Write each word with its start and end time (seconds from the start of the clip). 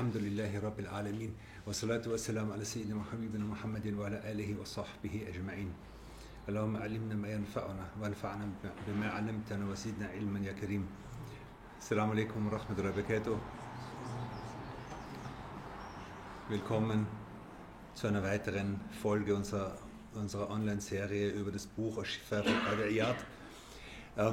الحمد 0.00 0.16
لله 0.16 0.60
رب 0.60 0.80
العالمين 0.80 1.32
والصلاة 1.66 2.02
والسلام 2.06 2.52
على 2.52 2.64
سيدنا 2.64 2.96
وحبيبنا 2.96 3.44
محمد 3.44 3.94
وعلى 3.94 4.32
آله 4.32 4.60
وصحبه 4.60 5.22
أجمعين 5.28 5.72
اللهم 6.48 6.76
علمنا 6.76 7.14
ما 7.14 7.28
ينفعنا 7.32 7.86
وانفعنا 8.00 8.48
بما 8.88 9.08
علمتنا 9.10 9.68
وزدنا 9.70 10.06
علما 10.08 10.40
يا 10.40 10.52
كريم 10.52 10.86
السلام 11.78 12.10
عليكم 12.10 12.46
ورحمة 12.46 12.78
الله 12.78 12.90
وبركاته 12.90 13.38
Willkommen 16.48 17.06
zu 17.94 18.06
einer 18.06 18.22
weiteren 18.22 18.80
Folge 19.02 19.34
unserer, 19.34 19.76
unserer 20.14 20.50
Online-Serie 20.50 21.30
über 21.30 21.50
das 21.50 21.66
Buch 21.66 21.98
Ashifa 21.98 22.42
von 22.42 22.54
Qadr 22.64 23.16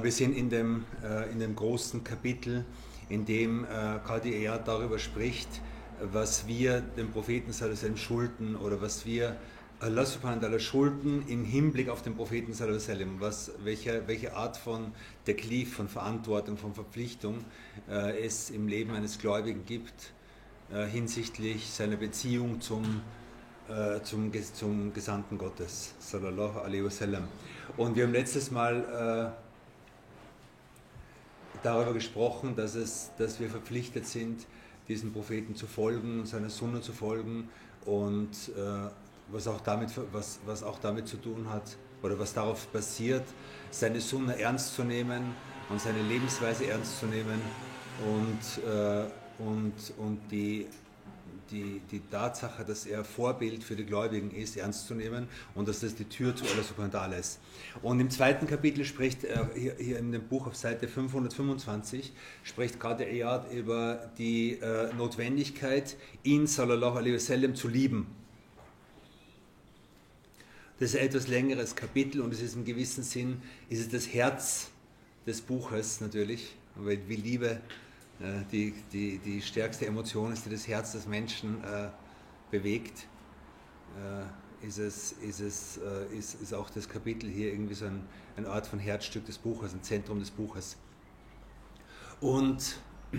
Wir 0.02 0.12
sind 0.12 0.32
in 0.36 0.48
dem, 0.48 0.84
äh, 1.02 1.30
in 1.32 1.38
dem 1.38 1.54
großen 1.54 2.02
Kapitel 2.02 2.64
in 3.09 3.25
dem 3.25 3.65
äh, 3.65 4.59
darüber 4.65 4.99
spricht, 4.99 5.49
was 6.01 6.47
wir 6.47 6.81
dem 6.81 7.11
Propheten 7.11 7.51
sallam 7.51 7.97
schulden 7.97 8.55
oder 8.55 8.81
was 8.81 9.05
wir 9.05 9.35
Allah 9.81 10.05
subhanahu 10.05 10.41
wa 10.41 10.47
ta'ala 10.47 10.59
schulden 10.59 11.23
im 11.27 11.45
Hinblick 11.45 11.87
auf 11.89 12.01
den 12.01 12.15
Propheten 12.15 12.53
sallam, 12.53 13.19
was, 13.19 13.51
welche, 13.63 14.03
welche 14.07 14.35
Art 14.35 14.57
von 14.57 14.91
Deklif, 15.25 15.75
von 15.75 15.87
Verantwortung, 15.87 16.57
von 16.57 16.73
Verpflichtung 16.73 17.45
äh, 17.89 18.25
es 18.25 18.49
im 18.49 18.67
Leben 18.67 18.91
eines 18.91 19.19
Gläubigen 19.19 19.65
gibt 19.65 20.13
äh, 20.71 20.85
hinsichtlich 20.85 21.69
seiner 21.69 21.95
Beziehung 21.95 22.61
zum, 22.61 23.01
äh, 23.69 24.01
zum, 24.03 24.31
zum 24.53 24.93
Gesandten 24.93 25.37
Gottes 25.37 25.95
sallallahu 25.99 26.59
alaihi 26.59 26.83
wasallam. 26.83 27.27
Und 27.77 27.95
wir 27.95 28.03
haben 28.03 28.13
letztes 28.13 28.51
Mal 28.51 29.33
äh, 29.33 29.48
darüber 31.63 31.93
gesprochen, 31.93 32.55
dass, 32.55 32.75
es, 32.75 33.11
dass 33.17 33.39
wir 33.39 33.49
verpflichtet 33.49 34.05
sind, 34.05 34.45
diesen 34.87 35.13
Propheten 35.13 35.55
zu 35.55 35.67
folgen, 35.67 36.25
seiner 36.25 36.49
Sunna 36.49 36.81
zu 36.81 36.93
folgen 36.93 37.49
und 37.85 38.31
äh, 38.57 38.89
was, 39.31 39.47
auch 39.47 39.61
damit, 39.61 39.91
was, 40.11 40.39
was 40.45 40.63
auch 40.63 40.79
damit 40.79 41.07
zu 41.07 41.17
tun 41.17 41.49
hat 41.49 41.77
oder 42.01 42.17
was 42.17 42.33
darauf 42.33 42.67
basiert, 42.67 43.23
seine 43.71 44.01
Sunna 44.01 44.33
ernst 44.33 44.75
zu 44.75 44.83
nehmen 44.83 45.35
und 45.69 45.79
seine 45.79 46.01
Lebensweise 46.01 46.67
ernst 46.67 46.99
zu 46.99 47.05
nehmen 47.05 47.39
und, 48.05 48.63
äh, 48.63 49.05
und, 49.39 49.73
und 49.97 50.19
die 50.31 50.67
die, 51.51 51.81
die 51.91 52.01
Tatsache, 52.11 52.63
dass 52.63 52.85
er 52.85 53.03
Vorbild 53.03 53.63
für 53.63 53.75
die 53.75 53.85
Gläubigen 53.85 54.31
ist, 54.31 54.57
ernst 54.57 54.87
zu 54.87 54.95
nehmen 54.95 55.27
und 55.55 55.67
dass 55.67 55.79
das 55.79 55.95
die 55.95 56.05
Tür 56.05 56.35
zu 56.35 56.45
Allah 56.45 56.63
subhanahu 56.63 57.13
ist. 57.19 57.39
Und 57.81 57.99
im 57.99 58.09
zweiten 58.09 58.47
Kapitel 58.47 58.85
spricht 58.85 59.23
er 59.23 59.49
hier, 59.53 59.75
hier 59.77 59.99
in 59.99 60.11
dem 60.11 60.27
Buch 60.27 60.47
auf 60.47 60.55
Seite 60.55 60.87
525, 60.87 62.13
spricht 62.43 62.79
gerade 62.79 63.07
Eyad 63.09 63.51
über 63.51 64.11
die 64.17 64.53
äh, 64.53 64.93
Notwendigkeit, 64.93 65.95
ihn 66.23 66.47
sallallahu 66.47 66.97
alaihi 66.97 67.15
wasallam 67.15 67.55
zu 67.55 67.67
lieben. 67.67 68.07
Das 70.79 70.91
ist 70.91 70.95
ein 70.95 71.05
etwas 71.05 71.27
längeres 71.27 71.75
Kapitel 71.75 72.21
und 72.21 72.33
es 72.33 72.41
ist 72.41 72.55
im 72.55 72.63
gewissen 72.63 73.03
Sinn, 73.03 73.41
ist 73.69 73.81
es 73.81 73.89
das 73.89 74.13
Herz 74.13 74.69
des 75.27 75.41
Buches 75.41 75.99
natürlich, 75.99 76.55
weil 76.75 76.99
wie 77.07 77.17
Liebe 77.17 77.47
äh, 77.47 77.88
die, 78.51 78.73
die, 78.91 79.17
die 79.19 79.41
stärkste 79.41 79.85
Emotion 79.85 80.33
ist, 80.33 80.45
die 80.45 80.49
das 80.49 80.67
Herz 80.67 80.91
des 80.91 81.07
Menschen 81.07 81.63
äh, 81.63 81.89
bewegt, 82.51 83.07
äh, 83.97 84.67
ist, 84.67 84.77
es, 84.77 85.11
ist, 85.13 85.39
es, 85.39 85.77
äh, 85.77 86.17
ist, 86.17 86.41
ist 86.41 86.53
auch 86.53 86.69
das 86.69 86.89
Kapitel 86.89 87.29
hier 87.29 87.51
irgendwie 87.51 87.73
so 87.73 87.85
ein, 87.85 88.01
ein 88.35 88.45
Art 88.45 88.67
von 88.67 88.79
Herzstück 88.79 89.25
des 89.25 89.37
Buches, 89.37 89.73
ein 89.73 89.83
Zentrum 89.83 90.19
des 90.19 90.31
Buches. 90.31 90.77
Und 92.19 92.77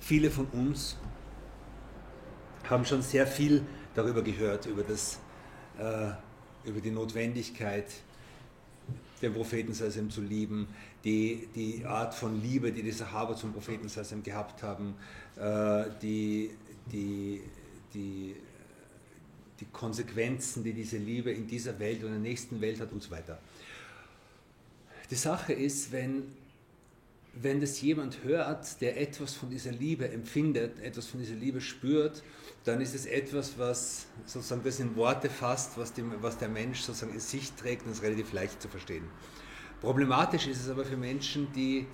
viele 0.00 0.30
von 0.30 0.46
uns 0.48 0.96
haben 2.68 2.84
schon 2.84 3.02
sehr 3.02 3.26
viel 3.26 3.64
darüber 3.94 4.22
gehört, 4.22 4.66
über, 4.66 4.82
das, 4.82 5.18
äh, 5.78 6.10
über 6.68 6.80
die 6.80 6.90
Notwendigkeit, 6.90 7.86
den 9.22 9.32
Propheten 9.32 9.72
Sassem 9.72 10.10
zu 10.10 10.20
lieben, 10.20 10.66
die, 11.04 11.48
die 11.54 11.84
Art 11.84 12.14
von 12.14 12.42
Liebe, 12.42 12.72
die 12.72 12.82
die 12.82 12.90
Sahaba 12.90 13.36
zum 13.36 13.52
Propheten 13.52 13.88
Sassem 13.88 14.22
gehabt 14.22 14.62
haben, 14.62 14.94
äh, 15.36 15.84
die, 16.02 16.50
die, 16.90 17.40
die, 17.94 18.34
die 19.60 19.66
Konsequenzen, 19.72 20.64
die 20.64 20.72
diese 20.72 20.98
Liebe 20.98 21.30
in 21.30 21.46
dieser 21.46 21.78
Welt 21.78 22.00
und 22.02 22.08
in 22.08 22.22
der 22.22 22.30
nächsten 22.30 22.60
Welt 22.60 22.80
hat 22.80 22.92
und 22.92 23.02
so 23.02 23.10
weiter. 23.10 23.38
Die 25.10 25.14
Sache 25.14 25.52
ist, 25.52 25.92
wenn, 25.92 26.24
wenn 27.34 27.60
das 27.60 27.80
jemand 27.80 28.24
hört, 28.24 28.80
der 28.80 29.00
etwas 29.00 29.34
von 29.34 29.50
dieser 29.50 29.70
Liebe 29.70 30.08
empfindet, 30.08 30.80
etwas 30.80 31.06
von 31.06 31.20
dieser 31.20 31.34
Liebe 31.34 31.60
spürt, 31.60 32.22
dann 32.64 32.80
ist 32.80 32.94
es 32.94 33.06
etwas, 33.06 33.58
was 33.58 34.06
sozusagen 34.24 34.62
das 34.62 34.78
in 34.78 34.94
Worte 34.96 35.28
fasst, 35.28 35.76
was, 35.76 35.92
dem, 35.92 36.12
was 36.20 36.38
der 36.38 36.48
Mensch 36.48 36.80
sozusagen 36.80 37.12
in 37.12 37.20
sich 37.20 37.52
trägt 37.52 37.86
und 37.86 37.92
ist 37.92 38.02
relativ 38.02 38.32
leicht 38.32 38.62
zu 38.62 38.68
verstehen. 38.68 39.04
Problematisch 39.80 40.46
ist 40.46 40.60
es 40.60 40.68
aber 40.68 40.84
für 40.84 40.96
Menschen, 40.96 41.52
die 41.52 41.86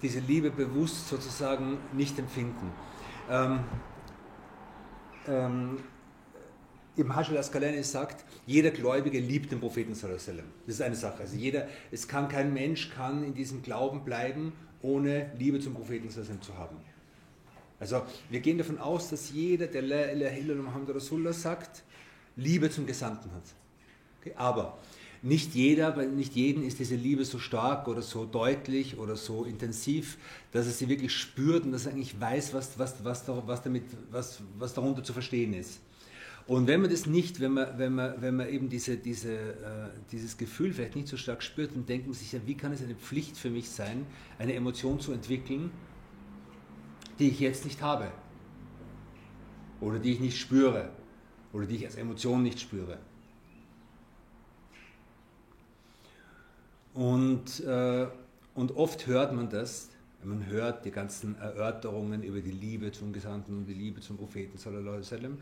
diese 0.00 0.20
Liebe 0.20 0.50
bewusst 0.50 1.08
sozusagen 1.08 1.78
nicht 1.92 2.18
empfinden. 2.18 2.70
Ähm, 3.28 3.60
ähm, 5.26 5.78
Ibn 6.96 7.16
Hajar 7.16 7.32
al-Asqalani 7.32 7.82
sagt, 7.82 8.24
jeder 8.46 8.70
Gläubige 8.70 9.18
liebt 9.18 9.50
den 9.50 9.60
Propheten 9.60 9.92
Das 9.92 10.28
ist 10.66 10.82
eine 10.82 10.94
Sache. 10.94 11.20
Also 11.20 11.36
jeder, 11.36 11.66
es 11.90 12.06
kann 12.06 12.28
kein 12.28 12.52
Mensch 12.52 12.90
kann 12.90 13.24
in 13.24 13.34
diesem 13.34 13.62
Glauben 13.62 14.04
bleiben, 14.04 14.52
ohne 14.82 15.32
Liebe 15.38 15.58
zum 15.58 15.74
Propheten 15.74 16.10
zu 16.10 16.58
haben. 16.58 16.76
Also 17.82 18.02
wir 18.30 18.38
gehen 18.38 18.58
davon 18.58 18.78
aus, 18.78 19.10
dass 19.10 19.32
jeder, 19.32 19.66
der 19.66 19.82
La 19.82 20.12
ilaha 20.12 20.36
illallah 20.36 20.62
Muhammad 20.62 20.94
Rasulullah 20.94 21.32
sagt, 21.32 21.82
Liebe 22.36 22.70
zum 22.70 22.86
Gesandten 22.86 23.32
hat. 23.32 23.42
Okay? 24.20 24.32
Aber 24.36 24.78
nicht 25.20 25.52
jeder, 25.56 25.96
weil 25.96 26.08
nicht 26.08 26.36
jeden 26.36 26.62
ist 26.62 26.78
diese 26.78 26.94
Liebe 26.94 27.24
so 27.24 27.40
stark 27.40 27.88
oder 27.88 28.00
so 28.00 28.24
deutlich 28.24 28.98
oder 28.98 29.16
so 29.16 29.44
intensiv, 29.44 30.16
dass 30.52 30.66
er 30.66 30.72
sie 30.72 30.88
wirklich 30.88 31.12
spürt 31.12 31.64
und 31.64 31.72
dass 31.72 31.86
er 31.86 31.92
eigentlich 31.92 32.20
weiß, 32.20 32.54
was, 32.54 32.78
was, 32.78 33.04
was, 33.04 33.24
was, 33.26 33.62
damit, 33.64 33.82
was, 34.12 34.40
was 34.58 34.74
darunter 34.74 35.02
zu 35.02 35.12
verstehen 35.12 35.52
ist. 35.52 35.80
Und 36.46 36.68
wenn 36.68 36.82
man 36.82 36.90
das 36.90 37.06
nicht, 37.06 37.40
wenn 37.40 37.52
man, 37.52 37.78
wenn 37.78 37.96
man, 37.96 38.22
wenn 38.22 38.36
man 38.36 38.48
eben 38.48 38.68
diese, 38.68 38.96
diese, 38.96 39.32
äh, 39.32 39.88
dieses 40.12 40.36
Gefühl 40.36 40.72
vielleicht 40.72 40.94
nicht 40.94 41.08
so 41.08 41.16
stark 41.16 41.42
spürt, 41.42 41.74
dann 41.74 41.84
denkt 41.84 42.06
man 42.06 42.14
sich 42.14 42.30
ja, 42.30 42.38
wie 42.46 42.56
kann 42.56 42.72
es 42.72 42.80
eine 42.80 42.94
Pflicht 42.94 43.36
für 43.36 43.50
mich 43.50 43.70
sein, 43.70 44.06
eine 44.38 44.54
Emotion 44.54 45.00
zu 45.00 45.12
entwickeln, 45.12 45.72
die 47.18 47.28
ich 47.28 47.40
jetzt 47.40 47.64
nicht 47.64 47.82
habe. 47.82 48.10
Oder 49.80 49.98
die 49.98 50.12
ich 50.12 50.20
nicht 50.20 50.38
spüre. 50.38 50.90
Oder 51.52 51.66
die 51.66 51.76
ich 51.76 51.84
als 51.84 51.96
Emotion 51.96 52.42
nicht 52.42 52.60
spüre. 52.60 52.98
Und, 56.94 57.60
äh, 57.60 58.06
und 58.54 58.76
oft 58.76 59.06
hört 59.06 59.34
man 59.34 59.48
das, 59.48 59.88
man 60.24 60.46
hört 60.46 60.84
die 60.84 60.90
ganzen 60.90 61.36
Erörterungen 61.38 62.22
über 62.22 62.40
die 62.40 62.52
Liebe 62.52 62.92
zum 62.92 63.12
Gesandten 63.12 63.58
und 63.58 63.66
die 63.66 63.74
Liebe 63.74 64.00
zum 64.00 64.16
Propheten 64.16 64.58
sallam, 64.58 65.38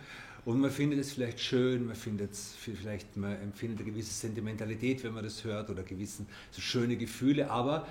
und 0.47 0.59
man 0.59 0.71
findet 0.71 1.01
es 1.01 1.13
vielleicht 1.13 1.39
schön, 1.39 1.87
man 1.87 1.97
findet 1.97 2.33
es 2.33 2.55
vielleicht 2.55 3.15
man 3.17 3.37
empfindet 3.43 3.81
eine 3.81 3.91
gewisse 3.91 4.15
Sentimentalität, 4.15 5.05
wenn 5.05 5.13
man 5.13 5.23
das 5.23 5.45
hört 5.45 5.69
oder 5.69 5.83
gewissen 5.83 6.27
so 6.51 6.63
schöne 6.63 6.97
Gefühle, 6.97 7.51
aber 7.51 7.87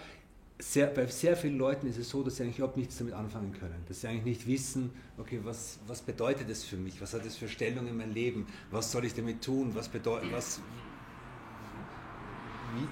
sehr, 0.62 0.88
bei 0.88 1.08
sehr 1.08 1.38
vielen 1.38 1.58
Leuten 1.58 1.88
ist 1.88 1.98
es 1.98 2.10
so, 2.10 2.22
dass 2.22 2.36
sie 2.36 2.44
eigentlich 2.44 2.58
überhaupt 2.58 2.78
nichts 2.78 2.98
damit 2.98 3.14
anfangen 3.14 3.54
können. 3.54 3.82
Dass 3.88 4.02
sie 4.02 4.08
eigentlich 4.08 4.26
nicht 4.26 4.48
wissen, 4.48 4.92
okay, 5.18 5.40
was, 5.44 5.80
was 5.88 6.02
bedeutet 6.02 6.50
das 6.50 6.66
für 6.66 6.76
mich? 6.76 7.00
Was 7.02 7.14
hat 7.14 7.26
das 7.26 7.38
für 7.38 7.48
Stellung 7.48 7.88
in 7.88 7.96
meinem 7.96 8.14
Leben? 8.14 8.46
Was 8.70 8.92
soll 8.92 9.06
ich 9.06 9.14
damit 9.14 9.42
tun? 9.42 9.74
Was 9.74 9.88
bedeutet, 9.88 10.32
was, 10.34 10.60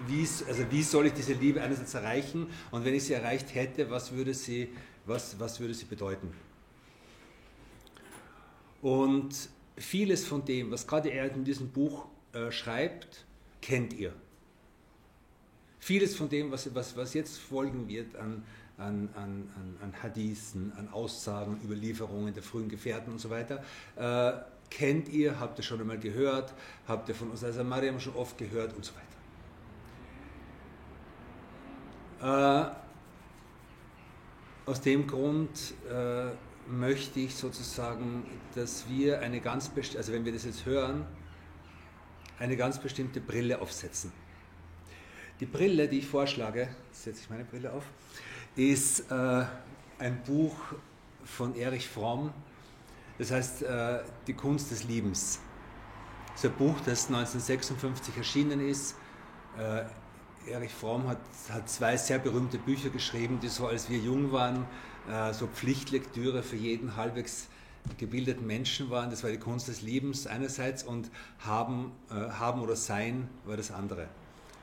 wie, 0.07 0.13
wie, 0.13 0.27
also 0.47 0.72
wie 0.72 0.81
soll 0.81 1.07
ich 1.07 1.13
diese 1.13 1.33
Liebe 1.33 1.61
einerseits 1.61 1.94
erreichen? 1.94 2.47
Und 2.72 2.85
wenn 2.85 2.94
ich 2.94 3.03
sie 3.03 3.13
erreicht 3.13 3.53
hätte, 3.53 3.89
was 3.89 4.13
würde 4.13 4.33
sie, 4.33 4.69
was, 5.06 5.38
was 5.38 5.59
würde 5.59 5.73
sie 5.73 5.85
bedeuten? 5.85 6.31
Und 8.81 9.50
vieles 9.75 10.25
von 10.25 10.45
dem, 10.45 10.71
was 10.71 10.88
gerade 10.88 11.09
er 11.09 11.30
in 11.33 11.44
diesem 11.44 11.69
Buch 11.69 12.07
äh, 12.31 12.50
schreibt, 12.50 13.25
kennt 13.62 13.92
ihr. 13.92 14.13
Vieles 15.88 16.18
von 16.18 16.28
dem, 16.28 16.51
was, 16.51 16.75
was, 16.75 16.98
was 16.98 17.13
jetzt 17.13 17.38
folgen 17.38 17.88
wird 17.88 18.13
an, 18.18 18.44
an, 18.78 19.07
an, 19.16 19.50
an 19.81 19.94
Hadithen, 20.04 20.74
an 20.78 20.89
Aussagen, 20.89 21.62
Überlieferungen 21.63 22.34
der 22.34 22.44
frühen 22.44 22.68
Gefährten 22.68 23.13
und 23.13 23.19
so 23.19 23.30
weiter, 23.30 23.63
äh, 23.95 24.34
kennt 24.69 25.07
ihr, 25.07 25.39
habt 25.39 25.57
ihr 25.60 25.63
schon 25.63 25.80
einmal 25.80 25.98
gehört, 25.98 26.54
habt 26.89 27.07
ihr 27.07 27.16
von 27.16 27.31
Osasa 27.31 27.63
Mariam 27.63 28.01
schon 28.01 28.18
oft 28.18 28.38
gehört 28.38 28.75
und 28.75 28.84
so 28.84 28.92
weiter. 32.19 32.74
Äh, 34.66 34.69
aus 34.69 34.81
dem 34.81 35.07
Grund 35.07 35.74
äh, 35.90 36.31
möchte 36.69 37.22
ich 37.22 37.33
sozusagen, 37.33 38.25
dass 38.56 38.90
wir 38.90 39.22
eine 39.22 39.40
ganz 39.40 39.72
also 39.95 40.12
wenn 40.12 40.25
wir 40.25 40.33
das 40.33 40.44
jetzt 40.44 40.66
hören, 40.66 41.06
eine 42.40 42.57
ganz 42.57 42.78
bestimmte 42.78 43.22
Brille 43.22 43.62
aufsetzen. 43.62 44.12
Die 45.39 45.45
Brille, 45.45 45.88
die 45.88 46.00
ich 46.00 46.07
vorschlage, 46.07 46.68
setze 46.92 47.22
ich 47.22 47.30
meine 47.30 47.44
Brille 47.44 47.72
auf, 47.72 47.84
ist 48.56 49.12
äh, 49.12 49.45
ein 50.00 50.24
Buch 50.25 50.56
von 51.25 51.56
Erich 51.56 51.88
Fromm, 51.88 52.34
das 53.19 53.30
heißt 53.30 53.62
äh, 53.62 54.00
Die 54.25 54.34
Kunst 54.34 54.72
des 54.72 54.86
Liebens. 54.86 55.39
Das 56.31 56.44
ist 56.44 56.50
ein 56.50 56.57
Buch, 56.57 56.75
das 56.86 57.07
1956 57.07 58.18
erschienen 58.18 58.68
ist. 58.68 58.95
Äh, 59.60 59.84
Erich 60.51 60.74
Fromm 60.74 61.07
hat, 61.07 61.19
hat 61.51 61.69
zwei 61.69 61.98
sehr 61.98 62.18
berühmte 62.18 62.57
Bücher 62.57 62.90
geschrieben, 62.90 63.40
die 63.40 63.50
so 63.50 63.68
als 63.68 63.92
wir 63.92 64.00
jung 64.00 64.31
waren, 64.31 64.66
äh, 65.07 65.33
so 65.33 65.45
Pflichtlektüre 65.45 66.42
für 66.42 66.56
jeden 66.56 66.95
halbwegs 66.95 67.48
gebildeten 68.00 68.48
Menschen 68.48 68.90
waren. 68.90 69.12
Das 69.12 69.24
war 69.24 69.30
die 69.30 69.38
Kunst 69.38 69.68
des 69.68 69.83
Liebens 69.83 70.25
einerseits 70.25 70.83
und 70.83 71.12
Haben, 71.40 71.92
äh, 72.10 72.13
haben 72.13 72.62
oder 72.62 72.75
Sein 72.75 73.30
war 73.45 73.56
das 73.56 73.69
andere. 73.69 74.07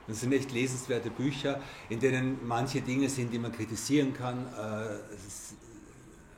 Das 0.07 0.21
sind 0.21 0.33
echt 0.33 0.53
lesenswerte 0.53 1.11
Bücher, 1.11 1.61
in 1.89 1.99
denen 1.99 2.47
manche 2.47 2.83
Dinge 2.83 3.09
sind, 3.09 3.33
die 3.33 3.39
man 3.39 3.53
kritisieren 3.53 4.13
kann, 4.13 4.47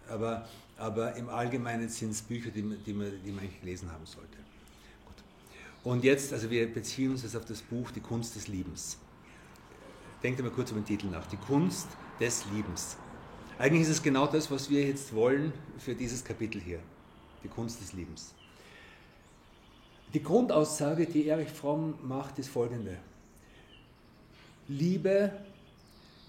aber, 0.09 0.49
aber 0.77 1.17
im 1.17 1.29
Allgemeinen 1.29 1.89
sind 1.89 2.11
es 2.11 2.23
Bücher, 2.23 2.51
die 2.51 2.63
man, 2.63 2.79
die, 2.85 2.93
man, 2.93 3.11
die 3.25 3.31
man 3.31 3.41
eigentlich 3.41 3.61
gelesen 3.61 3.91
haben 3.91 4.07
sollte. 4.07 4.37
Gut. 5.05 5.25
Und 5.83 6.05
jetzt, 6.05 6.33
also 6.33 6.49
wir 6.49 6.73
beziehen 6.73 7.11
uns 7.11 7.23
jetzt 7.23 7.37
auf 7.37 7.45
das 7.45 7.61
Buch 7.61 7.91
Die 7.91 8.01
Kunst 8.01 8.37
des 8.37 8.47
Liebens. 8.47 8.99
Denkt 10.23 10.39
einmal 10.39 10.55
kurz 10.55 10.71
über 10.71 10.81
den 10.81 10.87
Titel 10.87 11.09
nach. 11.09 11.27
Die 11.27 11.37
Kunst 11.37 11.89
des 12.21 12.45
Liebens. 12.53 12.97
Eigentlich 13.59 13.83
ist 13.83 13.89
es 13.89 14.03
genau 14.03 14.27
das, 14.27 14.51
was 14.51 14.71
wir 14.71 14.85
jetzt 14.85 15.15
wollen 15.15 15.53
für 15.79 15.95
dieses 15.95 16.25
Kapitel 16.25 16.61
hier. 16.61 16.81
Die 17.43 17.49
Kunst 17.49 17.81
des 17.81 17.93
Liebens. 17.93 18.35
Die 20.15 20.23
Grundaussage, 20.23 21.07
die 21.07 21.27
Erich 21.27 21.51
Fromm 21.51 21.95
macht, 22.03 22.39
ist 22.39 22.49
folgende. 22.49 22.99
Liebe 24.69 25.33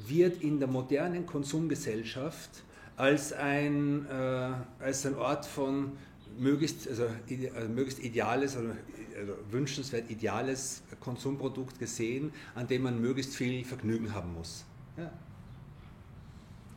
wird 0.08 0.42
in 0.42 0.60
der 0.60 0.68
modernen 0.68 1.26
Konsumgesellschaft 1.26 2.64
als 2.96 3.34
ein, 3.34 4.06
äh, 4.08 4.54
als 4.80 5.06
ein 5.06 5.16
Ort 5.16 5.46
von 5.46 5.94
möglichst, 6.38 6.88
also, 6.88 7.08
also 7.56 7.70
möglichst 7.70 8.04
ideales 8.04 8.56
oder 8.56 8.76
also 9.20 9.34
wünschenswert 9.50 10.10
ideales 10.12 10.84
Konsumprodukt 11.00 11.80
gesehen, 11.80 12.32
an 12.54 12.68
dem 12.68 12.84
man 12.84 13.02
möglichst 13.02 13.36
viel 13.36 13.64
Vergnügen 13.66 14.14
haben 14.14 14.34
muss. 14.34 14.64
Ja. 14.96 15.12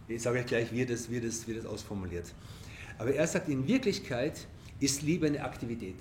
Ich 0.09 0.23
sage 0.23 0.41
euch 0.41 0.47
gleich, 0.47 0.73
wie 0.73 0.85
das, 0.87 1.11
wie, 1.11 1.21
das, 1.21 1.47
wie 1.47 1.55
das 1.55 1.67
ausformuliert. 1.67 2.35
Aber 2.99 3.13
er 3.13 3.27
sagt, 3.27 3.49
in 3.49 3.67
Wirklichkeit 3.69 4.47
ist 4.81 5.03
Liebe 5.03 5.27
eine 5.27 5.43
Aktivität. 5.45 5.97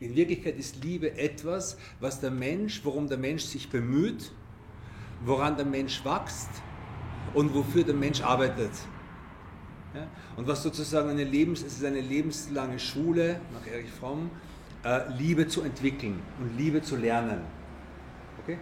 In 0.00 0.14
Wirklichkeit 0.14 0.58
ist 0.58 0.82
Liebe 0.82 1.16
etwas, 1.16 1.76
was 2.00 2.20
der 2.20 2.30
Mensch, 2.30 2.84
worum 2.84 3.08
der 3.08 3.18
Mensch 3.18 3.44
sich 3.44 3.70
bemüht, 3.70 4.32
woran 5.24 5.56
der 5.56 5.66
Mensch 5.66 6.04
wächst 6.04 6.50
und 7.34 7.54
wofür 7.54 7.84
der 7.84 7.94
Mensch 7.94 8.22
arbeitet. 8.22 8.72
Ja? 9.94 10.06
Und 10.36 10.46
was 10.46 10.62
sozusagen 10.62 11.10
eine, 11.10 11.24
Lebens, 11.24 11.62
es 11.62 11.78
ist 11.78 11.84
eine 11.84 12.00
lebenslange 12.00 12.78
Schule, 12.78 13.40
nach 13.52 13.66
Erich 13.66 13.90
Fromm, 13.90 14.30
äh, 14.84 15.08
Liebe 15.16 15.46
zu 15.46 15.62
entwickeln 15.62 16.20
und 16.40 16.56
Liebe 16.56 16.82
zu 16.82 16.96
lernen. 16.96 17.40
Okay? 18.42 18.58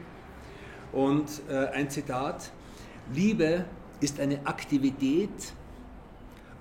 Und 0.92 1.42
äh, 1.48 1.68
ein 1.68 1.88
Zitat, 1.90 2.52
Liebe 3.12 3.64
ist 4.00 4.20
eine 4.20 4.46
Aktivität 4.46 5.52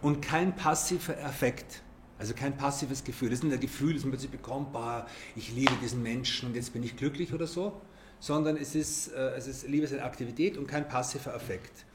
und 0.01 0.21
kein 0.21 0.55
passiver 0.55 1.17
Effekt. 1.19 1.83
Also 2.17 2.33
kein 2.33 2.55
passives 2.55 3.03
Gefühl. 3.03 3.29
Das 3.29 3.39
ist 3.39 3.43
nicht 3.43 3.53
ein 3.53 3.59
Gefühl, 3.59 3.93
das 3.93 4.03
man 4.03 4.11
plötzlich 4.11 4.31
bekommt, 4.31 4.73
bah, 4.73 5.07
ich 5.35 5.53
liebe 5.53 5.73
diesen 5.81 6.03
Menschen 6.03 6.49
und 6.49 6.55
jetzt 6.55 6.71
bin 6.71 6.83
ich 6.83 6.95
glücklich 6.95 7.33
oder 7.33 7.47
so, 7.47 7.81
sondern 8.21 8.55
es 8.55 8.75
ist, 8.75 9.11
äh, 9.11 9.35
es 9.35 9.47
ist 9.47 9.67
Liebe 9.67 9.83
ist 9.83 9.91
eine 9.91 10.03
Aktivität 10.03 10.57
und 10.57 10.67
kein 10.67 10.87
passiver 10.87 11.35
Effekt. 11.35 11.85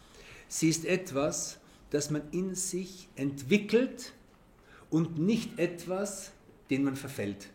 Sie 0.49 0.69
ist 0.69 0.85
etwas, 0.85 1.59
das 1.91 2.11
man 2.11 2.23
in 2.33 2.55
sich 2.55 3.09
entwickelt 3.15 4.13
und 4.91 5.19
nicht 5.19 5.59
etwas, 5.59 6.33
den 6.69 6.85
man 6.85 6.97
verfällt. 6.97 7.49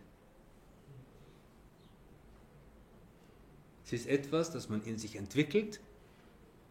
Sie 3.84 3.96
ist 3.96 4.06
etwas, 4.06 4.50
das 4.50 4.70
man 4.70 4.82
in 4.84 4.98
sich 4.98 5.16
entwickelt. 5.16 5.80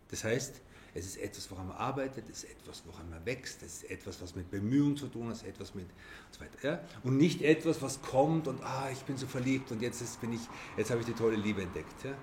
Das 0.09 0.23
heißt, 0.23 0.55
es 0.93 1.05
ist 1.05 1.17
etwas, 1.17 1.49
woran 1.49 1.67
man 1.67 1.77
arbeitet, 1.77 2.25
es 2.29 2.43
ist 2.43 2.51
etwas, 2.51 2.83
woran 2.85 3.09
man 3.09 3.25
wächst, 3.25 3.63
es 3.63 3.83
ist 3.83 3.91
etwas, 3.91 4.21
was 4.21 4.35
mit 4.35 4.51
Bemühungen 4.51 4.97
zu 4.97 5.07
tun 5.07 5.27
hat, 5.27 5.35
es 5.35 5.41
ist 5.43 5.47
etwas 5.47 5.73
mit 5.73 5.85
und 5.85 6.33
so 6.33 6.41
weiter. 6.41 6.57
Ja? 6.63 6.83
Und 7.03 7.17
nicht 7.17 7.41
etwas, 7.41 7.81
was 7.81 8.01
kommt 8.01 8.47
und 8.47 8.61
ah, 8.63 8.89
ich 8.91 8.99
bin 8.99 9.15
so 9.17 9.27
verliebt 9.27 9.71
und 9.71 9.81
jetzt, 9.81 10.01
ist, 10.01 10.19
bin 10.19 10.33
ich, 10.33 10.41
jetzt 10.77 10.91
habe 10.91 10.99
ich 10.99 11.05
die 11.05 11.13
tolle 11.13 11.37
Liebe 11.37 11.61
entdeckt. 11.61 12.03
Ja? 12.03 12.13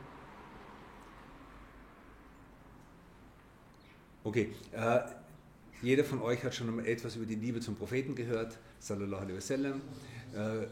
Okay, 4.25 4.53
äh, 4.73 5.01
jeder 5.81 6.05
von 6.05 6.21
euch 6.21 6.45
hat 6.45 6.55
schon 6.55 6.85
etwas 6.85 7.17
über 7.17 7.25
die 7.25 7.37
Liebe 7.37 7.61
zum 7.61 7.77
Propheten 7.77 8.15
gehört, 8.15 8.59
sallallahu 8.81 9.23
alaihi 9.23 9.37
wasallam. 9.37 9.81
Äh, 10.35 10.67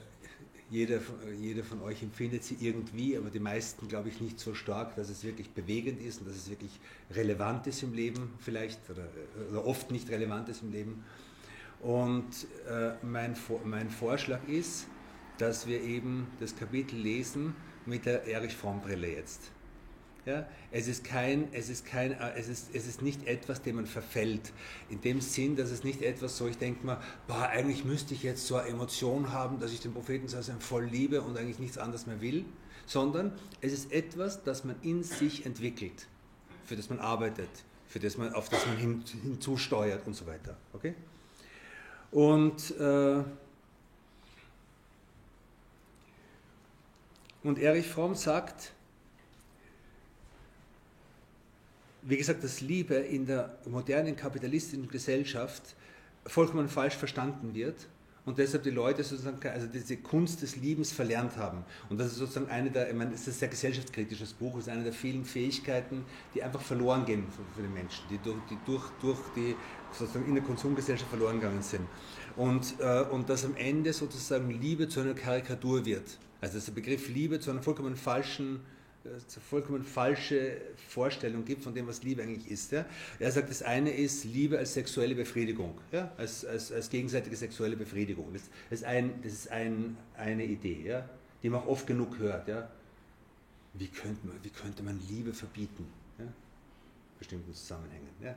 jeder, 0.70 1.00
jeder 1.40 1.62
von 1.62 1.80
euch 1.82 2.02
empfindet 2.02 2.42
sie 2.42 2.56
irgendwie, 2.60 3.16
aber 3.16 3.30
die 3.30 3.38
meisten, 3.40 3.86
glaube 3.88 4.08
ich, 4.08 4.20
nicht 4.20 4.40
so 4.40 4.54
stark, 4.54 4.96
dass 4.96 5.08
es 5.08 5.22
wirklich 5.22 5.50
bewegend 5.50 6.02
ist 6.02 6.20
und 6.20 6.28
dass 6.28 6.36
es 6.36 6.50
wirklich 6.50 6.80
relevant 7.12 7.66
ist 7.66 7.82
im 7.82 7.94
Leben 7.94 8.32
vielleicht 8.38 8.90
oder, 8.90 9.08
oder 9.50 9.64
oft 9.64 9.90
nicht 9.90 10.10
relevant 10.10 10.48
ist 10.48 10.62
im 10.62 10.72
Leben. 10.72 11.04
Und 11.80 12.26
äh, 12.68 12.92
mein, 13.02 13.36
mein 13.64 13.90
Vorschlag 13.90 14.40
ist, 14.48 14.88
dass 15.38 15.66
wir 15.66 15.82
eben 15.82 16.26
das 16.40 16.56
Kapitel 16.56 16.98
lesen 16.98 17.54
mit 17.84 18.06
der 18.06 18.24
Erich 18.24 18.56
Fromm-Brille 18.56 19.08
jetzt. 19.08 19.52
Ja, 20.26 20.44
es, 20.72 20.88
ist 20.88 21.04
kein, 21.04 21.48
es, 21.52 21.68
ist 21.68 21.86
kein, 21.86 22.10
es, 22.36 22.48
ist, 22.48 22.74
es 22.74 22.88
ist 22.88 23.00
nicht 23.00 23.28
etwas, 23.28 23.62
dem 23.62 23.76
man 23.76 23.86
verfällt. 23.86 24.52
In 24.90 25.00
dem 25.00 25.20
Sinn, 25.20 25.54
dass 25.54 25.70
es 25.70 25.84
nicht 25.84 26.02
etwas 26.02 26.36
so, 26.36 26.48
ich 26.48 26.58
denke 26.58 26.84
mal, 26.84 27.00
boah, 27.28 27.46
eigentlich 27.46 27.84
müsste 27.84 28.12
ich 28.12 28.24
jetzt 28.24 28.44
so 28.44 28.56
eine 28.56 28.68
Emotion 28.68 29.32
haben, 29.32 29.60
dass 29.60 29.72
ich 29.72 29.80
den 29.80 29.94
Propheten 29.94 30.28
voll 30.58 30.84
liebe 30.84 31.22
und 31.22 31.38
eigentlich 31.38 31.60
nichts 31.60 31.78
anderes 31.78 32.08
mehr 32.08 32.20
will, 32.20 32.44
sondern 32.86 33.38
es 33.60 33.72
ist 33.72 33.92
etwas, 33.92 34.42
das 34.42 34.64
man 34.64 34.74
in 34.82 35.04
sich 35.04 35.46
entwickelt, 35.46 36.08
für 36.64 36.74
das 36.74 36.90
man 36.90 36.98
arbeitet, 36.98 37.50
für 37.86 38.00
das 38.00 38.18
man, 38.18 38.32
auf 38.34 38.48
das 38.48 38.66
man 38.66 38.76
hin, 38.78 39.04
hinzusteuert 39.22 40.08
und 40.08 40.14
so 40.14 40.26
weiter. 40.26 40.56
Okay? 40.72 40.94
Und, 42.10 42.76
äh, 42.80 43.22
und 47.44 47.60
Erich 47.60 47.86
Fromm 47.86 48.16
sagt, 48.16 48.72
wie 52.06 52.16
gesagt, 52.16 52.44
dass 52.44 52.60
Liebe 52.60 52.94
in 52.94 53.26
der 53.26 53.58
modernen 53.66 54.14
kapitalistischen 54.14 54.88
Gesellschaft 54.88 55.74
vollkommen 56.24 56.68
falsch 56.68 56.94
verstanden 56.94 57.54
wird 57.54 57.88
und 58.24 58.38
deshalb 58.38 58.62
die 58.62 58.70
Leute 58.70 59.02
sozusagen 59.02 59.38
also 59.48 59.66
diese 59.66 59.96
Kunst 59.96 60.42
des 60.42 60.56
Liebens 60.56 60.92
verlernt 60.92 61.36
haben. 61.36 61.64
Und 61.88 61.98
das 61.98 62.08
ist 62.08 62.16
sozusagen 62.16 62.48
eine 62.48 62.70
der, 62.70 62.90
ich 62.90 62.96
meine, 62.96 63.12
es 63.14 63.22
ist 63.22 63.28
ein 63.28 63.38
sehr 63.38 63.48
gesellschaftskritisches 63.48 64.32
Buch, 64.32 64.54
es 64.56 64.66
ist 64.66 64.72
eine 64.72 64.84
der 64.84 64.92
vielen 64.92 65.24
Fähigkeiten, 65.24 66.04
die 66.34 66.42
einfach 66.42 66.60
verloren 66.60 67.04
gehen 67.04 67.24
für, 67.30 67.60
für 67.60 67.66
die 67.66 67.72
Menschen, 67.72 68.04
die 68.08 68.18
durch 68.18 68.38
die, 68.50 68.58
durch, 68.66 68.84
durch 69.00 69.18
die 69.34 69.56
sozusagen 69.92 70.26
in 70.26 70.34
der 70.34 70.44
Konsumgesellschaft 70.44 71.08
verloren 71.08 71.40
gegangen 71.40 71.62
sind. 71.62 71.86
Und, 72.36 72.74
äh, 72.80 73.02
und 73.02 73.28
dass 73.28 73.44
am 73.44 73.56
Ende 73.56 73.92
sozusagen 73.92 74.50
Liebe 74.50 74.88
zu 74.88 75.00
einer 75.00 75.14
Karikatur 75.14 75.84
wird. 75.84 76.18
Also 76.40 76.56
dass 76.56 76.66
der 76.66 76.72
Begriff 76.72 77.08
Liebe 77.08 77.40
zu 77.40 77.50
einer 77.50 77.62
vollkommen 77.62 77.96
falschen 77.96 78.60
vollkommen 79.48 79.84
falsche 79.84 80.60
Vorstellung 80.88 81.44
gibt 81.44 81.62
von 81.62 81.74
dem, 81.74 81.86
was 81.86 82.02
Liebe 82.02 82.22
eigentlich 82.22 82.50
ist. 82.50 82.72
Ja? 82.72 82.84
Er 83.18 83.32
sagt, 83.32 83.50
das 83.50 83.62
eine 83.62 83.90
ist 83.90 84.24
Liebe 84.24 84.58
als 84.58 84.74
sexuelle 84.74 85.14
Befriedigung, 85.14 85.78
ja? 85.92 86.12
als, 86.16 86.44
als, 86.44 86.72
als 86.72 86.90
gegenseitige 86.90 87.36
sexuelle 87.36 87.76
Befriedigung. 87.76 88.32
Das, 88.32 88.42
das 88.70 88.80
ist, 88.80 88.84
ein, 88.84 89.22
das 89.22 89.32
ist 89.32 89.50
ein, 89.50 89.96
eine 90.16 90.44
Idee, 90.44 90.82
ja? 90.84 91.08
die 91.42 91.50
man 91.50 91.60
auch 91.60 91.66
oft 91.66 91.86
genug 91.86 92.18
hört. 92.18 92.48
Ja? 92.48 92.70
Wie, 93.74 93.88
könnte 93.88 94.26
man, 94.26 94.36
wie 94.42 94.50
könnte 94.50 94.82
man 94.82 95.00
Liebe 95.08 95.32
verbieten? 95.32 95.86
Ja? 96.18 96.26
Bestimmten 97.18 97.52
Zusammenhängen. 97.54 98.08
Ja? 98.22 98.36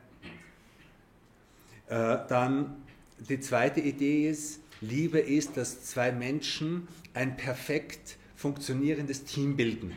Äh, 1.89 2.27
dann 2.27 2.83
die 3.17 3.39
zweite 3.39 3.81
Idee 3.81 4.29
ist, 4.29 4.61
Liebe 4.81 5.19
ist, 5.19 5.57
dass 5.57 5.83
zwei 5.83 6.11
Menschen 6.11 6.88
ein 7.13 7.35
perfekt 7.35 8.17
funktionierendes 8.35 9.25
Team 9.25 9.57
bilden 9.57 9.93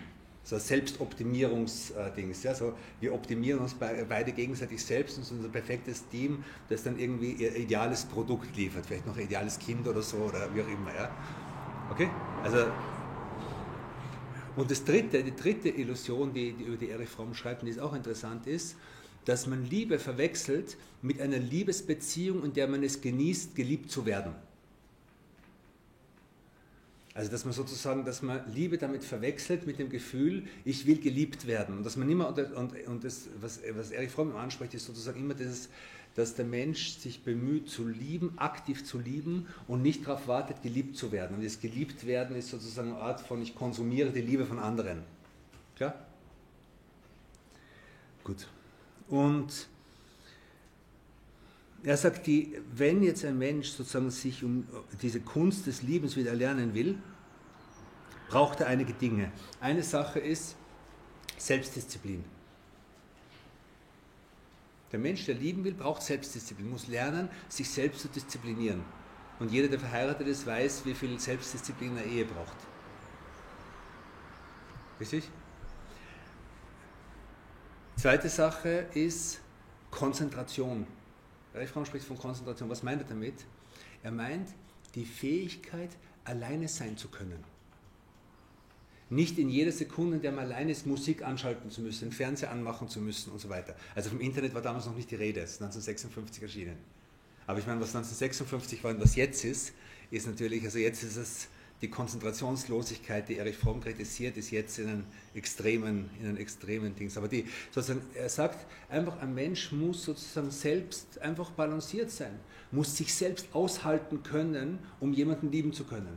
so 0.53 0.59
Selbstoptimierungsdings. 0.59 2.43
Ja? 2.43 2.55
So, 2.55 2.75
wir 3.01 3.15
optimieren 3.15 3.61
uns 3.61 3.75
beide 3.75 4.33
gegenseitig 4.33 4.85
selbst 4.85 5.19
und 5.19 5.25
sind 5.25 5.39
unser 5.39 5.49
perfektes 5.49 6.07
Team, 6.09 6.45
das 6.69 6.83
dann 6.83 6.99
irgendwie 6.99 7.33
ihr 7.33 7.57
ideales 7.57 8.05
Produkt 8.05 8.55
liefert. 8.57 8.87
Vielleicht 8.87 9.07
noch 9.07 9.17
ein 9.17 9.25
ideales 9.25 9.59
Kind 9.59 9.87
oder 9.89 10.03
so 10.03 10.19
oder 10.19 10.55
wie 10.55 10.63
auch 10.63 10.69
immer. 10.69 10.95
Ja? 10.95 11.11
Okay? 11.91 12.09
Also, 12.43 12.67
und 14.55 14.71
das 14.71 14.85
dritte, 14.85 15.25
die 15.25 15.35
dritte 15.35 15.71
Illusion, 15.71 16.33
die, 16.33 16.53
die 16.53 16.65
über 16.65 16.77
die 16.77 16.91
Erich 16.91 17.09
Fromm 17.09 17.35
schreibt, 17.35 17.63
die 17.63 17.71
ist 17.71 17.81
auch 17.81 17.95
interessant 17.95 18.47
ist, 18.47 18.77
dass 19.25 19.47
man 19.47 19.65
Liebe 19.65 19.99
verwechselt 19.99 20.77
mit 21.01 21.21
einer 21.21 21.39
Liebesbeziehung, 21.39 22.45
in 22.45 22.53
der 22.53 22.69
man 22.69 22.83
es 22.83 23.01
genießt, 23.01 23.55
geliebt 23.55 23.91
zu 23.91 24.05
werden. 24.05 24.35
Also 27.15 27.31
dass 27.31 27.45
man 27.45 27.53
sozusagen, 27.53 28.05
dass 28.05 28.23
man 28.23 28.41
Liebe 28.53 28.79
damit 28.79 29.05
verwechselt 29.05 29.67
mit 29.67 29.79
dem 29.79 29.91
Gefühl, 29.91 30.45
ich 30.65 30.87
will 30.87 30.99
geliebt 30.99 31.47
werden. 31.47 31.77
Und 31.77 31.85
dass 31.85 31.97
man 31.97 32.09
immer, 32.09 32.29
und, 32.29 32.87
und 32.87 33.05
das, 33.05 33.29
was, 33.41 33.61
was 33.75 33.91
Erich 33.91 34.11
Fromm 34.11 34.35
anspricht, 34.35 34.73
ist 34.75 34.87
sozusagen 34.87 35.21
immer 35.21 35.35
dieses, 35.35 35.69
dass 36.15 36.35
der 36.35 36.45
Mensch 36.45 36.99
sich 36.99 37.23
bemüht 37.23 37.69
zu 37.69 37.87
lieben, 37.87 38.39
aktiv 38.39 38.85
zu 38.85 38.99
lieben 38.99 39.47
und 39.69 39.83
nicht 39.83 40.07
darauf 40.07 40.27
wartet, 40.27 40.63
geliebt 40.63 40.97
zu 40.97 41.13
werden. 41.13 41.37
Und 41.37 41.45
das 41.45 41.61
geliebt 41.61 42.07
werden 42.07 42.37
ist 42.37 42.49
sozusagen 42.49 42.93
eine 42.93 43.01
Art 43.01 43.21
von, 43.21 43.43
ich 43.43 43.55
konsumiere 43.55 44.11
die 44.11 44.21
Liebe 44.21 44.47
von 44.47 44.59
anderen. 44.59 45.03
Klar? 45.77 45.95
Gut. 48.25 48.47
Und 49.09 49.69
er 51.85 51.97
sagt, 51.97 52.27
die, 52.27 52.61
wenn 52.75 53.03
jetzt 53.03 53.25
ein 53.25 53.39
Mensch 53.39 53.71
sozusagen 53.71 54.11
sich 54.11 54.45
um 54.45 54.67
diese 55.01 55.21
Kunst 55.21 55.67
des 55.67 55.83
Liebens 55.83 56.17
wieder 56.17 56.31
erlernen 56.31 56.75
will, 56.75 56.97
braucht 58.29 58.61
er 58.61 58.69
einige 58.69 58.93
Dinge. 58.93 59.33
Eine 59.61 59.83
Sache 59.83 60.21
ist 60.21 60.57
Selbstdisziplin. 61.37 62.25
Der 64.93 64.99
Mensch, 64.99 65.25
der 65.25 65.35
lieben 65.35 65.65
will, 65.65 65.75
braucht 65.75 66.03
Selbstdisziplin, 66.03 66.71
muss 66.71 66.87
lernen, 66.87 67.29
sich 67.49 67.69
selbst 67.69 68.03
zu 68.03 68.09
disziplinieren. 68.09 68.83
Und 69.41 69.51
jeder, 69.51 69.69
der 69.69 69.81
verheiratet 69.81 70.29
ist, 70.29 70.47
weiß, 70.47 70.85
wie 70.85 70.95
viel 70.95 71.19
Selbstdisziplin 71.19 71.97
eine 71.97 72.05
Ehe 72.05 72.27
braucht. 72.27 72.57
Richtig? 75.01 75.29
Zweite 77.97 78.29
Sache 78.29 78.87
ist 78.95 79.41
Konzentration. 79.91 80.87
Refrain 81.55 81.85
spricht 81.87 82.07
von 82.07 82.19
Konzentration. 82.19 82.69
Was 82.69 82.83
meint 82.83 83.03
er 83.03 83.09
damit? 83.09 83.35
Er 84.03 84.13
meint 84.13 84.49
die 84.95 85.05
Fähigkeit, 85.05 85.91
alleine 86.25 86.69
sein 86.69 86.97
zu 86.97 87.09
können. 87.09 87.45
Nicht 89.11 89.39
in 89.39 89.51
jeder 89.51 89.73
Sekunde, 89.73 90.17
in 90.17 90.23
der 90.23 90.33
man 90.33 90.47
alleine 90.47 90.73
ist, 90.73 90.87
Musik 90.87 91.23
anschalten 91.23 91.71
zu 91.71 91.83
müssen, 91.83 92.09
den 92.09 92.13
Fernseher 92.13 92.51
anmachen 92.51 92.89
zu 92.89 93.01
müssen 93.01 93.31
und 93.31 93.41
so 93.41 93.51
weiter. 93.51 93.77
Also 93.95 94.09
vom 94.09 94.21
Internet 94.21 94.55
war 94.55 94.63
damals 94.63 94.87
noch 94.87 94.97
nicht 94.97 95.11
die 95.11 95.17
Rede, 95.17 95.41
es 95.41 95.53
ist 95.53 95.63
1956 95.63 96.43
erschienen. 96.43 96.77
Aber 97.47 97.59
ich 97.59 97.67
meine, 97.67 97.81
was 97.81 97.95
1956 97.95 98.83
war 98.83 98.93
und 98.93 99.03
was 99.03 99.17
jetzt 99.17 99.45
ist, 99.45 99.73
ist 100.11 100.27
natürlich, 100.27 100.65
also 100.65 100.79
jetzt 100.79 101.03
ist 101.03 101.17
es 101.17 101.49
die 101.83 101.91
Konzentrationslosigkeit, 101.91 103.29
die 103.29 103.39
Erich 103.39 103.57
Fromm 103.57 103.81
kritisiert, 103.81 104.37
ist 104.37 104.53
jetzt 104.53 104.79
in 104.79 104.89
einem 104.89 105.05
extremen, 105.35 106.09
in 106.21 106.29
einem 106.29 106.37
extremen 106.37 106.95
Dings. 106.95 107.17
Aber 107.17 107.27
die, 107.27 107.45
sozusagen, 107.73 108.03
er 108.15 108.29
sagt 108.29 108.65
einfach, 108.89 109.19
ein 109.21 109.35
Mensch 109.35 109.73
muss 109.73 110.05
sozusagen 110.05 110.53
selbst 110.53 111.19
einfach 111.19 111.51
balanciert 111.51 112.13
sein, 112.13 112.39
muss 112.71 112.97
sich 112.97 113.13
selbst 113.13 113.49
aushalten 113.53 114.23
können, 114.23 114.79
um 115.01 115.13
jemanden 115.13 115.51
lieben 115.51 115.73
zu 115.73 115.83
können, 115.83 116.17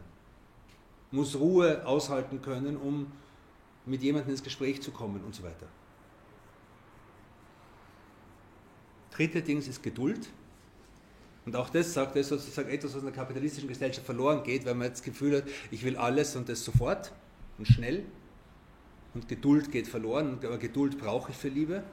muss 1.10 1.36
Ruhe 1.36 1.86
aushalten 1.88 2.44
können, 2.44 2.78
um 2.78 3.12
mit 3.88 4.04
jemandem 4.04 4.32
ins 4.32 4.44
Gespräch 4.44 4.84
zu 4.84 4.92
kommen 4.92 5.24
und 5.24 5.34
so 5.34 5.42
weiter. 5.42 5.68
Dritte 9.12 9.42
Dings 9.42 9.68
ist 9.68 9.82
Geduld. 9.82 10.30
Und 11.46 11.56
auch 11.56 11.70
das 11.70 11.94
sagt 11.94 12.16
er 12.16 12.24
sozusagen 12.24 12.70
etwas, 12.70 12.94
was 12.94 13.02
in 13.02 13.06
der 13.06 13.14
kapitalistischen 13.14 13.70
Gesellschaft 13.70 14.06
verloren 14.06 14.44
geht, 14.44 14.66
weil 14.66 14.74
man 14.74 14.88
jetzt 14.88 15.00
das 15.00 15.06
Gefühl 15.06 15.38
hat, 15.38 15.44
ich 15.70 15.84
will 15.84 15.96
alles 15.96 16.36
und 16.36 16.50
das 16.50 16.66
sofort 16.66 17.12
und 17.60 17.68
schnell. 17.68 18.04
Und 19.14 19.30
Geduld 19.30 19.72
geht 19.72 19.88
verloren, 19.88 20.40
aber 20.44 20.58
Geduld 20.58 20.98
brauche 20.98 21.32
ich 21.32 21.38
für 21.38 21.50
Liebe. 21.50 21.84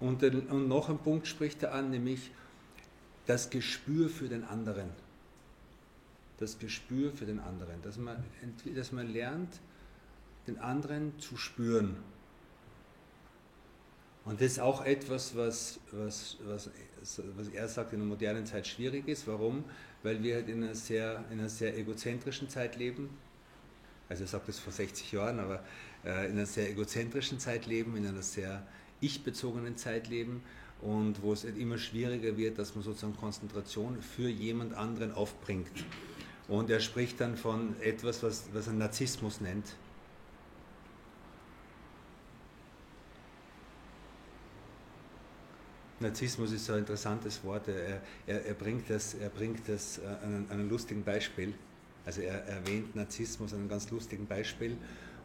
Und, 0.00 0.22
und 0.22 0.68
noch 0.68 0.88
ein 0.88 0.98
Punkt 0.98 1.26
spricht 1.28 1.62
er 1.62 1.74
an, 1.74 1.90
nämlich 1.90 2.30
das 3.26 3.50
Gespür 3.50 4.08
für 4.08 4.28
den 4.28 4.42
anderen 4.44 4.90
das 6.38 6.58
Gespür 6.58 7.12
für 7.12 7.26
den 7.26 7.40
anderen, 7.40 7.82
dass 7.82 7.96
man, 7.98 8.22
dass 8.74 8.92
man 8.92 9.12
lernt, 9.12 9.60
den 10.46 10.58
anderen 10.58 11.18
zu 11.18 11.36
spüren. 11.36 11.96
Und 14.24 14.40
das 14.40 14.52
ist 14.52 14.60
auch 14.60 14.84
etwas, 14.84 15.36
was, 15.36 15.80
was, 15.90 16.36
was, 16.44 16.70
was 17.36 17.48
er 17.48 17.68
sagt, 17.68 17.92
in 17.92 18.00
der 18.00 18.08
modernen 18.08 18.46
Zeit 18.46 18.66
schwierig 18.66 19.08
ist. 19.08 19.26
Warum? 19.26 19.64
Weil 20.02 20.22
wir 20.22 20.36
halt 20.36 20.48
in 20.48 20.62
einer 20.62 20.74
sehr, 20.74 21.24
in 21.30 21.40
einer 21.40 21.48
sehr 21.48 21.76
egozentrischen 21.76 22.48
Zeit 22.48 22.76
leben. 22.76 23.08
Also 24.08 24.24
er 24.24 24.28
sagt 24.28 24.48
das 24.48 24.58
vor 24.58 24.72
60 24.72 25.12
Jahren, 25.12 25.38
aber 25.38 25.62
äh, 26.04 26.26
in 26.26 26.32
einer 26.32 26.46
sehr 26.46 26.70
egozentrischen 26.70 27.38
Zeit 27.38 27.66
leben, 27.66 27.96
in 27.96 28.06
einer 28.06 28.22
sehr 28.22 28.66
ich-bezogenen 29.00 29.76
Zeit 29.76 30.08
leben 30.08 30.42
und 30.80 31.22
wo 31.22 31.32
es 31.32 31.44
halt 31.44 31.58
immer 31.58 31.78
schwieriger 31.78 32.36
wird, 32.36 32.58
dass 32.58 32.74
man 32.74 32.84
sozusagen 32.84 33.16
Konzentration 33.16 34.00
für 34.02 34.28
jemand 34.28 34.74
anderen 34.74 35.12
aufbringt. 35.12 35.84
Und 36.48 36.70
er 36.70 36.80
spricht 36.80 37.20
dann 37.20 37.36
von 37.36 37.78
etwas, 37.80 38.22
was, 38.22 38.48
was 38.52 38.66
er 38.66 38.72
Narzissmus 38.72 39.40
nennt. 39.40 39.76
Narzissmus 46.00 46.52
ist 46.52 46.64
so 46.64 46.72
ein 46.72 46.80
interessantes 46.80 47.42
Wort. 47.44 47.68
Er, 47.68 48.00
er, 48.26 48.46
er 48.46 48.54
bringt 48.54 48.88
das, 48.88 49.14
er 49.14 49.28
bringt 49.28 49.68
das 49.68 50.00
an, 50.00 50.46
an 50.48 50.50
einem 50.50 50.70
lustigen 50.70 51.04
Beispiel. 51.04 51.52
Also 52.06 52.22
er 52.22 52.44
erwähnt 52.46 52.96
Narzissmus 52.96 53.52
an 53.52 53.60
einem 53.60 53.68
ganz 53.68 53.90
lustigen 53.90 54.26
Beispiel. 54.26 54.78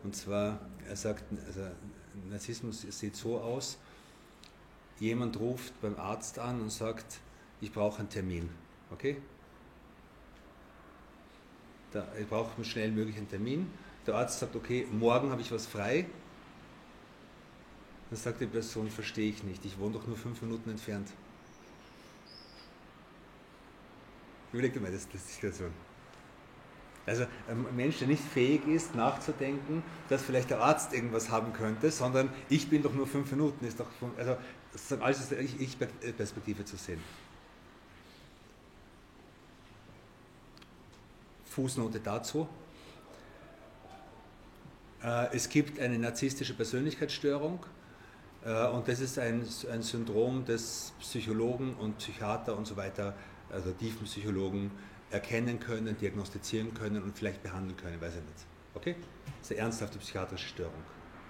Und 0.04 0.16
zwar, 0.16 0.60
er 0.88 0.96
sagt, 0.98 1.24
also 1.48 1.62
Narzissmus 2.30 2.82
sieht 2.82 3.16
so 3.16 3.40
aus, 3.40 3.78
jemand 5.00 5.40
ruft 5.40 5.80
beim 5.82 5.96
Arzt 5.98 6.40
an 6.40 6.60
und 6.60 6.72
sagt, 6.72 7.20
ich 7.62 7.72
brauche 7.72 8.00
einen 8.00 8.10
Termin. 8.10 8.50
Okay? 8.92 9.18
Da, 11.94 12.08
ich 12.20 12.28
brauche 12.28 12.64
schnell 12.66 12.92
möglich 12.92 13.18
einen 13.18 13.30
Termin. 13.30 13.72
Der 14.08 14.16
Arzt 14.16 14.40
sagt, 14.40 14.56
okay, 14.56 14.88
morgen 14.92 15.30
habe 15.30 15.42
ich 15.42 15.52
was 15.52 15.68
frei. 15.68 16.06
Dann 18.10 18.20
sagt 18.20 18.42
die 18.42 18.48
Person, 18.48 18.90
verstehe 18.90 19.30
ich 19.30 19.44
nicht, 19.44 19.64
ich 19.66 19.80
wohne 19.80 19.94
doch 19.94 20.06
nur 20.06 20.18
fünf 20.18 20.42
Minuten 20.42 20.70
entfernt. 20.70 21.10
Überleg 24.52 24.74
dir 24.74 24.82
mal 24.82 24.92
das, 24.92 25.08
das 25.10 25.26
die 25.26 25.32
Situation. 25.34 25.72
Also 27.06 27.26
ein 27.50 27.76
Mensch, 27.76 28.00
der 28.00 28.08
nicht 28.08 28.24
fähig 28.24 28.66
ist, 28.68 28.96
nachzudenken, 28.96 29.84
dass 30.10 30.22
vielleicht 30.22 30.50
der 30.50 30.62
Arzt 30.62 30.94
irgendwas 30.94 31.30
haben 31.30 31.52
könnte, 31.52 31.92
sondern 31.92 32.30
ich 32.50 32.70
bin 32.70 32.82
doch 32.82 32.94
nur 32.94 33.08
fünf 33.08 33.30
Minuten, 33.32 33.66
ist 33.66 33.80
doch, 33.80 33.88
also 34.18 34.38
alles 35.02 35.20
aus 35.20 35.30
der 35.30 35.40
Ich-Perspektive 35.42 36.64
zu 36.64 36.78
sehen. 36.78 37.02
Fußnote 41.54 42.00
dazu. 42.00 42.48
Äh, 45.04 45.36
es 45.36 45.50
gibt 45.50 45.80
eine 45.80 46.00
narzisstische 46.00 46.54
Persönlichkeitsstörung 46.54 47.66
äh, 48.46 48.68
und 48.68 48.88
das 48.88 49.00
ist 49.00 49.20
ein, 49.20 49.46
ein 49.72 49.82
Syndrom, 49.82 50.46
das 50.46 50.94
Psychologen 51.00 51.76
und 51.76 51.98
Psychiater 51.98 52.58
und 52.58 52.66
so 52.66 52.76
weiter, 52.76 53.16
also 53.52 53.72
Tiefenpsychologen, 53.72 54.72
erkennen 55.12 55.60
können, 55.60 55.96
diagnostizieren 55.98 56.74
können 56.74 57.04
und 57.04 57.16
vielleicht 57.16 57.44
behandeln 57.44 57.78
können, 57.78 58.02
weiß 58.02 58.14
ich 58.16 58.24
nicht. 58.24 58.46
Okay? 58.74 58.96
Das 59.40 59.52
ist 59.52 59.58
eine 59.58 59.66
ernsthafte 59.66 60.00
psychiatrische 60.00 60.48
Störung. 60.48 60.84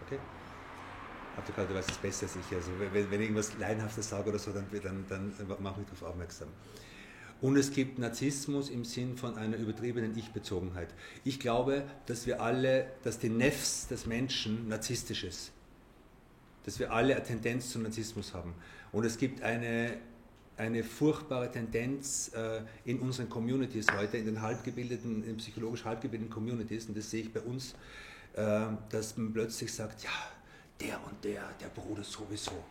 Okay? 0.06 0.20
Gerade, 1.54 1.68
du 1.68 1.74
weißt 1.74 1.90
es 1.90 1.98
besser 1.98 2.28
als 2.28 2.36
ich. 2.36 2.56
Also 2.56 2.72
wenn, 2.80 2.94
wenn 2.94 3.20
ich 3.20 3.28
irgendwas 3.28 3.58
Leinhaftes 3.58 4.08
sage 4.08 4.30
oder 4.30 4.40
so, 4.40 4.52
dann, 4.52 4.68
dann, 4.72 5.06
dann 5.10 5.58
mach 5.60 5.76
mich 5.76 5.88
darauf 5.88 6.04
aufmerksam. 6.04 6.48
Und 7.44 7.58
es 7.58 7.72
gibt 7.72 8.00
Narzissmus 8.00 8.70
im 8.70 8.86
Sinn 8.86 9.18
von 9.18 9.38
einer 9.38 9.58
übertriebenen 9.58 10.18
Ich-Bezogenheit. 10.18 10.88
Ich 11.26 11.42
glaube, 11.42 11.84
dass 12.06 12.26
wir 12.26 12.42
alle, 12.42 12.86
dass 13.04 13.20
die 13.20 13.28
Nefs 13.28 13.86
des 13.90 14.06
Menschen 14.06 14.70
narzisstisch 14.70 15.26
ist. 15.26 15.52
Dass 16.64 16.80
wir 16.80 16.94
alle 16.94 17.18
eine 17.18 17.24
Tendenz 17.26 17.70
zum 17.70 17.84
Narzissmus 17.84 18.34
haben. 18.34 18.54
Und 18.94 19.04
es 19.04 19.18
gibt 19.18 19.42
eine, 19.42 19.98
eine 20.56 20.86
furchtbare 20.86 21.52
Tendenz 21.52 22.32
äh, 22.34 22.62
in 22.86 23.00
unseren 23.00 23.28
Communities 23.28 23.88
heute, 23.92 24.16
in 24.16 24.26
den 24.26 24.42
halbgebildeten, 24.42 25.26
in 25.26 25.36
psychologisch 25.36 25.84
halbgebildeten 25.84 26.34
Communities, 26.34 26.86
und 26.86 26.96
das 26.96 27.12
sehe 27.12 27.24
ich 27.24 27.34
bei 27.34 27.42
uns, 27.42 27.76
äh, 28.36 28.68
dass 28.90 29.18
man 29.18 29.34
plötzlich 29.34 29.74
sagt, 29.74 30.02
ja, 30.02 30.12
der 30.80 30.96
und 31.06 31.22
der, 31.26 31.44
der 31.60 31.68
Bruder 31.68 32.06
sowieso, 32.06 32.64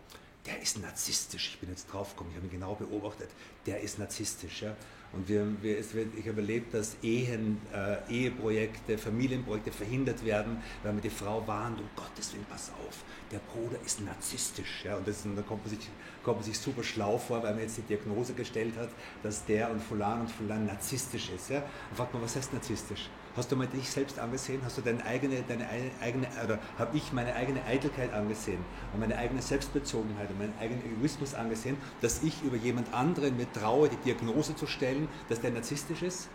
der 0.46 0.60
ist 0.60 0.80
narzisstisch. 0.80 1.50
Ich 1.54 1.60
bin 1.60 1.70
jetzt 1.70 1.86
draufgekommen, 1.92 2.32
ich 2.32 2.36
habe 2.36 2.46
ihn 2.46 2.52
genau 2.52 2.74
beobachtet. 2.74 3.30
Der 3.66 3.80
ist 3.80 3.98
narzisstisch. 3.98 4.62
Ja? 4.62 4.76
Und 5.12 5.28
wir, 5.28 5.46
wir, 5.62 5.78
ich 5.78 6.28
habe 6.28 6.40
erlebt, 6.40 6.74
dass 6.74 6.96
Ehen, 7.02 7.60
äh, 7.72 7.98
Eheprojekte, 8.10 8.98
Familienprojekte 8.98 9.70
verhindert 9.70 10.24
werden, 10.24 10.62
weil 10.82 10.94
man 10.94 11.02
die 11.02 11.10
Frau 11.10 11.46
warnt, 11.46 11.78
um 11.78 11.88
Gottes 11.94 12.32
Willen, 12.32 12.46
pass 12.48 12.70
auf, 12.70 13.04
der 13.30 13.38
Bruder 13.38 13.76
ist 13.84 14.00
narzisstisch. 14.00 14.84
Ja? 14.84 14.96
Und, 14.96 15.06
das, 15.06 15.24
und 15.24 15.36
da 15.36 15.42
kommt 15.42 15.64
man, 15.64 15.76
sich, 15.76 15.88
kommt 16.24 16.38
man 16.38 16.44
sich 16.44 16.58
super 16.58 16.82
schlau 16.82 17.18
vor, 17.18 17.42
weil 17.42 17.52
man 17.52 17.62
jetzt 17.62 17.76
die 17.76 17.82
Diagnose 17.82 18.32
gestellt 18.32 18.74
hat, 18.76 18.88
dass 19.22 19.44
der 19.44 19.70
und 19.70 19.80
Fulan 19.80 20.22
und 20.22 20.30
Fulan 20.30 20.66
narzisstisch 20.66 21.30
ist. 21.30 21.50
Ja? 21.50 21.60
Dann 21.60 21.96
fragt 21.96 22.14
man, 22.14 22.22
was 22.22 22.34
heißt 22.34 22.52
narzisstisch? 22.52 23.08
Hast 23.34 23.50
du 23.50 23.56
mal 23.56 23.66
dich 23.66 23.88
selbst 23.88 24.18
angesehen? 24.18 24.60
Hast 24.62 24.76
du 24.76 24.82
deine 24.82 25.04
eigene, 25.06 25.42
deine 25.48 25.66
eigene, 26.02 26.26
oder 26.44 26.58
habe 26.78 26.96
ich 26.96 27.12
meine 27.12 27.34
eigene 27.34 27.64
Eitelkeit 27.64 28.12
angesehen 28.12 28.58
und 28.92 29.00
meine 29.00 29.16
eigene 29.16 29.40
Selbstbezogenheit 29.40 30.28
und 30.30 30.38
meinen 30.38 30.54
eigenen 30.60 30.84
Egoismus 30.84 31.32
angesehen, 31.34 31.78
dass 32.02 32.22
ich 32.22 32.42
über 32.42 32.56
jemand 32.56 32.92
anderen 32.92 33.36
mir 33.38 33.50
traue, 33.50 33.88
die 33.88 33.96
Diagnose 33.96 34.54
zu 34.54 34.66
stellen, 34.66 35.08
dass 35.30 35.40
der 35.40 35.50
narzisstisch 35.50 36.02
ist? 36.02 36.28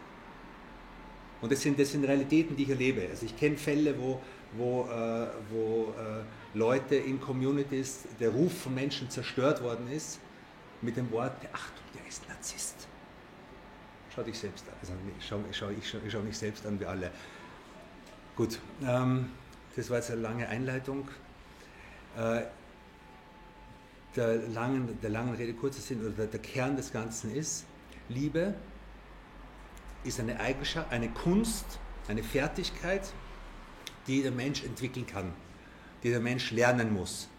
Und 1.42 1.52
das 1.52 1.62
sind, 1.62 1.80
das 1.80 1.92
sind 1.92 2.04
Realitäten, 2.04 2.56
die 2.56 2.64
ich 2.64 2.70
erlebe. 2.70 3.08
Also 3.10 3.28
ich 3.28 3.38
kenne 3.38 3.58
Fälle, 3.58 3.96
wo, 4.00 4.20
wo, 4.58 4.90
äh, 4.90 5.28
wo 5.52 5.94
äh, 6.00 6.24
Leute 6.58 6.96
in 6.96 7.22
Communities, 7.22 8.06
der 8.20 8.30
Ruf 8.30 8.62
von 8.64 8.74
Menschen 8.74 9.10
zerstört 9.12 9.62
worden 9.62 9.88
ist, 9.92 10.20
mit 10.82 10.98
dem 10.98 11.12
Wort, 11.12 11.34
Achtung, 11.54 11.86
der 11.94 12.08
ist 12.08 12.28
Narzisst. 12.28 12.77
Schau 14.18 14.24
dich 14.24 14.40
selbst 14.40 14.66
an. 14.68 14.74
Also 14.82 14.94
ich 15.20 15.28
schaue 15.28 15.44
schau, 15.52 15.70
ich 15.70 15.88
schau, 15.88 16.00
schau 16.10 16.22
mich 16.22 16.36
selbst 16.36 16.66
an, 16.66 16.80
wir 16.80 16.90
alle. 16.90 17.12
Gut, 18.36 18.60
ähm, 18.84 19.30
das 19.76 19.92
war 19.92 19.98
jetzt 19.98 20.10
eine 20.10 20.22
lange 20.22 20.50
Einleitung. 20.50 21.08
Äh, 22.18 22.42
der, 24.16 24.38
langen, 24.48 25.00
der 25.04 25.12
langen 25.12 25.36
Rede 25.36 25.54
kurzer 25.54 25.82
Sinn 25.82 26.02
oder 26.02 26.10
der, 26.10 26.26
der 26.26 26.40
Kern 26.40 26.76
des 26.76 26.92
Ganzen 26.92 27.36
ist, 27.36 27.66
Liebe 28.10 28.56
ist 30.04 30.20
eine 30.20 30.40
Eigenschaft, 30.40 30.92
eine 30.92 31.10
Kunst, 31.10 31.78
eine 32.08 32.24
Fertigkeit, 32.24 33.14
die 34.08 34.24
der 34.24 34.32
Mensch 34.32 34.64
entwickeln 34.64 35.06
kann, 35.06 35.32
die 36.02 36.10
der 36.10 36.22
Mensch 36.22 36.50
lernen 36.50 36.92
muss. 36.92 37.30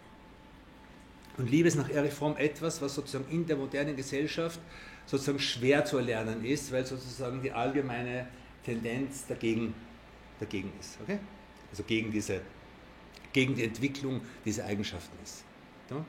Und 1.37 1.51
Liebe 1.51 1.67
ist 1.67 1.75
nach 1.75 1.89
Erich 1.89 2.13
Fromm 2.13 2.37
etwas, 2.37 2.81
was 2.81 2.95
sozusagen 2.95 3.29
in 3.29 3.45
der 3.45 3.57
modernen 3.57 3.97
Gesellschaft 3.97 4.61
sozusagen 5.09 5.39
schwer 5.39 5.83
zu 5.85 5.97
erlernen 5.97 6.45
ist, 6.45 6.71
weil 6.71 6.85
sozusagen 6.85 7.41
die 7.41 7.51
allgemeine 7.51 8.27
Tendenz 8.63 9.25
dagegen, 9.25 9.73
dagegen 10.39 10.71
ist. 10.79 10.99
Okay? 11.01 11.17
Also 11.71 11.81
gegen, 11.83 12.11
diese, 12.11 12.41
gegen 13.33 13.55
die 13.55 13.63
Entwicklung 13.63 14.21
dieser 14.45 14.65
Eigenschaften 14.65 15.17
ist. 15.23 15.43
Ja? 15.89 16.05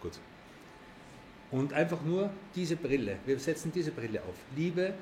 Gut. 0.00 0.18
Und 1.50 1.74
einfach 1.74 2.00
nur 2.00 2.30
diese 2.54 2.76
Brille. 2.76 3.18
Wir 3.26 3.38
setzen 3.38 3.70
diese 3.72 3.90
Brille 3.90 4.22
auf. 4.22 4.34
Liebe 4.56 4.94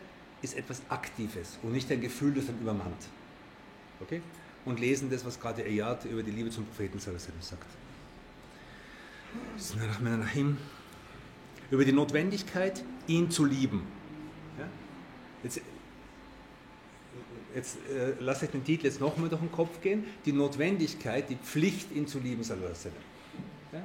ist 0.43 0.57
etwas 0.57 0.83
Aktives 0.89 1.61
und 1.63 1.71
nicht 1.71 1.89
ein 1.93 2.01
Gefühl, 2.01 2.35
das 2.35 2.47
dann 2.47 2.59
übermannt. 2.61 3.07
Okay? 4.01 4.21
Und 4.65 4.81
lesen 4.81 5.11
das, 5.11 5.25
was 5.25 5.39
gerade 5.39 5.63
Ayat 5.63 6.07
über 6.07 6.25
die 6.25 6.33
Liebe 6.33 6.51
zum 6.51 6.67
Propheten 6.67 6.99
sagt. 6.99 7.21
Über 11.71 11.85
die 11.85 11.93
Notwendigkeit, 11.93 12.85
ihn 13.07 13.31
zu 13.31 13.45
lieben. 13.45 13.87
Ja? 14.59 14.67
Jetzt, 15.43 15.61
jetzt 17.55 17.77
äh, 17.89 18.21
lasse 18.21 18.47
ich 18.47 18.51
den 18.51 18.65
Titel 18.65 18.87
jetzt 18.87 19.01
nochmal 19.01 19.29
durch 19.29 19.41
den 19.41 19.53
Kopf 19.53 19.81
gehen. 19.81 20.05
Die 20.25 20.33
Notwendigkeit, 20.33 21.29
die 21.31 21.37
Pflicht, 21.37 21.93
ihn 21.93 22.07
zu 22.07 22.19
lieben, 22.19 22.43
sallallahu 22.43 22.75
ja? 23.73 23.83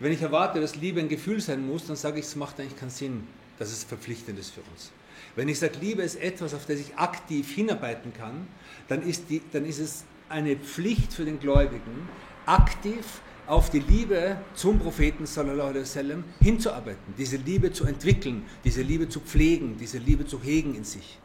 Wenn 0.00 0.12
ich 0.12 0.22
erwarte, 0.22 0.60
dass 0.60 0.76
Liebe 0.76 1.00
ein 1.00 1.08
Gefühl 1.08 1.40
sein 1.40 1.66
muss, 1.66 1.86
dann 1.86 1.96
sage 1.96 2.20
ich, 2.20 2.26
es 2.26 2.36
macht 2.36 2.60
eigentlich 2.60 2.76
keinen 2.76 2.90
Sinn, 2.90 3.26
dass 3.58 3.70
es 3.70 3.84
verpflichtend 3.84 4.38
ist 4.38 4.50
für 4.50 4.60
uns. 4.72 4.92
Wenn 5.36 5.48
ich 5.48 5.58
sage, 5.58 5.74
Liebe 5.80 6.02
ist 6.02 6.16
etwas, 6.16 6.54
auf 6.54 6.66
das 6.66 6.78
ich 6.78 6.96
aktiv 6.96 7.52
hinarbeiten 7.54 8.12
kann, 8.12 8.46
dann 8.86 9.02
ist, 9.02 9.28
die, 9.28 9.42
dann 9.52 9.64
ist 9.64 9.78
es 9.78 10.04
eine 10.28 10.56
Pflicht 10.56 11.12
für 11.12 11.24
den 11.24 11.40
Gläubigen, 11.40 12.08
aktiv 12.46 13.20
auf 13.48 13.70
die 13.70 13.80
Liebe 13.80 14.36
zum 14.54 14.78
Propheten 14.78 15.24
sallallahu 15.24 15.68
alaihi 15.68 15.82
wasallam 15.82 16.24
hinzuarbeiten, 16.40 17.14
diese 17.16 17.38
Liebe 17.38 17.72
zu 17.72 17.86
entwickeln, 17.86 18.44
diese 18.62 18.82
Liebe 18.82 19.08
zu 19.08 19.20
pflegen, 19.20 19.76
diese 19.78 19.98
Liebe 19.98 20.26
zu 20.26 20.40
hegen 20.42 20.74
in 20.74 20.84
sich. 20.84 21.18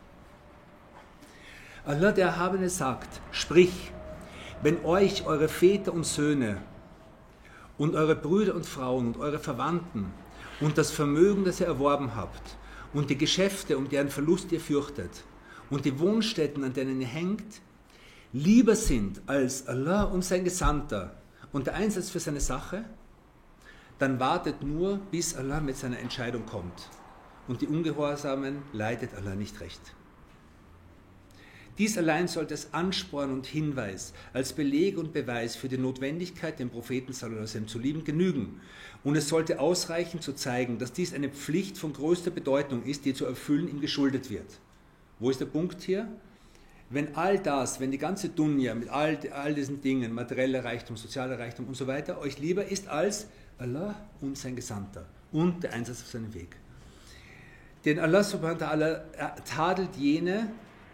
Allah 1.86 2.13
der 2.13 2.27
Erhabene 2.27 2.70
sagt, 2.70 3.22
sprich, 3.32 3.92
wenn 4.62 4.86
euch 4.86 5.25
eure 5.25 5.50
Väter 5.50 5.94
und 5.94 6.06
Söhne 6.06 6.62
und 7.77 7.94
eure 7.96 8.15
Brüder 8.15 8.56
und 8.56 8.65
Frauen 8.65 9.08
und 9.08 9.18
eure 9.18 9.39
Verwandten 9.39 10.06
und 10.62 10.77
das 10.77 10.92
Vermögen, 10.92 11.44
das 11.44 11.60
ihr 11.60 11.68
erworben 11.68 12.15
habt 12.15 12.56
und 12.94 13.10
die 13.10 13.18
Geschäfte, 13.18 13.77
um 13.77 13.89
deren 13.89 14.08
Verlust 14.08 14.50
ihr 14.53 14.62
fürchtet 14.62 15.25
und 15.70 15.84
die 15.84 16.00
Wohnstätten, 16.00 16.63
an 16.63 16.72
denen 16.72 17.01
ihr 17.01 17.08
hängt, 17.08 17.62
lieber 18.32 18.77
sind 18.77 19.22
als 19.27 19.68
Allah 19.68 20.03
und 20.03 20.24
sein 20.24 20.46
Gesandter 20.46 21.17
und 21.54 21.68
der 21.68 21.76
Einsatz 21.76 22.10
für 22.10 22.20
seine 22.20 22.42
Sache, 22.42 22.84
dann 24.00 24.20
wartet 24.20 24.63
nur, 24.63 24.98
bis 25.12 25.36
Allah 25.36 25.62
mit 25.62 25.78
seiner 25.78 26.00
Entscheidung 26.00 26.46
kommt. 26.46 26.89
Und 27.48 27.62
die 27.62 27.68
Ungehorsamen 27.68 28.63
leidet 28.74 29.13
Allah 29.16 29.36
nicht 29.36 29.62
recht. 29.62 29.80
Dies 31.78 31.98
allein 31.98 32.28
sollte 32.28 32.54
als 32.54 32.74
Ansporn 32.74 33.32
und 33.32 33.48
Hinweis, 33.48 34.13
als 34.32 34.54
Beleg 34.54 34.98
und 34.98 35.12
Beweis 35.12 35.56
für 35.56 35.70
die 35.70 35.78
Notwendigkeit, 35.78 36.60
den 36.60 36.70
Propheten 36.70 37.13
Sallallahu 37.13 37.66
zu 37.66 37.80
lieben, 37.80 38.04
genügen. 38.04 38.62
Und 39.04 39.16
es 39.16 39.28
sollte 39.28 39.60
ausreichen 39.60 40.22
zu 40.22 40.34
zeigen, 40.34 40.78
dass 40.78 40.94
dies 40.94 41.13
eine 41.13 41.30
Pflicht 41.30 41.78
von 41.78 41.94
größter 41.94 42.30
Bedeutung 42.30 42.84
ist, 42.84 43.06
die 43.06 43.16
zu 43.16 43.26
erfüllen 43.26 43.68
ihm 43.68 43.82
geschuldet 43.82 44.30
wird. 44.30 44.60
Wo 45.20 45.32
ist 45.32 45.39
der 45.39 45.48
Punkt 45.48 45.82
hier? 45.82 46.08
Wenn 46.93 47.15
all 47.15 47.39
das, 47.39 47.79
wenn 47.79 47.89
die 47.89 47.97
ganze 47.97 48.29
Dunja 48.29 48.75
mit 48.75 48.88
all, 48.89 49.17
all 49.32 49.56
diesen 49.56 49.82
Dingen, 49.82 50.13
materieller 50.13 50.63
Reichtum, 50.63 50.95
sozialer 50.95 51.39
Reichtum 51.39 51.67
und 51.67 51.75
so 51.75 51.88
weiter, 51.88 52.19
euch 52.21 52.38
lieber 52.38 52.65
ist 52.65 52.88
als 52.88 53.25
Allah 53.58 53.95
und 54.21 54.38
sein 54.38 54.56
Gesandter 54.56 55.03
und 55.32 55.63
der 55.63 55.73
Einsatz 55.73 56.03
auf 56.03 56.10
seinem 56.10 56.32
Weg. 56.36 56.56
Denn 57.84 57.97
Allah 57.97 58.23
subhanahu 58.23 58.60
wa 58.60 58.65
ta'ala 58.67 59.43
tadelt 59.43 59.95
jene, 59.95 60.51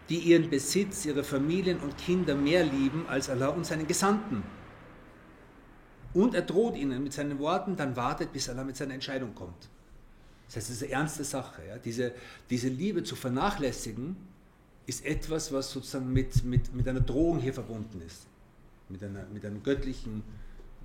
die 0.08 0.18
ihren 0.20 0.48
Besitz, 0.48 1.04
ihre 1.04 1.22
Familien 1.22 1.78
und 1.80 1.98
Kinder 1.98 2.34
mehr 2.34 2.64
lieben 2.64 3.04
als 3.06 3.28
Allah 3.28 3.48
und 3.48 3.66
seinen 3.66 3.86
Gesandten. 3.86 4.42
Und 6.14 6.34
er 6.34 6.42
droht 6.42 6.76
ihnen 6.76 7.02
mit 7.02 7.12
seinen 7.12 7.38
Worten, 7.38 7.76
dann 7.76 7.94
wartet, 7.94 8.32
bis 8.32 8.48
Allah 8.48 8.64
mit 8.64 8.76
seiner 8.76 8.94
Entscheidung 8.94 9.34
kommt. 9.34 9.68
Das 10.46 10.56
heißt, 10.56 10.70
es 10.70 10.76
ist 10.76 10.82
eine 10.84 10.92
ernste 10.92 11.24
Sache. 11.24 11.60
Ja? 11.68 11.76
Diese, 11.76 12.12
diese 12.48 12.68
Liebe 12.68 13.04
zu 13.04 13.16
vernachlässigen, 13.16 14.16
ist 14.90 15.06
etwas, 15.06 15.52
was 15.52 15.70
sozusagen 15.70 16.12
mit, 16.12 16.44
mit, 16.44 16.74
mit 16.74 16.86
einer 16.88 17.00
Drohung 17.00 17.38
hier 17.38 17.54
verbunden 17.54 18.00
ist. 18.04 18.26
Mit 18.88 19.02
einer, 19.04 19.24
mit 19.32 19.44
einem 19.44 19.62
göttlichen 19.62 20.24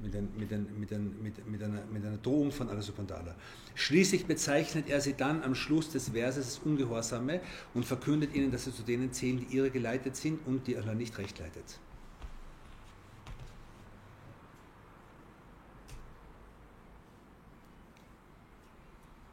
mit, 0.02 0.16
ein, 0.16 0.30
mit, 0.38 0.52
ein, 0.52 0.68
mit, 0.80 0.92
ein, 0.92 1.16
mit, 1.50 1.64
einer, 1.64 1.82
mit 1.92 2.06
einer 2.06 2.18
Drohung 2.18 2.52
von 2.52 2.70
Allah 2.70 2.82
subhanahu. 2.82 3.34
Schließlich 3.74 4.26
bezeichnet 4.26 4.90
er 4.90 5.02
sie 5.02 5.14
dann 5.14 5.42
am 5.42 5.56
Schluss 5.56 5.90
des 5.90 6.10
Verses 6.10 6.46
als 6.46 6.60
Ungehorsame 6.60 7.42
und 7.74 7.86
verkündet 7.86 8.36
ihnen, 8.36 8.52
dass 8.52 8.66
sie 8.66 8.74
zu 8.74 8.84
denen 8.84 9.12
zählen, 9.12 9.40
die 9.40 9.56
ihre 9.56 9.72
geleitet 9.72 10.16
sind 10.16 10.46
und 10.46 10.68
die 10.68 10.78
Allah 10.78 10.94
nicht 10.94 11.18
recht 11.18 11.40
leitet. 11.40 11.80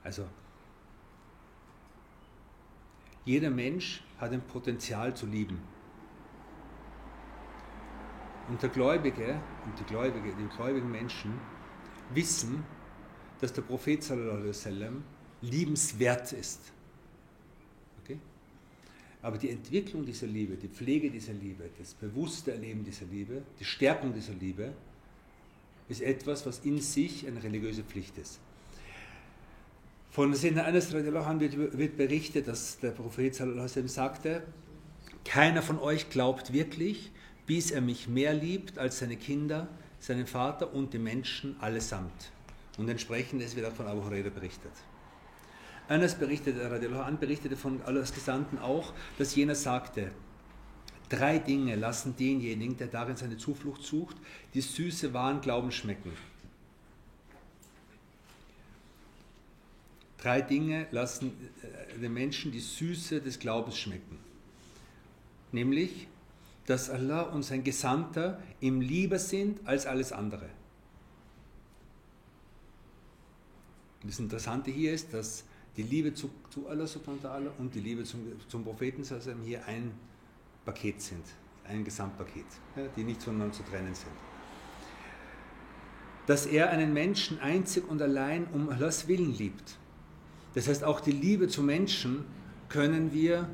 Also, 0.05 0.27
jeder 3.25 3.51
Mensch 3.51 4.03
hat 4.19 4.33
ein 4.33 4.43
Potenzial 4.43 5.15
zu 5.15 5.27
lieben. 5.27 5.59
Und 8.49 8.63
der 8.63 8.71
Gläubige 8.71 9.41
und 9.65 9.79
die, 9.79 9.85
Gläubige, 9.85 10.35
die 10.35 10.57
gläubigen 10.57 10.91
Menschen 10.91 11.33
wissen, 12.13 12.65
dass 13.41 13.53
der 13.53 13.63
Prophet 13.63 14.09
wasallam 14.11 15.05
liebenswert 15.41 16.33
ist. 16.33 16.61
Okay? 18.03 18.19
Aber 19.23 19.39
die 19.39 19.51
Entwicklung 19.51 20.05
dieser 20.05 20.27
Liebe, 20.27 20.57
die 20.57 20.69
Pflege 20.69 21.11
dieser 21.11 21.33
Liebe, 21.33 21.71
das 21.79 21.95
bewusste 21.95 22.53
Erleben 22.53 22.85
dieser 22.85 23.07
Liebe, 23.07 23.43
die 23.59 23.65
Stärkung 23.65 24.13
dieser 24.13 24.35
Liebe, 24.35 24.73
ist 25.89 26.03
etwas, 26.03 26.45
was 26.47 26.61
in 26.61 26.81
sich 26.81 27.27
eine 27.27 27.43
religiöse 27.43 27.83
Pflicht 27.83 28.19
ist. 28.19 28.41
Von 30.13 30.35
Sayyidina 30.35 30.65
Anas 30.65 30.93
wird, 30.93 31.57
wird 31.79 31.97
berichtet, 31.97 32.47
dass 32.47 32.79
der 32.79 32.91
Prophet 32.91 33.35
sagte, 33.35 34.43
keiner 35.25 35.63
von 35.63 35.79
euch 35.79 36.11
glaubt 36.11 36.53
wirklich, 36.53 37.11
bis 37.47 37.71
er 37.71 37.81
mich 37.81 38.09
mehr 38.09 38.35
liebt 38.35 38.77
als 38.77 38.99
seine 38.99 39.17
Kinder, 39.17 39.69
seinen 40.01 40.27
Vater 40.27 40.75
und 40.75 40.93
die 40.93 40.99
Menschen 40.99 41.59
allesamt. 41.61 42.31
Und 42.77 42.91
entsprechend 42.91 43.41
ist 43.41 43.57
wieder 43.57 43.71
von 43.71 43.87
Abu 43.87 44.05
Huraira 44.05 44.29
berichtet. 44.29 44.73
Anas 45.89 46.15
berichtete, 46.15 46.63
an, 47.03 47.19
berichtete 47.19 47.57
von 47.57 47.81
Allahs 47.87 48.13
Gesandten 48.13 48.59
auch, 48.59 48.93
dass 49.17 49.35
jener 49.35 49.55
sagte, 49.55 50.11
drei 51.09 51.39
Dinge 51.39 51.75
lassen 51.77 52.17
denjenigen, 52.19 52.77
der 52.77 52.89
darin 52.89 53.17
seine 53.17 53.39
Zuflucht 53.39 53.83
sucht, 53.83 54.17
die 54.53 54.61
süße 54.61 55.15
wahren 55.15 55.41
Glauben 55.41 55.73
schmecken. 55.73 56.13
Drei 60.23 60.41
Dinge 60.41 60.87
lassen 60.93 61.33
äh, 61.63 61.99
den 61.99 62.15
Menschen 62.15 62.53
die 62.53 62.61
Süße 62.61 63.21
des 63.21 63.39
Glaubens 63.39 63.77
schmecken. 63.77 64.19
Nämlich 65.51 66.07
dass 66.67 66.91
Allah 66.91 67.23
und 67.23 67.43
sein 67.43 67.65
Gesandter 67.65 68.41
ihm 68.61 68.81
lieber 68.81 69.19
sind 69.19 69.67
als 69.67 69.87
alles 69.87 70.13
andere. 70.13 70.49
Das 74.05 74.19
Interessante 74.19 74.71
hier 74.71 74.93
ist, 74.93 75.13
dass 75.13 75.45
die 75.77 75.83
Liebe 75.83 76.13
zu, 76.15 76.31
zu 76.51 76.69
Allah 76.69 76.87
subhanahu 76.87 77.51
und 77.59 77.75
die 77.75 77.81
Liebe 77.81 78.05
zum, 78.05 78.21
zum 78.49 78.65
Propheten 78.65 79.05
hier 79.45 79.65
ein 79.67 79.93
Paket 80.65 81.01
sind, 81.01 81.25
ein 81.65 81.85
Gesamtpaket, 81.85 82.47
ja, 82.77 82.83
die 82.97 83.05
nicht 83.05 83.23
voneinander 83.23 83.55
zu 83.55 83.63
trennen 83.63 83.95
sind. 83.95 84.13
Dass 86.27 86.47
er 86.47 86.71
einen 86.71 86.93
Menschen 86.93 87.41
einzig 87.41 87.89
und 87.89 88.01
allein 88.03 88.47
um 88.53 88.69
Allahs 88.69 89.09
Willen 89.09 89.37
liebt. 89.37 89.79
Das 90.55 90.69
heißt, 90.69 90.85
auch 90.85 91.01
die 91.01 91.13
Liebe 91.13 91.49
zu 91.49 91.63
Menschen 91.63 92.25
können 92.69 93.13
wir 93.13 93.49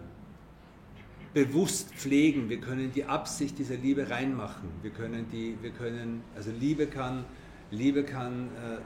bewusst 1.35 1.95
pflegen, 1.95 2.49
wir 2.49 2.61
können 2.61 2.91
die 2.93 3.05
Absicht 3.05 3.59
dieser 3.59 3.77
Liebe 3.77 4.11
reinmachen. 4.11 4.69
Wir 4.83 4.91
können 4.91 5.29
die, 5.31 5.57
wir 5.61 5.71
können, 5.71 6.23
also 6.35 6.51
Liebe 6.51 6.87
kann, 6.87 7.25
Liebe 7.71 8.03
kann 8.03 8.49
äh, 8.49 8.79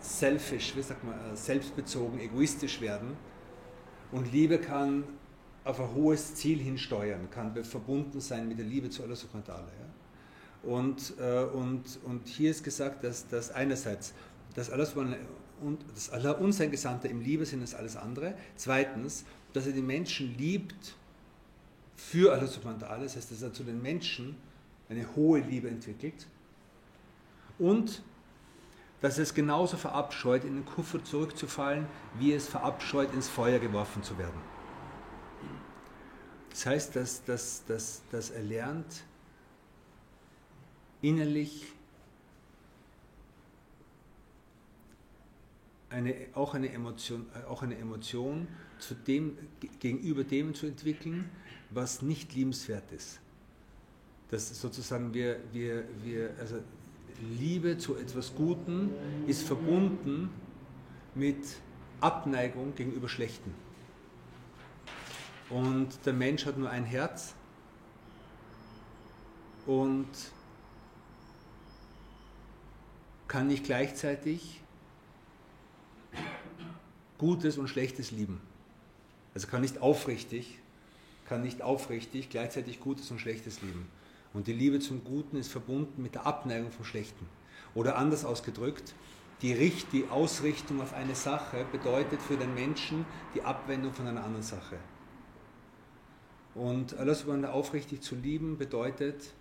selfish, 0.00 0.74
wie 0.76 0.82
sagt 0.82 1.04
man, 1.04 1.14
äh, 1.14 1.36
selbstbezogen, 1.36 2.18
egoistisch 2.20 2.80
werden. 2.80 3.16
Und 4.12 4.32
Liebe 4.32 4.58
kann 4.58 5.04
auf 5.64 5.78
ein 5.78 5.94
hohes 5.94 6.34
Ziel 6.34 6.58
hinsteuern, 6.58 7.28
kann 7.30 7.54
verbunden 7.64 8.20
sein 8.20 8.48
mit 8.48 8.58
der 8.58 8.66
Liebe 8.66 8.88
zu 8.88 9.02
Allah 9.02 9.14
subhanahu 9.14 9.46
ja? 9.48 10.68
und, 10.68 11.14
äh, 11.20 11.44
und, 11.44 12.00
und 12.04 12.26
hier 12.26 12.50
ist 12.50 12.64
gesagt, 12.64 13.04
dass, 13.04 13.28
dass 13.28 13.50
einerseits 13.50 14.14
dass 14.54 14.70
Allah, 14.70 14.86
und, 15.62 15.84
dass 15.94 16.10
Allah 16.10 16.32
und 16.32 16.52
sein 16.52 16.70
Gesandter 16.70 17.08
im 17.08 17.20
Liebe 17.20 17.46
sind, 17.46 17.62
ist 17.62 17.74
alles 17.74 17.96
andere. 17.96 18.34
Zweitens, 18.56 19.24
dass 19.52 19.66
er 19.66 19.72
die 19.72 19.82
Menschen 19.82 20.36
liebt 20.36 20.94
für 21.96 22.32
Allah 22.32 22.46
subhanahu 22.46 22.80
wa 22.80 22.86
ta'ala, 22.86 23.02
das 23.02 23.16
heißt, 23.16 23.30
dass 23.30 23.42
er 23.42 23.52
zu 23.52 23.64
den 23.64 23.80
Menschen 23.82 24.36
eine 24.88 25.14
hohe 25.14 25.40
Liebe 25.40 25.68
entwickelt 25.68 26.26
und 27.58 28.02
dass 29.00 29.18
es 29.18 29.34
genauso 29.34 29.76
verabscheut, 29.76 30.44
in 30.44 30.56
den 30.56 30.64
Kuffer 30.64 31.02
zurückzufallen, 31.02 31.86
wie 32.18 32.32
es 32.32 32.46
verabscheut, 32.46 33.12
ins 33.14 33.28
Feuer 33.28 33.58
geworfen 33.58 34.02
zu 34.02 34.18
werden. 34.18 34.40
Das 36.50 36.66
heißt, 36.66 36.96
dass, 36.96 37.24
dass, 37.24 37.64
dass, 37.66 38.02
dass 38.10 38.30
er 38.30 38.42
lernt, 38.42 39.04
innerlich 41.00 41.72
eine, 45.90 46.14
auch, 46.34 46.54
eine 46.54 46.72
Emotion, 46.72 47.26
auch 47.48 47.62
eine 47.62 47.76
Emotion 47.76 48.48
zu 48.78 48.94
dem, 48.94 49.36
gegenüber 49.80 50.24
dem 50.24 50.54
zu 50.54 50.66
entwickeln, 50.66 51.28
was 51.70 52.02
nicht 52.02 52.34
liebenswert 52.34 52.90
ist. 52.92 53.20
Dass 54.30 54.60
sozusagen 54.60 55.12
wir, 55.12 55.40
wir, 55.52 55.84
wir 56.02 56.30
also 56.38 56.60
Liebe 57.38 57.76
zu 57.76 57.96
etwas 57.96 58.34
Guten 58.34 58.90
ist 59.26 59.42
verbunden 59.42 60.30
mit 61.14 61.44
Abneigung 62.00 62.74
gegenüber 62.74 63.08
Schlechten. 63.08 63.52
Und 65.50 65.88
der 66.06 66.12
Mensch 66.12 66.46
hat 66.46 66.56
nur 66.56 66.70
ein 66.70 66.84
Herz 66.84 67.34
und 69.66 70.06
kann 73.26 73.48
nicht 73.48 73.64
gleichzeitig 73.64 74.60
Gutes 77.18 77.58
und 77.58 77.68
Schlechtes 77.68 78.10
lieben. 78.10 78.40
Also 79.34 79.46
kann 79.46 79.60
nicht 79.60 79.80
aufrichtig, 79.80 80.58
kann 81.28 81.42
nicht 81.42 81.62
aufrichtig 81.62 82.30
gleichzeitig 82.30 82.80
Gutes 82.80 83.10
und 83.10 83.20
Schlechtes 83.20 83.62
lieben. 83.62 83.86
Und 84.32 84.46
die 84.46 84.52
Liebe 84.52 84.80
zum 84.80 85.04
Guten 85.04 85.36
ist 85.36 85.50
verbunden 85.50 86.02
mit 86.02 86.14
der 86.14 86.26
Abneigung 86.26 86.70
vom 86.70 86.84
Schlechten. 86.84 87.26
Oder 87.74 87.96
anders 87.96 88.24
ausgedrückt, 88.24 88.94
die, 89.42 89.52
Richt, 89.52 89.92
die 89.92 90.06
Ausrichtung 90.08 90.80
auf 90.80 90.92
eine 90.92 91.14
Sache 91.14 91.64
bedeutet 91.72 92.20
für 92.20 92.36
den 92.36 92.54
Menschen 92.54 93.06
die 93.34 93.42
Abwendung 93.42 93.92
von 93.92 94.06
einer 94.06 94.22
anderen 94.24 94.42
Sache. 94.42 94.78
Und 96.54 96.94
Allah 96.98 97.14
subhanahu 97.14 97.52
aufrichtig 97.52 98.02
zu 98.02 98.16
lieben 98.16 98.58
bedeutet, 98.58 99.32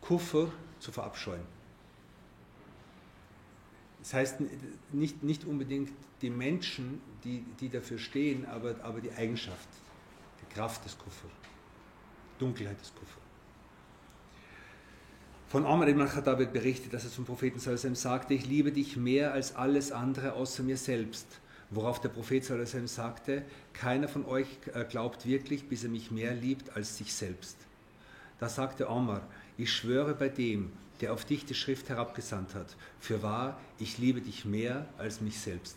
Kuffer 0.00 0.48
zu 0.78 0.92
verabscheuen. 0.92 1.55
Das 4.06 4.14
heißt 4.14 4.36
nicht, 4.92 5.24
nicht 5.24 5.44
unbedingt 5.44 5.90
die 6.22 6.30
Menschen, 6.30 7.00
die, 7.24 7.44
die 7.58 7.68
dafür 7.68 7.98
stehen, 7.98 8.46
aber, 8.46 8.76
aber 8.84 9.00
die 9.00 9.10
Eigenschaft, 9.10 9.68
die 10.40 10.54
Kraft 10.54 10.84
des 10.84 10.96
Kuffer, 10.96 11.26
Dunkelheit 12.38 12.80
des 12.80 12.94
Kuffer. 12.94 13.18
Von 15.48 15.66
Omar 15.66 15.88
ibn 15.88 16.06
Khattab 16.06 16.38
wird 16.38 16.52
berichtet, 16.52 16.94
dass 16.94 17.02
er 17.02 17.10
zum 17.10 17.24
Propheten 17.24 17.58
sallam 17.58 17.96
sagte, 17.96 18.34
ich 18.34 18.46
liebe 18.46 18.70
dich 18.70 18.96
mehr 18.96 19.32
als 19.32 19.56
alles 19.56 19.90
andere 19.90 20.34
außer 20.34 20.62
mir 20.62 20.76
selbst. 20.76 21.26
Worauf 21.70 22.00
der 22.00 22.10
Prophet 22.10 22.44
sallam 22.44 22.86
sagte, 22.86 23.42
keiner 23.72 24.06
von 24.06 24.24
euch 24.24 24.46
äh, 24.72 24.84
glaubt 24.84 25.26
wirklich, 25.26 25.68
bis 25.68 25.82
er 25.82 25.90
mich 25.90 26.12
mehr 26.12 26.32
liebt 26.32 26.76
als 26.76 26.96
sich 26.96 27.12
selbst. 27.12 27.56
Da 28.38 28.48
sagte 28.48 28.88
Omar, 28.88 29.26
ich 29.58 29.72
schwöre 29.72 30.14
bei 30.14 30.28
dem, 30.28 30.70
der 31.00 31.12
auf 31.12 31.24
dich 31.24 31.44
die 31.44 31.54
Schrift 31.54 31.88
herabgesandt 31.88 32.54
hat, 32.54 32.76
für 33.00 33.22
wahr, 33.22 33.58
ich 33.78 33.98
liebe 33.98 34.20
dich 34.20 34.44
mehr 34.44 34.86
als 34.98 35.20
mich 35.20 35.38
selbst. 35.38 35.76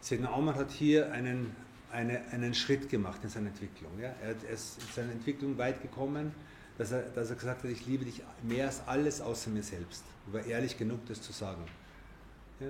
Sedna 0.00 0.34
Omar 0.34 0.54
hat 0.54 0.70
hier 0.70 1.12
einen, 1.12 1.54
eine, 1.90 2.22
einen 2.30 2.54
Schritt 2.54 2.88
gemacht 2.88 3.20
in 3.24 3.28
seiner 3.28 3.48
Entwicklung. 3.48 3.90
Ja? 4.00 4.14
Er 4.22 4.52
ist 4.52 4.78
in 4.80 4.94
seiner 4.94 5.12
Entwicklung 5.12 5.58
weit 5.58 5.82
gekommen, 5.82 6.32
dass 6.78 6.92
er, 6.92 7.02
dass 7.02 7.30
er 7.30 7.36
gesagt 7.36 7.64
hat, 7.64 7.70
ich 7.70 7.86
liebe 7.86 8.04
dich 8.04 8.22
mehr 8.42 8.66
als 8.66 8.86
alles 8.86 9.20
außer 9.20 9.50
mir 9.50 9.62
selbst. 9.62 10.04
Er 10.28 10.32
war 10.34 10.46
ehrlich 10.46 10.78
genug, 10.78 11.04
das 11.06 11.20
zu 11.22 11.32
sagen. 11.32 11.64
Ja? 12.60 12.68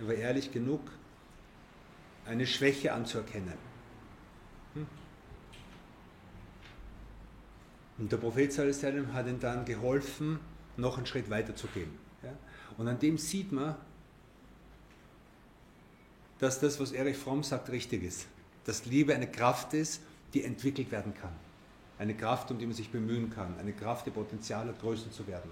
Er 0.00 0.08
war 0.08 0.14
ehrlich 0.14 0.50
genug, 0.50 0.80
eine 2.26 2.46
Schwäche 2.46 2.92
anzuerkennen. 2.92 3.73
Und 7.98 8.10
der 8.10 8.16
Prophet 8.16 8.52
sallam, 8.52 9.12
hat 9.12 9.26
ihm 9.26 9.38
dann 9.38 9.64
geholfen, 9.64 10.40
noch 10.76 10.96
einen 10.96 11.06
Schritt 11.06 11.30
weiter 11.30 11.54
zu 11.54 11.68
gehen. 11.68 11.90
Ja? 12.22 12.32
Und 12.76 12.88
an 12.88 12.98
dem 12.98 13.18
sieht 13.18 13.52
man, 13.52 13.76
dass 16.38 16.60
das, 16.60 16.80
was 16.80 16.92
Erich 16.92 17.16
Fromm 17.16 17.42
sagt, 17.42 17.70
richtig 17.70 18.02
ist. 18.02 18.26
Dass 18.64 18.84
Liebe 18.86 19.14
eine 19.14 19.30
Kraft 19.30 19.74
ist, 19.74 20.02
die 20.32 20.42
entwickelt 20.42 20.90
werden 20.90 21.14
kann. 21.14 21.32
Eine 21.98 22.14
Kraft, 22.14 22.50
um 22.50 22.58
die 22.58 22.66
man 22.66 22.74
sich 22.74 22.90
bemühen 22.90 23.30
kann. 23.30 23.56
Eine 23.58 23.72
Kraft, 23.72 24.06
die 24.06 24.10
Potenzial 24.10 24.66
hat, 24.66 24.80
größer 24.80 25.10
zu 25.12 25.26
werden. 25.28 25.50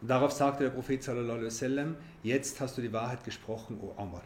Und 0.00 0.08
darauf 0.08 0.32
sagte 0.32 0.64
der 0.64 0.70
Prophet 0.70 1.02
sallallahu 1.02 1.32
alaihi 1.32 1.46
wasallam, 1.46 1.96
jetzt 2.22 2.60
hast 2.60 2.76
du 2.78 2.82
die 2.82 2.92
Wahrheit 2.92 3.24
gesprochen, 3.24 3.78
O 3.80 3.92
Omar. 3.96 4.22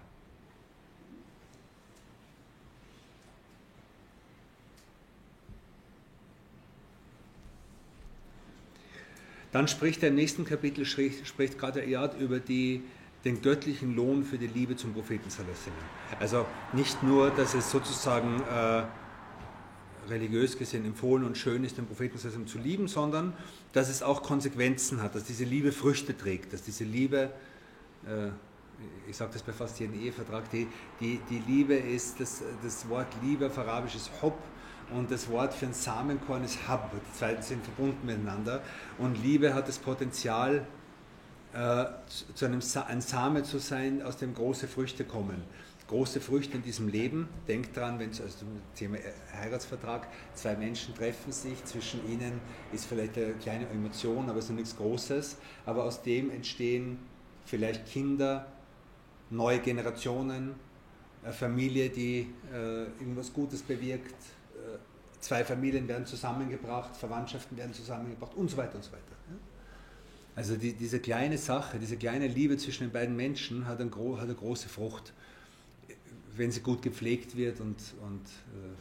Dann 9.52 9.66
spricht 9.66 10.02
er 10.02 10.10
im 10.10 10.14
nächsten 10.14 10.44
Kapitel, 10.44 10.84
spricht, 10.84 11.26
spricht 11.26 11.62
Ayad 11.62 12.18
über 12.20 12.38
die, 12.38 12.82
den 13.24 13.42
göttlichen 13.42 13.96
Lohn 13.96 14.24
für 14.24 14.38
die 14.38 14.46
Liebe 14.46 14.76
zum 14.76 14.94
Propheten. 14.94 15.28
Also 16.20 16.46
nicht 16.72 17.02
nur, 17.02 17.30
dass 17.30 17.54
es 17.54 17.70
sozusagen 17.70 18.42
äh, 18.42 18.82
religiös 20.08 20.56
gesehen 20.56 20.84
empfohlen 20.84 21.24
und 21.24 21.36
schön 21.36 21.64
ist, 21.64 21.78
den 21.78 21.86
Propheten 21.86 22.18
zu 22.46 22.58
lieben, 22.58 22.88
sondern 22.88 23.32
dass 23.72 23.88
es 23.88 24.02
auch 24.02 24.22
Konsequenzen 24.22 25.02
hat, 25.02 25.14
dass 25.14 25.24
diese 25.24 25.44
Liebe 25.44 25.72
Früchte 25.72 26.16
trägt, 26.16 26.52
dass 26.52 26.62
diese 26.62 26.84
Liebe, 26.84 27.30
äh, 28.06 28.28
ich 29.08 29.16
sage 29.16 29.32
das 29.32 29.42
bei 29.42 29.52
fast 29.52 29.78
jedem 29.80 30.00
Ehevertrag, 30.00 30.50
die, 30.50 30.68
die, 31.00 31.20
die 31.28 31.42
Liebe 31.46 31.74
ist, 31.74 32.20
das, 32.20 32.42
das 32.62 32.88
Wort 32.88 33.08
Liebe 33.22 33.46
auf 33.46 33.58
Arabisch 33.58 33.96
ist 33.96 34.10
Hob, 34.22 34.38
und 34.96 35.10
das 35.10 35.28
Wort 35.28 35.54
für 35.54 35.66
ein 35.66 35.74
Samenkorn 35.74 36.44
ist 36.44 36.68
Hab. 36.68 36.92
Die 36.92 37.18
zwei 37.18 37.40
sind 37.40 37.64
verbunden 37.64 38.06
miteinander. 38.06 38.62
Und 38.98 39.22
Liebe 39.22 39.54
hat 39.54 39.68
das 39.68 39.78
Potenzial, 39.78 40.66
äh, 41.52 41.84
zu 42.34 42.44
einem 42.44 42.60
Sa 42.60 42.82
ein 42.82 43.00
Same 43.00 43.42
zu 43.42 43.58
sein, 43.58 44.02
aus 44.02 44.16
dem 44.16 44.34
große 44.34 44.68
Früchte 44.68 45.04
kommen. 45.04 45.42
Große 45.88 46.20
Früchte 46.20 46.56
in 46.56 46.62
diesem 46.62 46.88
Leben. 46.88 47.28
Denkt 47.48 47.76
dran, 47.76 47.98
wenn 47.98 48.10
es 48.10 48.20
also 48.20 48.46
Thema 48.76 48.98
Heiratsvertrag, 49.34 50.06
zwei 50.34 50.54
Menschen 50.54 50.94
treffen 50.94 51.32
sich, 51.32 51.64
zwischen 51.64 52.08
ihnen 52.08 52.40
ist 52.72 52.86
vielleicht 52.86 53.16
eine 53.16 53.32
kleine 53.34 53.68
Emotion, 53.68 54.28
aber 54.30 54.38
es 54.38 54.44
ist 54.44 54.50
nichts 54.52 54.76
Großes. 54.76 55.38
Aber 55.66 55.84
aus 55.84 56.02
dem 56.02 56.30
entstehen 56.30 56.98
vielleicht 57.44 57.86
Kinder, 57.86 58.46
neue 59.30 59.58
Generationen, 59.58 60.54
eine 61.24 61.32
Familie, 61.32 61.90
die 61.90 62.32
äh, 62.52 62.84
irgendwas 63.00 63.32
Gutes 63.32 63.62
bewirkt, 63.62 64.14
zwei 65.20 65.44
Familien 65.44 65.86
werden 65.88 66.06
zusammengebracht, 66.06 66.96
Verwandtschaften 66.96 67.56
werden 67.56 67.72
zusammengebracht 67.72 68.34
und 68.34 68.50
so 68.50 68.56
weiter 68.56 68.76
und 68.76 68.84
so 68.84 68.92
weiter. 68.92 69.04
Also 70.36 70.56
die, 70.56 70.72
diese 70.72 71.00
kleine 71.00 71.38
Sache, 71.38 71.78
diese 71.78 71.96
kleine 71.96 72.26
Liebe 72.26 72.56
zwischen 72.56 72.84
den 72.84 72.92
beiden 72.92 73.16
Menschen 73.16 73.66
hat, 73.66 73.80
ein, 73.80 73.90
hat 73.94 74.22
eine 74.22 74.34
große 74.34 74.68
Frucht, 74.68 75.12
wenn 76.36 76.50
sie 76.50 76.60
gut 76.60 76.82
gepflegt 76.82 77.36
wird 77.36 77.60
und, 77.60 77.76
und 78.02 78.26
äh, 78.54 78.74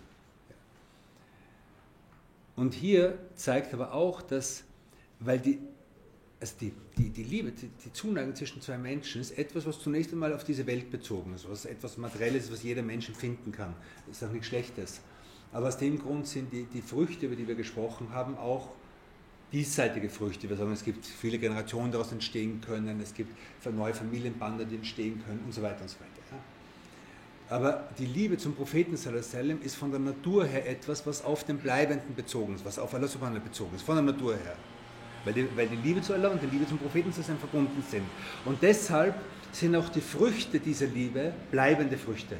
und 2.59 2.73
hier 2.73 3.17
zeigt 3.35 3.73
aber 3.73 3.93
auch, 3.93 4.21
dass, 4.21 4.65
weil 5.21 5.39
die, 5.39 5.59
also 6.41 6.55
die, 6.59 6.73
die, 6.97 7.09
die 7.09 7.23
Liebe, 7.23 7.51
die, 7.53 7.69
die, 7.85 7.93
Zuneigung 7.93 8.35
zwischen 8.35 8.61
zwei 8.61 8.77
Menschen 8.77 9.21
ist 9.21 9.37
etwas, 9.37 9.65
was 9.65 9.79
zunächst 9.79 10.11
einmal 10.11 10.33
auf 10.33 10.43
diese 10.43 10.67
Welt 10.67 10.91
bezogen 10.91 11.33
ist, 11.33 11.49
was 11.49 11.63
etwas 11.63 11.97
Materielles, 11.97 12.51
was 12.51 12.61
jeder 12.61 12.81
Mensch 12.81 13.09
finden 13.11 13.53
kann. 13.53 13.73
Das 14.07 14.17
ist 14.17 14.27
auch 14.27 14.31
nichts 14.33 14.47
Schlechtes. 14.47 14.99
Aber 15.51 15.67
aus 15.67 15.77
dem 15.77 15.99
Grund 15.99 16.27
sind 16.27 16.51
die, 16.53 16.63
die 16.65 16.81
Früchte, 16.81 17.25
über 17.25 17.35
die 17.35 17.47
wir 17.47 17.55
gesprochen 17.55 18.09
haben, 18.13 18.37
auch 18.37 18.69
diesseitige 19.51 20.09
Früchte. 20.09 20.47
Wir 20.49 20.57
sagen, 20.57 20.71
es 20.71 20.83
gibt 20.83 21.05
viele 21.05 21.39
Generationen 21.39 21.91
daraus 21.91 22.11
entstehen 22.11 22.61
können, 22.61 22.99
es 23.01 23.13
gibt 23.13 23.33
neue 23.65 23.93
Familienbande, 23.93 24.65
die 24.65 24.75
entstehen 24.75 25.23
können 25.25 25.41
und 25.45 25.53
so 25.53 25.61
weiter 25.61 25.81
und 25.81 25.89
so 25.89 25.95
weiter. 25.95 26.09
Ja. 26.31 26.37
Aber 27.55 27.89
die 27.97 28.05
Liebe 28.05 28.37
zum 28.37 28.53
Propheten 28.53 28.95
Sallallahu 28.95 29.57
ist 29.63 29.75
von 29.75 29.89
der 29.89 29.99
Natur 29.99 30.45
her 30.45 30.69
etwas, 30.69 31.05
was 31.07 31.23
auf 31.23 31.43
den 31.43 31.57
Bleibenden 31.57 32.13
bezogen 32.15 32.53
ist, 32.55 32.63
was 32.63 32.77
auf 32.77 32.93
Allah 32.93 33.07
Subhanahu 33.07 33.39
bezogen 33.39 33.75
ist, 33.75 33.81
von 33.81 33.95
der 33.95 34.03
Natur 34.03 34.33
her. 34.35 34.55
Weil 35.25 35.33
die, 35.33 35.47
weil 35.55 35.67
die 35.67 35.75
Liebe 35.77 36.01
zu 36.01 36.13
Allah 36.13 36.29
und 36.29 36.41
die 36.43 36.47
Liebe 36.47 36.67
zum 36.67 36.77
Propheten 36.77 37.11
Sallallahu 37.11 37.39
verbunden 37.39 37.83
sind. 37.89 38.03
Und 38.45 38.61
deshalb 38.61 39.15
sind 39.51 39.75
auch 39.75 39.89
die 39.89 40.01
Früchte 40.01 40.59
dieser 40.59 40.85
Liebe 40.85 41.33
bleibende 41.49 41.97
Früchte. 41.97 42.37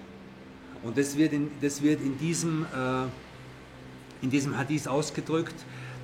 Und 0.83 0.97
das 0.97 1.17
wird 1.17 1.33
in, 1.33 1.51
das 1.61 1.81
wird 1.81 2.01
in, 2.01 2.17
diesem, 2.17 2.65
äh, 2.65 4.23
in 4.23 4.29
diesem 4.29 4.57
Hadith 4.57 4.87
ausgedrückt, 4.87 5.55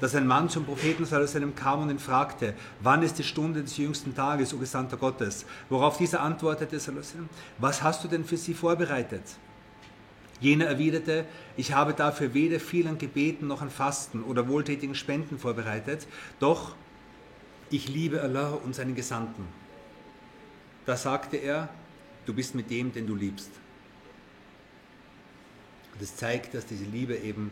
dass 0.01 0.13
ein 0.15 0.27
Mann 0.27 0.49
zum 0.49 0.65
Propheten 0.65 1.05
sallam, 1.05 1.55
kam 1.55 1.83
und 1.83 1.89
ihn 1.89 1.99
fragte, 1.99 2.53
wann 2.81 3.01
ist 3.01 3.17
die 3.17 3.23
Stunde 3.23 3.61
des 3.61 3.77
jüngsten 3.77 4.13
Tages, 4.13 4.53
o 4.53 4.57
Gesandter 4.57 4.97
Gottes? 4.97 5.45
Worauf 5.69 5.97
dieser 5.97 6.21
antwortete, 6.21 6.79
sallam, 6.79 7.29
was 7.57 7.81
hast 7.81 8.03
du 8.03 8.07
denn 8.07 8.25
für 8.25 8.37
sie 8.37 8.53
vorbereitet? 8.53 9.23
Jener 10.41 10.65
erwiderte, 10.65 11.25
ich 11.55 11.73
habe 11.73 11.93
dafür 11.93 12.33
weder 12.33 12.59
viel 12.59 12.87
an 12.87 12.97
Gebeten 12.97 13.47
noch 13.47 13.61
an 13.61 13.69
Fasten 13.69 14.21
oder 14.21 14.49
wohltätigen 14.49 14.93
Spenden 14.93 15.39
vorbereitet, 15.39 16.07
doch 16.39 16.75
ich 17.69 17.87
liebe 17.87 18.21
Allah 18.21 18.49
und 18.49 18.75
seinen 18.75 18.95
Gesandten. 18.95 19.47
Da 20.85 20.97
sagte 20.97 21.37
er, 21.37 21.69
du 22.25 22.33
bist 22.33 22.53
mit 22.53 22.69
dem, 22.69 22.91
den 22.91 23.07
du 23.07 23.15
liebst. 23.15 23.49
Das 25.99 26.15
zeigt, 26.15 26.53
dass 26.53 26.65
diese 26.65 26.85
Liebe 26.85 27.15
eben 27.15 27.51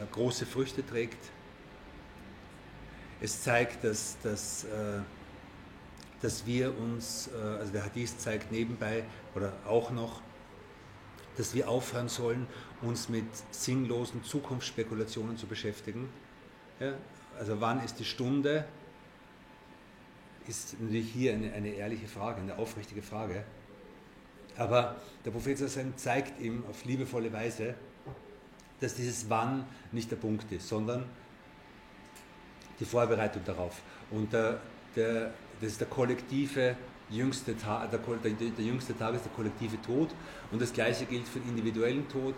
äh, 0.00 0.06
große 0.10 0.46
Früchte 0.46 0.84
trägt. 0.86 1.18
Es 3.20 3.42
zeigt, 3.42 3.84
dass, 3.84 4.16
dass, 4.22 4.64
äh, 4.64 5.00
dass 6.22 6.46
wir 6.46 6.76
uns, 6.78 7.28
äh, 7.28 7.38
also 7.38 7.72
der 7.72 7.84
Hadith 7.84 8.18
zeigt 8.18 8.52
nebenbei 8.52 9.04
oder 9.34 9.52
auch 9.66 9.90
noch, 9.90 10.20
dass 11.36 11.54
wir 11.54 11.68
aufhören 11.68 12.08
sollen, 12.08 12.46
uns 12.82 13.08
mit 13.08 13.26
sinnlosen 13.50 14.24
Zukunftsspekulationen 14.24 15.36
zu 15.36 15.46
beschäftigen. 15.46 16.08
Ja, 16.80 16.94
also 17.38 17.60
wann 17.60 17.82
ist 17.84 17.98
die 17.98 18.04
Stunde, 18.04 18.66
ist 20.46 20.80
natürlich 20.80 21.10
hier 21.10 21.34
eine, 21.34 21.52
eine 21.52 21.70
ehrliche 21.70 22.06
Frage, 22.06 22.40
eine 22.40 22.58
aufrichtige 22.58 23.02
Frage. 23.02 23.44
Aber 24.58 24.96
der 25.24 25.30
Prophet 25.30 25.58
zeigt 25.96 26.40
ihm 26.40 26.64
auf 26.68 26.84
liebevolle 26.84 27.32
Weise, 27.32 27.74
dass 28.80 28.94
dieses 28.94 29.28
Wann 29.28 29.64
nicht 29.92 30.10
der 30.10 30.16
Punkt 30.16 30.50
ist, 30.52 30.68
sondern 30.68 31.04
die 32.78 32.84
Vorbereitung 32.84 33.42
darauf. 33.44 33.80
Und 34.10 34.32
der, 34.32 34.60
der, 34.94 35.32
das 35.60 35.72
ist 35.72 35.80
der 35.80 35.88
kollektive 35.88 36.76
jüngste 37.10 37.56
Tag, 37.56 37.90
der, 37.90 38.00
der, 38.00 38.32
der, 38.32 38.64
jüngste 38.64 38.96
Tag 38.96 39.14
ist 39.14 39.24
der 39.24 39.32
kollektive 39.32 39.80
Tod. 39.82 40.10
Und 40.50 40.60
das 40.60 40.72
Gleiche 40.72 41.06
gilt 41.06 41.26
für 41.26 41.38
den 41.38 41.50
individuellen 41.50 42.08
Tod. 42.08 42.34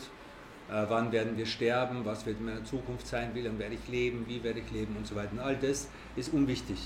Äh, 0.71 0.85
wann 0.89 1.11
werden 1.13 1.37
wir 1.37 1.47
sterben? 1.47 2.05
Was 2.05 2.27
wird 2.27 2.41
meine 2.41 2.63
Zukunft 2.65 3.07
sein? 3.07 3.31
Wie 3.35 3.41
lange 3.41 3.59
werde 3.59 3.75
ich 3.75 3.89
leben? 3.89 4.25
Wie 4.27 4.43
werde 4.43 4.61
ich 4.61 4.71
leben? 4.71 4.97
Und 4.97 5.07
so 5.07 5.15
weiter. 5.17 5.33
Und 5.33 5.41
all 5.41 5.57
das 5.57 5.89
ist 6.17 6.33
unwichtig. 6.33 6.79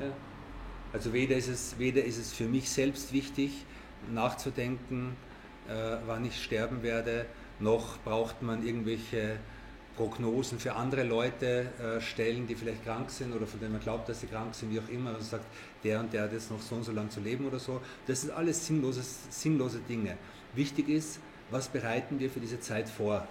Ja? 0.00 0.06
Also 0.92 1.12
weder 1.12 1.36
ist, 1.36 1.48
es, 1.48 1.78
weder 1.78 2.04
ist 2.04 2.18
es 2.18 2.32
für 2.32 2.44
mich 2.44 2.70
selbst 2.70 3.12
wichtig, 3.12 3.64
nachzudenken, 4.12 5.16
äh, 5.68 5.96
wann 6.06 6.24
ich 6.24 6.42
sterben 6.42 6.82
werde, 6.82 7.26
noch 7.60 7.98
braucht 7.98 8.42
man 8.42 8.66
irgendwelche 8.66 9.38
Prognosen 9.96 10.60
für 10.60 10.74
andere 10.76 11.02
Leute 11.02 11.66
äh, 11.80 12.00
stellen, 12.00 12.46
die 12.46 12.54
vielleicht 12.54 12.84
krank 12.84 13.10
sind 13.10 13.34
oder 13.34 13.46
von 13.46 13.58
denen 13.58 13.72
man 13.72 13.80
glaubt, 13.80 14.08
dass 14.08 14.20
sie 14.20 14.28
krank 14.28 14.54
sind, 14.54 14.72
wie 14.72 14.78
auch 14.78 14.88
immer, 14.88 15.10
und 15.10 15.22
sagt, 15.22 15.44
der 15.82 15.98
und 15.98 16.12
der 16.12 16.22
hat 16.22 16.32
jetzt 16.32 16.50
noch 16.50 16.60
so 16.60 16.76
und 16.76 16.84
so 16.84 16.92
lang 16.92 17.10
zu 17.10 17.20
leben 17.20 17.46
oder 17.46 17.58
so. 17.58 17.80
Das 18.06 18.20
sind 18.20 18.30
alles 18.30 18.64
sinnlose, 18.64 19.02
sinnlose 19.02 19.80
Dinge. 19.88 20.16
Wichtig 20.54 20.88
ist, 20.88 21.18
was 21.50 21.68
bereiten 21.68 22.20
wir 22.20 22.30
für 22.30 22.40
diese 22.40 22.60
Zeit 22.60 22.88
vor 22.88 23.26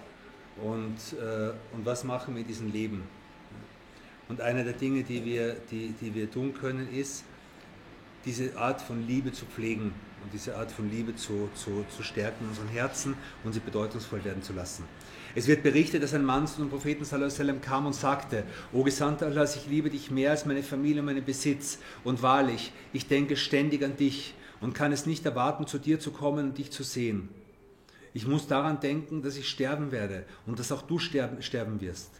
und, 0.62 0.96
äh, 1.18 1.52
und 1.74 1.86
was 1.86 2.04
machen 2.04 2.34
wir 2.34 2.42
in 2.42 2.48
diesem 2.48 2.70
Leben. 2.70 3.02
Und 4.28 4.42
eine 4.42 4.62
der 4.62 4.74
Dinge, 4.74 5.04
die 5.04 5.24
wir, 5.24 5.56
die, 5.70 5.94
die 6.00 6.14
wir 6.14 6.30
tun 6.30 6.52
können, 6.52 6.92
ist, 6.92 7.24
diese 8.26 8.58
Art 8.58 8.82
von 8.82 9.06
Liebe 9.06 9.32
zu 9.32 9.46
pflegen 9.46 9.94
und 10.22 10.32
diese 10.32 10.56
Art 10.56 10.70
von 10.70 10.90
Liebe 10.90 11.14
zu, 11.16 11.48
zu, 11.54 11.84
zu 11.94 12.02
stärken 12.02 12.44
in 12.44 12.50
unseren 12.50 12.68
Herzen 12.68 13.14
und 13.44 13.52
sie 13.52 13.60
bedeutungsvoll 13.60 14.24
werden 14.24 14.42
zu 14.42 14.52
lassen. 14.52 14.84
Es 15.34 15.46
wird 15.46 15.62
berichtet, 15.62 16.02
dass 16.02 16.14
ein 16.14 16.24
Mann 16.24 16.46
zu 16.46 16.60
dem 16.60 16.70
Propheten 16.70 17.04
sallam, 17.04 17.60
kam 17.60 17.86
und 17.86 17.94
sagte, 17.94 18.44
O 18.72 18.82
Gesandter 18.82 19.26
Allah, 19.26 19.44
ich 19.44 19.66
liebe 19.66 19.90
dich 19.90 20.10
mehr 20.10 20.30
als 20.30 20.46
meine 20.46 20.62
Familie 20.62 21.00
und 21.00 21.06
meinen 21.06 21.24
Besitz 21.24 21.78
und 22.04 22.22
wahrlich, 22.22 22.72
ich 22.92 23.06
denke 23.06 23.36
ständig 23.36 23.84
an 23.84 23.96
dich 23.96 24.34
und 24.60 24.74
kann 24.74 24.92
es 24.92 25.06
nicht 25.06 25.24
erwarten, 25.24 25.66
zu 25.66 25.78
dir 25.78 26.00
zu 26.00 26.10
kommen 26.10 26.50
und 26.50 26.58
dich 26.58 26.70
zu 26.70 26.82
sehen. 26.82 27.28
Ich 28.14 28.26
muss 28.26 28.46
daran 28.46 28.80
denken, 28.80 29.22
dass 29.22 29.36
ich 29.36 29.48
sterben 29.48 29.92
werde 29.92 30.24
und 30.46 30.58
dass 30.58 30.72
auch 30.72 30.82
du 30.82 30.98
sterben, 30.98 31.42
sterben 31.42 31.80
wirst. 31.80 32.10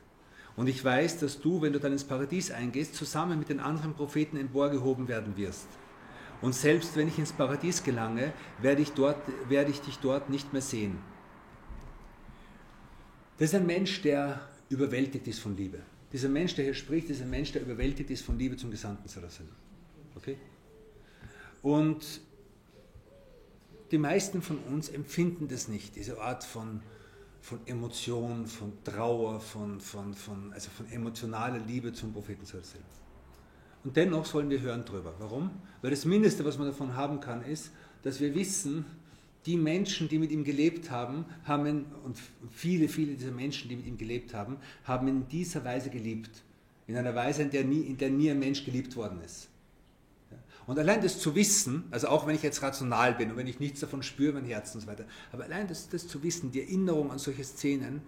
Und 0.55 0.69
ich 0.69 0.85
weiß, 0.85 1.21
dass 1.21 1.41
du, 1.41 1.63
wenn 1.63 1.73
du 1.73 1.81
dann 1.81 1.93
ins 1.93 2.05
Paradies 2.05 2.51
eingehst, 2.51 2.95
zusammen 2.95 3.39
mit 3.39 3.49
den 3.49 3.61
anderen 3.61 3.95
Propheten 3.95 4.37
emporgehoben 4.37 5.09
werden 5.09 5.37
wirst. 5.37 5.69
Und 6.41 6.55
selbst 6.55 6.97
wenn 6.97 7.09
ich 7.09 7.19
ins 7.19 7.33
Paradies 7.33 7.83
gelange, 7.83 8.33
werde 8.61 8.83
ich, 8.83 8.93
dort, 8.93 9.21
werde 9.49 9.71
ich 9.71 9.81
dich 9.81 9.99
dort 9.99 10.31
nicht 10.31 10.53
mehr 10.53 10.63
sehen. 10.63 10.99
Das 13.39 13.51
ist 13.51 13.55
ein 13.55 13.67
Mensch, 13.67 14.03
der 14.03 14.41
überwältigt 14.69 15.27
ist 15.27 15.41
von 15.41 15.57
Liebe. 15.57 15.81
Dieser 16.13 16.29
Mensch, 16.29 16.55
der 16.55 16.65
hier 16.65 16.75
spricht, 16.75 17.11
ist 17.11 17.21
ein 17.21 17.31
Mensch, 17.31 17.53
der 17.53 17.63
überwältigt 17.63 18.11
ist 18.11 18.25
von 18.25 18.39
Liebe 18.39 18.57
zum 18.57 18.71
Gesandten 18.71 19.09
Sallallahu 19.09 19.45
Okay? 20.17 20.37
Und 21.63 22.21
die 23.91 23.99
meisten 23.99 24.43
von 24.43 24.59
uns 24.59 24.89
empfinden 24.89 25.49
das 25.49 25.69
nicht, 25.69 25.97
diese 25.97 26.21
Art 26.21 26.45
von, 26.45 26.83
von 27.41 27.61
Emotion, 27.67 28.47
von 28.47 28.73
Trauer, 28.85 29.41
von, 29.41 29.81
von, 29.81 30.15
von, 30.15 30.53
also 30.53 30.71
von 30.71 30.91
emotionaler 30.91 31.59
Liebe 31.59 31.93
zum 31.93 32.13
Propheten 32.13 32.45
Sallallahu 32.45 32.79
und 33.85 33.97
dennoch 33.97 34.27
sollen 34.27 34.51
wir 34.51 34.61
hören 34.61 34.85
drüber. 34.85 35.15
Warum? 35.19 35.51
Weil 35.83 35.91
das 35.91 36.05
Mindeste, 36.05 36.45
was 36.45 36.59
man 36.59 36.67
davon 36.67 36.97
haben 36.97 37.21
kann, 37.21 37.43
ist, 37.43 37.71
dass 38.03 38.21
wir 38.21 38.35
wissen, 38.35 38.85
die 39.47 39.57
Menschen, 39.57 40.09
die 40.09 40.19
mit 40.19 40.31
ihm 40.31 40.45
gelebt 40.45 40.91
haben, 40.91 41.25
haben, 41.45 41.87
und 42.05 42.19
viele, 42.51 42.89
viele 42.89 43.15
dieser 43.15 43.31
Menschen, 43.31 43.69
die 43.69 43.77
mit 43.77 43.87
ihm 43.87 43.97
gelebt 43.97 44.35
haben, 44.35 44.59
haben 44.85 45.09
in 45.09 45.29
dieser 45.29 45.65
Weise 45.65 45.91
geliebt. 45.91 46.43
In 46.87 46.97
einer 46.97 47.15
Weise, 47.15 47.43
in 47.43 47.51
der 47.51 47.65
nie, 47.65 47.83
in 47.83 47.97
der 47.97 48.11
nie 48.11 48.31
ein 48.31 48.39
Mensch 48.39 48.65
geliebt 48.65 48.97
worden 48.97 49.21
ist. 49.25 49.49
Und 50.67 50.79
allein 50.79 51.01
das 51.01 51.19
zu 51.19 51.35
wissen, 51.35 51.85
also 51.91 52.09
auch 52.09 52.27
wenn 52.27 52.35
ich 52.35 52.43
jetzt 52.43 52.61
rational 52.63 53.15
bin 53.15 53.31
und 53.31 53.39
wenn 53.39 53.47
ich 53.47 53.59
nichts 53.59 53.81
davon 53.81 54.03
spüre, 54.03 54.35
mein 54.35 54.45
Herz 54.45 54.75
und 54.75 54.83
so 54.83 54.87
weiter, 54.87 55.07
aber 55.33 55.45
allein 55.45 55.67
das, 55.67 55.89
das 55.89 56.07
zu 56.07 56.23
wissen, 56.23 56.53
die 56.53 56.61
Erinnerung 56.61 57.11
an 57.11 57.19
solche 57.19 57.43
Szenen, 57.43 58.03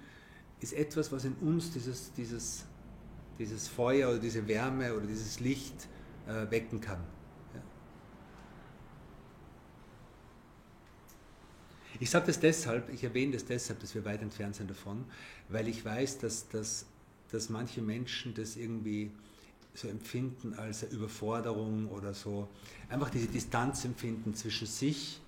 ist 0.60 0.74
etwas, 0.74 1.10
was 1.10 1.24
in 1.24 1.32
uns 1.36 1.72
dieses, 1.72 2.12
dieses 2.12 2.66
dieses 3.40 3.68
Feuer 3.68 4.10
oder 4.10 4.18
diese 4.18 4.46
Wärme 4.46 4.94
oder 4.94 5.06
dieses 5.06 5.40
Licht 5.40 5.88
äh, 6.28 6.50
wecken 6.50 6.80
kann. 6.80 7.00
Ja. 7.54 7.62
Ich 11.98 12.10
sage 12.10 12.26
das 12.26 12.38
deshalb, 12.38 12.92
ich 12.92 13.02
erwähne 13.02 13.32
das 13.32 13.46
deshalb, 13.46 13.80
dass 13.80 13.94
wir 13.94 14.04
weit 14.04 14.20
entfernt 14.20 14.56
sind 14.56 14.70
davon, 14.70 15.04
weil 15.48 15.66
ich 15.68 15.84
weiß, 15.84 16.18
dass, 16.18 16.48
dass, 16.50 16.84
dass 17.32 17.48
manche 17.48 17.80
Menschen 17.80 18.34
das 18.34 18.56
irgendwie 18.56 19.10
so 19.72 19.88
empfinden 19.88 20.54
als 20.54 20.82
Überforderung 20.82 21.88
oder 21.88 22.12
so, 22.12 22.48
einfach 22.90 23.08
diese 23.08 23.28
Distanz 23.28 23.84
empfinden 23.84 24.34
zwischen 24.34 24.66
sich 24.66 25.20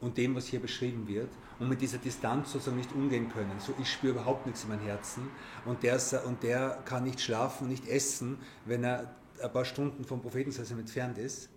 und 0.00 0.16
dem, 0.16 0.34
was 0.34 0.46
hier 0.46 0.60
beschrieben 0.60 1.08
wird 1.08 1.30
und 1.58 1.68
mit 1.68 1.80
dieser 1.80 1.98
Distanz 1.98 2.52
sozusagen 2.52 2.76
nicht 2.76 2.92
umgehen 2.92 3.28
können. 3.30 3.58
So, 3.58 3.74
ich 3.80 3.90
spüre 3.90 4.12
überhaupt 4.12 4.46
nichts 4.46 4.62
in 4.62 4.70
meinem 4.70 4.82
Herzen 4.82 5.28
und 5.64 5.82
der, 5.82 6.00
und 6.26 6.42
der 6.42 6.82
kann 6.84 7.04
nicht 7.04 7.20
schlafen 7.20 7.64
und 7.64 7.70
nicht 7.70 7.88
essen, 7.88 8.38
wenn 8.64 8.84
er 8.84 9.14
ein 9.42 9.52
paar 9.52 9.64
Stunden 9.64 10.04
vom 10.04 10.20
Propheten 10.22 10.52
entfernt 10.78 11.18
ist. 11.18 11.48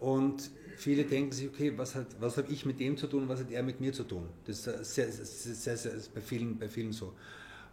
Und 0.00 0.50
viele 0.76 1.04
denken 1.04 1.32
sich, 1.32 1.48
okay, 1.48 1.72
was, 1.76 1.96
was 2.18 2.36
habe 2.36 2.50
ich 2.52 2.66
mit 2.66 2.80
dem 2.80 2.96
zu 2.96 3.06
tun, 3.06 3.28
was 3.28 3.40
hat 3.40 3.50
er 3.50 3.62
mit 3.62 3.80
mir 3.80 3.92
zu 3.92 4.02
tun? 4.04 4.28
Das 4.44 4.66
ist, 4.66 4.94
sehr, 4.94 5.12
sehr, 5.12 5.76
sehr, 5.76 5.92
bei, 6.12 6.20
vielen, 6.20 6.58
bei 6.58 6.68
vielen 6.68 6.92
so. 6.92 7.12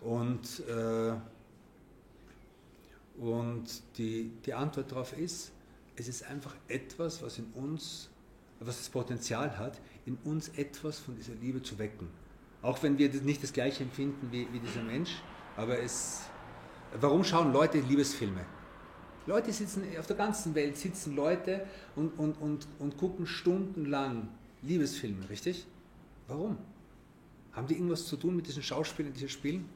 Und, 0.01 0.63
äh, 0.67 1.13
und 3.19 3.81
die, 3.97 4.31
die 4.45 4.53
Antwort 4.53 4.91
darauf 4.91 5.17
ist, 5.17 5.51
es 5.95 6.07
ist 6.07 6.23
einfach 6.23 6.55
etwas, 6.67 7.21
was 7.21 7.39
in 7.39 7.45
uns 7.53 8.08
was 8.59 8.77
das 8.77 8.89
Potenzial 8.89 9.57
hat, 9.57 9.79
in 10.05 10.17
uns 10.23 10.49
etwas 10.49 10.99
von 10.99 11.15
dieser 11.15 11.33
Liebe 11.35 11.61
zu 11.61 11.77
wecken. 11.79 12.07
Auch 12.61 12.81
wenn 12.83 12.97
wir 12.97 13.09
nicht 13.09 13.41
das 13.41 13.53
gleiche 13.53 13.83
empfinden 13.83 14.29
wie, 14.31 14.47
wie 14.51 14.59
dieser 14.59 14.83
Mensch, 14.83 15.21
aber 15.55 15.79
es. 15.79 16.21
Warum 16.99 17.23
schauen 17.23 17.53
Leute 17.53 17.79
Liebesfilme? 17.79 18.43
Leute 19.27 19.53
sitzen 19.53 19.83
auf 19.99 20.07
der 20.07 20.15
ganzen 20.15 20.55
Welt, 20.55 20.75
sitzen 20.75 21.15
Leute 21.15 21.67
und, 21.95 22.17
und, 22.17 22.33
und, 22.41 22.67
und 22.79 22.97
gucken 22.97 23.27
stundenlang 23.27 24.27
Liebesfilme, 24.63 25.29
richtig? 25.29 25.67
Warum? 26.27 26.57
Haben 27.51 27.67
die 27.67 27.75
irgendwas 27.75 28.07
zu 28.07 28.17
tun 28.17 28.35
mit 28.35 28.47
diesen 28.47 28.63
Schauspielern, 28.63 29.13
die 29.13 29.19
hier 29.19 29.29
spielen? 29.29 29.69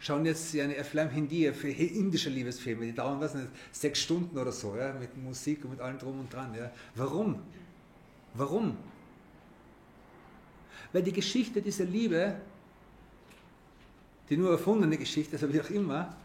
Schauen 0.00 0.24
jetzt 0.24 0.56
eine 0.58 0.82
Film 0.82 1.10
Hindi, 1.10 1.52
für 1.52 1.68
indische 1.68 2.30
Liebesfilme, 2.30 2.86
die 2.86 2.94
dauern 2.94 3.20
was 3.20 3.34
nicht, 3.34 3.48
sechs 3.70 4.00
Stunden 4.00 4.36
oder 4.36 4.50
so, 4.50 4.74
ja, 4.76 4.92
mit 4.94 5.16
Musik 5.16 5.64
und 5.64 5.72
mit 5.72 5.80
allem 5.80 5.98
drum 5.98 6.20
und 6.20 6.32
dran. 6.32 6.54
Ja. 6.54 6.72
Warum? 6.94 7.40
Warum? 8.34 8.76
Weil 10.92 11.02
die 11.02 11.12
Geschichte 11.12 11.62
dieser 11.62 11.84
Liebe, 11.84 12.40
die 14.28 14.36
nur 14.36 14.50
erfundene 14.50 14.96
Geschichte, 14.96 15.34
also 15.36 15.52
wie 15.52 15.60
auch 15.60 15.70
immer, 15.70 16.16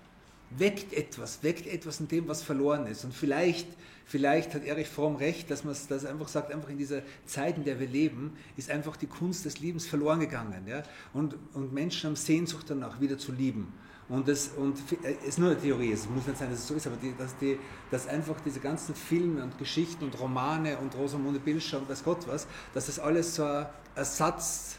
weckt 0.58 0.94
etwas, 0.94 1.44
weckt 1.44 1.68
etwas 1.68 2.00
in 2.00 2.08
dem, 2.08 2.28
was 2.28 2.41
verloren 2.41 2.88
ist. 2.88 3.04
Und 3.04 3.13
vielleicht, 3.13 3.68
vielleicht 4.06 4.54
hat 4.54 4.63
Erich 4.63 4.88
Fromm 4.88 5.15
recht, 5.15 5.50
dass 5.52 5.63
man 5.63 5.76
das 5.89 6.06
einfach 6.06 6.28
sagt, 6.28 6.52
einfach 6.52 6.70
in 6.70 6.78
dieser 6.78 7.02
Zeit, 7.26 7.58
in 7.58 7.63
der 7.63 7.80
wir 7.80 7.88
leben, 7.88 8.34
ist 8.58 8.70
einfach 8.70 8.96
die 8.98 9.08
Kunst 9.08 9.46
des 9.46 9.60
Liebens 9.60 9.86
verloren 9.86 10.20
gegangen. 10.20 10.65
Ja? 10.68 10.84
Und, 11.13 11.36
und 11.54 11.74
Menschen 11.74 12.10
haben 12.10 12.15
Sehnsucht 12.15 12.70
danach, 12.70 13.02
wieder 13.02 13.18
zu 13.18 13.32
lieben. 13.32 13.74
Und 14.08 14.28
es 14.28 14.50
und 14.50 14.78
äh, 15.04 15.15
ist 15.28 15.39
nur 15.39 15.50
eine 15.50 15.60
Theorie, 15.60 15.91
es 15.91 16.08
muss 16.08 16.28
nicht 16.28 16.38
sein, 16.38 16.52
dass 16.52 16.60
es 16.60 16.68
so 16.68 16.76
ist, 16.76 16.86
aber 16.86 16.98
die, 16.98 17.15
dass, 17.18 17.36
die, 17.38 17.58
dass 17.89 18.08
einfach 18.08 18.39
diese 18.41 18.60
ganzen 18.60 18.94
Filme 18.94 19.41
und 19.44 19.58
Geschichten 19.58 20.04
und 20.04 20.20
Romane 20.20 20.78
und 20.78 20.96
Rosamunde 20.96 21.39
Pilcher 21.39 21.80
und 21.80 21.89
weiß 21.89 22.04
Gott 22.04 22.28
was, 22.28 22.46
dass 22.76 22.86
das 22.86 23.00
alles 23.00 23.34
so 23.34 23.44
ein 23.44 23.65
Ersatz 23.96 24.78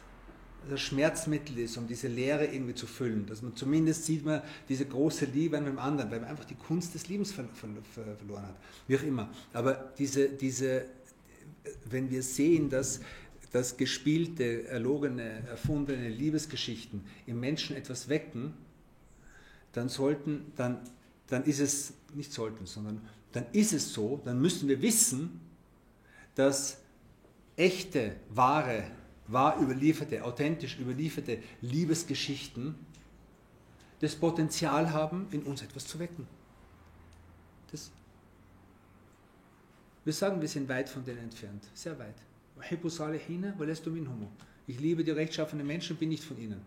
das 0.68 0.80
Schmerzmittel 0.80 1.58
ist, 1.58 1.76
um 1.76 1.86
diese 1.86 2.08
Leere 2.08 2.46
irgendwie 2.46 2.74
zu 2.74 2.86
füllen. 2.86 3.26
Dass 3.26 3.42
man 3.42 3.54
zumindest 3.56 4.04
sieht 4.04 4.24
man 4.24 4.42
diese 4.68 4.86
große 4.86 5.26
Liebe 5.26 5.56
an 5.56 5.64
dem 5.64 5.78
anderen, 5.78 6.10
weil 6.10 6.20
man 6.20 6.28
einfach 6.28 6.44
die 6.44 6.54
Kunst 6.54 6.94
des 6.94 7.08
Lebens 7.08 7.32
ver 7.32 7.44
ver 7.54 7.68
ver 7.94 8.16
verloren 8.16 8.42
hat. 8.42 8.56
Wie 8.86 8.96
auch 8.96 9.02
immer. 9.02 9.30
Aber 9.52 9.92
diese, 9.98 10.28
diese, 10.28 10.86
wenn 11.84 12.10
wir 12.10 12.22
sehen, 12.22 12.70
dass, 12.70 13.00
dass 13.52 13.76
gespielte, 13.76 14.66
erlogene, 14.68 15.46
erfundene 15.48 16.08
Liebesgeschichten 16.08 17.04
im 17.26 17.40
Menschen 17.40 17.76
etwas 17.76 18.08
wecken, 18.08 18.54
dann 19.72 19.88
sollten, 19.88 20.52
dann, 20.56 20.78
dann 21.28 21.44
ist 21.44 21.60
es, 21.60 21.92
nicht 22.14 22.32
sollten, 22.32 22.66
sondern 22.66 23.00
dann 23.32 23.46
ist 23.52 23.72
es 23.72 23.92
so, 23.92 24.20
dann 24.24 24.40
müssen 24.40 24.68
wir 24.68 24.80
wissen, 24.80 25.40
dass 26.34 26.78
echte, 27.56 28.16
wahre 28.30 28.84
wahr 29.28 29.60
überlieferte, 29.60 30.24
authentisch 30.24 30.78
überlieferte 30.78 31.38
Liebesgeschichten 31.60 32.74
das 34.00 34.14
Potenzial 34.14 34.92
haben, 34.92 35.26
in 35.30 35.42
uns 35.42 35.62
etwas 35.62 35.86
zu 35.86 35.98
wecken. 35.98 36.26
Das 37.70 37.90
wir 40.06 40.12
sagen, 40.12 40.40
wir 40.40 40.48
sind 40.48 40.68
weit 40.68 40.88
von 40.88 41.04
denen 41.04 41.18
entfernt, 41.18 41.64
sehr 41.74 41.98
weit. 41.98 42.14
Ich 44.68 44.80
liebe 44.80 45.02
die 45.02 45.10
rechtschaffenen 45.10 45.66
Menschen, 45.66 45.96
bin 45.96 46.10
nicht 46.10 46.22
von 46.22 46.38
ihnen. 46.38 46.60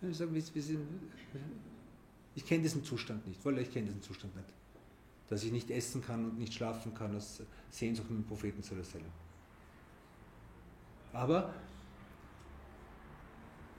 Wir 0.00 0.12
sagen, 0.12 0.34
wir 0.34 0.42
sind, 0.42 0.80
ich 2.34 2.44
kenne 2.44 2.62
diesen 2.62 2.82
Zustand 2.82 3.24
nicht, 3.28 3.44
weil 3.44 3.58
ich 3.58 3.72
kenne 3.72 3.86
diesen 3.86 4.02
Zustand 4.02 4.34
nicht. 4.34 4.48
Dass 5.28 5.44
ich 5.44 5.52
nicht 5.52 5.70
essen 5.70 6.02
kann 6.02 6.24
und 6.24 6.36
nicht 6.36 6.52
schlafen 6.52 6.92
kann 6.94 7.14
aus 7.14 7.42
Sehnsucht 7.70 8.10
mit 8.10 8.18
dem 8.18 8.26
Propheten 8.26 8.64
zu 8.64 8.74
erzählen. 8.74 9.04
Aber 11.12 11.52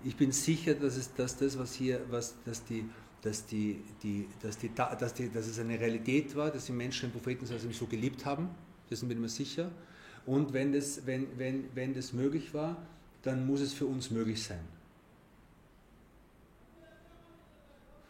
ich 0.04 0.16
bin 0.16 0.32
sicher, 0.32 0.74
dass, 0.74 0.98
es, 0.98 1.14
dass 1.14 1.38
das, 1.38 1.58
was 1.58 1.74
hier, 1.74 2.02
was, 2.10 2.36
dass, 2.46 2.64
die, 2.66 2.86
dass, 3.22 3.46
die, 3.46 3.82
die, 4.04 4.28
dass, 4.42 4.58
die, 4.58 4.72
dass, 4.74 5.14
die, 5.14 5.30
dass 5.30 5.48
es 5.48 5.60
eine 5.60 5.80
Realität 5.80 6.36
war, 6.36 6.52
dass 6.52 6.66
die 6.66 6.72
Menschen 6.72 7.10
den 7.10 7.14
Propheten 7.14 7.46
so 7.46 7.86
geliebt 7.86 8.26
haben, 8.26 8.50
dessen 8.90 9.08
bin 9.08 9.18
ich 9.18 9.22
mir 9.22 9.30
sicher. 9.30 9.72
Und 10.26 10.54
wenn 10.54 10.74
das, 10.74 11.06
wenn, 11.06 11.28
wenn, 11.38 11.66
wenn 11.74 11.94
das 11.94 12.14
möglich 12.14 12.54
war, 12.54 12.78
dann 13.24 13.46
muss 13.46 13.62
es 13.62 13.74
für 13.74 13.86
uns 13.86 14.12
möglich 14.12 14.42
sein. 14.44 14.64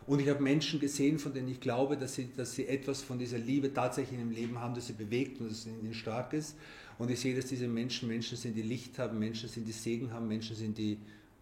Und 0.08 0.20
ich 0.20 0.28
habe 0.30 0.42
Menschen 0.42 0.80
gesehen, 0.80 1.20
von 1.20 1.34
denen 1.34 1.48
ich 1.48 1.62
glaube, 1.62 1.96
dass 1.96 2.16
sie, 2.16 2.30
dass 2.36 2.54
sie 2.54 2.68
etwas 2.68 3.02
von 3.02 3.20
dieser 3.20 3.38
Liebe 3.38 3.74
tatsächlich 3.74 4.20
in 4.20 4.26
ihrem 4.26 4.36
Leben 4.36 4.60
haben, 4.60 4.74
das 4.74 4.88
sie 4.88 4.94
bewegt 4.94 5.40
und 5.40 5.50
das 5.50 5.66
ihnen 5.66 5.94
stark 5.94 6.34
ist. 6.34 6.56
Und 7.02 7.10
ich 7.10 7.20
sehe, 7.20 7.36
dass 7.36 7.48
diese 7.48 7.68
Menschen 7.68 8.08
Menschen 8.08 8.38
sind, 8.38 8.54
die 8.54 8.62
Licht 8.62 9.00
haben, 9.00 9.18
Menschen 9.18 9.50
sind, 9.50 9.68
die 9.68 9.72
Segen 9.72 10.14
haben, 10.14 10.28
Menschen 10.28 10.56
sind, 10.56 10.78
die, 10.78 11.00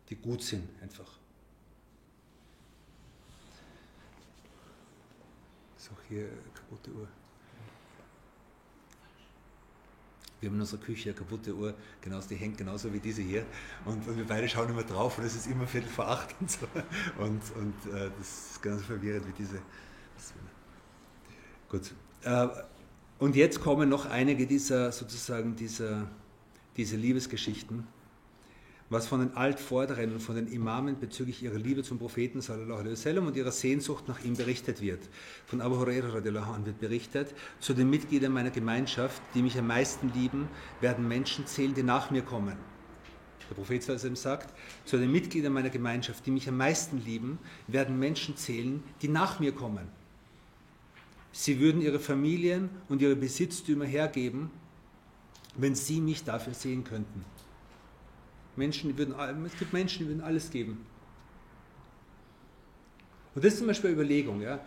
die 0.08 0.16
gut 0.16 0.42
sind 0.42 0.64
einfach. 0.82 1.12
Ist 5.78 5.92
auch 5.92 6.02
hier 6.08 6.28
eine 6.28 6.54
kaputte 6.54 6.92
Uhr. 6.92 7.10
Wir 10.40 10.48
haben 10.48 10.56
in 10.56 10.62
unserer 10.62 10.80
Küche 10.80 11.10
eine 11.10 11.20
kaputte 11.20 11.54
Uhr, 11.54 11.76
genauso, 12.00 12.30
die 12.30 12.36
hängt 12.36 12.58
genauso 12.58 12.94
wie 12.94 13.02
diese 13.02 13.22
hier. 13.22 13.46
Und, 13.84 14.08
und 14.08 14.16
wir 14.16 14.26
beide 14.26 14.48
schauen 14.48 14.70
immer 14.70 14.86
drauf 14.86 15.18
und 15.18 15.26
es 15.26 15.36
ist 15.36 15.48
immer 15.48 15.68
Viertel 15.68 15.90
vor 15.90 16.08
acht 16.08 16.34
und 16.40 16.50
so. 16.50 16.68
Und, 17.18 17.42
und 17.58 17.94
äh, 17.94 18.10
das 18.18 18.52
ist 18.52 18.62
genauso 18.62 18.86
verwirrend 18.86 19.28
wie 19.28 19.34
diese. 19.34 19.62
Gut. 21.68 21.94
Äh, 22.24 22.48
und 23.20 23.36
jetzt 23.36 23.62
kommen 23.62 23.90
noch 23.90 24.06
einige 24.06 24.48
dieser, 24.48 24.92
sozusagen, 24.92 25.56
dieser, 25.56 26.08
dieser 26.78 26.98
Liebesgeschichten, 26.98 27.86
was 28.90 29.08
von 29.08 29.20
den 29.20 29.36
Altvorderen 29.36 30.14
und 30.14 30.20
von 30.20 30.36
den 30.36 30.48
Imamen 30.48 31.00
bezüglich 31.00 31.44
ihrer 31.44 31.58
Liebe 31.58 31.84
zum 31.84 32.00
Propheten 32.00 32.42
sallallahu 32.42 32.80
alaihi 32.80 32.94
wasallam 32.94 33.28
und 33.28 33.36
ihrer 33.36 33.52
Sehnsucht 33.52 34.08
nach 34.08 34.24
ihm 34.24 34.36
berichtet 34.36 34.82
wird. 34.82 35.02
Von 35.46 35.62
Abu 35.62 35.78
Hurairah 35.78 36.14
radiallahu 36.14 36.54
anh 36.54 36.66
wird 36.66 36.80
berichtet, 36.80 37.36
zu 37.60 37.74
den 37.74 37.90
Mitgliedern 37.90 38.32
meiner 38.32 38.50
Gemeinschaft, 38.50 39.22
die 39.36 39.44
mich 39.44 39.60
am 39.60 39.68
meisten 39.68 40.12
lieben, 40.14 40.48
werden 40.82 41.08
Menschen 41.08 41.46
zählen, 41.46 41.74
die 41.74 41.84
nach 41.84 42.10
mir 42.10 42.24
kommen. 42.24 42.58
Der 43.50 43.56
Prophet 43.56 43.84
sallallahu 43.84 44.16
sagt, 44.16 44.54
zu 44.86 44.98
den 44.98 45.12
Mitgliedern 45.12 45.54
meiner 45.54 45.70
Gemeinschaft, 45.70 46.26
die 46.26 46.32
mich 46.32 46.48
am 46.48 46.58
meisten 46.58 47.04
lieben, 47.04 47.38
werden 47.68 48.00
Menschen 48.00 48.38
zählen, 48.38 48.82
die 49.02 49.10
nach 49.10 49.40
mir 49.40 49.52
kommen. 49.52 49.99
Sie 51.32 51.60
würden 51.60 51.82
ihre 51.82 52.00
Familien 52.00 52.70
und 52.90 53.02
ihre 53.02 53.16
Besitztümer 53.16 53.86
hergeben, 53.86 54.50
wenn 55.56 55.76
sie 55.76 56.02
mich 56.02 56.24
dafür 56.24 56.54
sehen 56.54 56.84
könnten. 56.84 57.26
Menschen, 58.56 58.98
würden, 58.98 59.16
es 59.46 59.58
gibt 59.58 59.74
Menschen, 59.74 60.00
die 60.00 60.08
würden 60.10 60.22
alles 60.22 60.50
geben. 60.50 60.86
Und 63.36 63.46
das 63.46 63.54
ist 63.54 63.60
zum 63.60 63.68
Beispiel 63.68 63.92
eine 63.92 63.96
Überlegung. 63.96 64.42
Ja. 64.42 64.60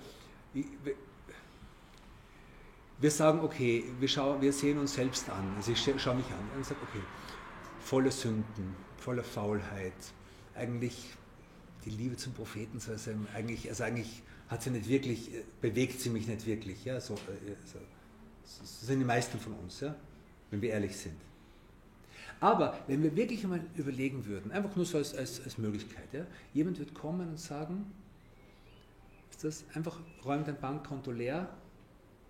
Wir 2.99 3.11
sagen, 3.11 3.41
okay, 3.41 3.85
wir, 3.99 4.09
schauen, 4.09 4.41
wir 4.41 4.53
sehen 4.53 4.79
uns 4.79 4.95
selbst 4.95 5.29
an. 5.29 5.55
Also 5.57 5.73
ich 5.73 5.79
schaue 5.79 6.15
mich 6.15 6.27
an 6.27 6.57
und 6.57 6.65
sage, 6.65 6.81
okay, 6.89 7.03
volle 7.81 8.11
Sünden, 8.11 8.75
voller 8.99 9.25
Faulheit, 9.25 9.93
eigentlich 10.55 11.17
die 11.85 11.91
Liebe 11.91 12.17
zum 12.17 12.33
Propheten, 12.33 12.81
also 12.89 13.11
eigentlich, 13.35 13.69
also 13.69 13.85
eigentlich 13.85 14.23
hat 14.49 14.63
sie 14.63 14.71
nicht 14.71 14.89
wirklich, 14.89 15.35
äh, 15.35 15.43
bewegt 15.61 16.01
sie 16.01 16.11
mich 16.11 16.27
nicht 16.27 16.47
wirklich. 16.47 16.85
Ja? 16.85 17.01
So, 17.01 17.15
äh, 17.15 17.55
so, 17.65 17.79
so 18.45 18.87
sind 18.87 19.01
die 19.01 19.05
meisten 19.05 19.39
von 19.39 19.55
uns, 19.55 19.81
ja? 19.81 19.95
wenn 20.51 20.61
wir 20.61 20.71
ehrlich 20.71 20.97
sind. 20.97 21.17
Aber 22.41 22.79
wenn 22.87 23.03
wir 23.03 23.15
wirklich 23.15 23.45
einmal 23.45 23.65
überlegen 23.77 24.27
würden, 24.27 24.51
einfach 24.51 24.75
nur 24.77 24.85
so 24.85 24.99
als, 24.99 25.15
als, 25.15 25.43
als 25.43 25.59
Möglichkeit, 25.59 26.13
ja? 26.13 26.27
jemand 26.53 26.79
wird 26.79 26.95
kommen 26.95 27.29
und 27.29 27.41
sagen, 27.41 27.87
ist 29.31 29.45
das 29.45 29.65
einfach, 29.75 29.99
räum 30.25 30.45
dein 30.45 30.59
Bankkonto 30.59 31.11
leer, 31.11 31.49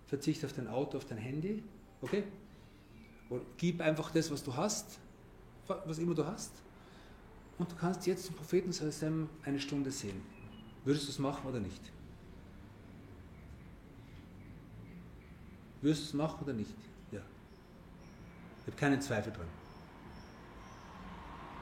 verzichte 0.07 0.45
auf 0.45 0.53
dein 0.53 0.67
Auto, 0.67 0.97
auf 0.97 1.05
dein 1.05 1.17
Handy, 1.17 1.63
okay? 2.01 2.23
Und 3.29 3.41
gib 3.57 3.81
einfach 3.81 4.11
das, 4.11 4.31
was 4.31 4.43
du 4.43 4.55
hast, 4.55 4.99
was 5.67 5.97
immer 5.97 6.13
du 6.13 6.25
hast, 6.25 6.51
und 7.63 7.71
du 7.71 7.75
kannst 7.77 8.05
jetzt 8.05 8.27
den 8.27 8.35
Propheten 8.35 8.73
eine 9.45 9.59
Stunde 9.59 9.89
sehen. 9.89 10.21
Würdest 10.83 11.07
du 11.07 11.11
es 11.11 11.19
machen 11.19 11.47
oder 11.47 11.61
nicht? 11.61 11.81
Wirst 15.81 16.01
du 16.01 16.05
es 16.07 16.13
machen 16.13 16.43
oder 16.43 16.51
nicht? 16.51 16.75
Ja. 17.13 17.21
Ich 18.59 18.67
habe 18.67 18.77
keinen 18.77 18.99
Zweifel 18.99 19.31
dran. 19.31 19.47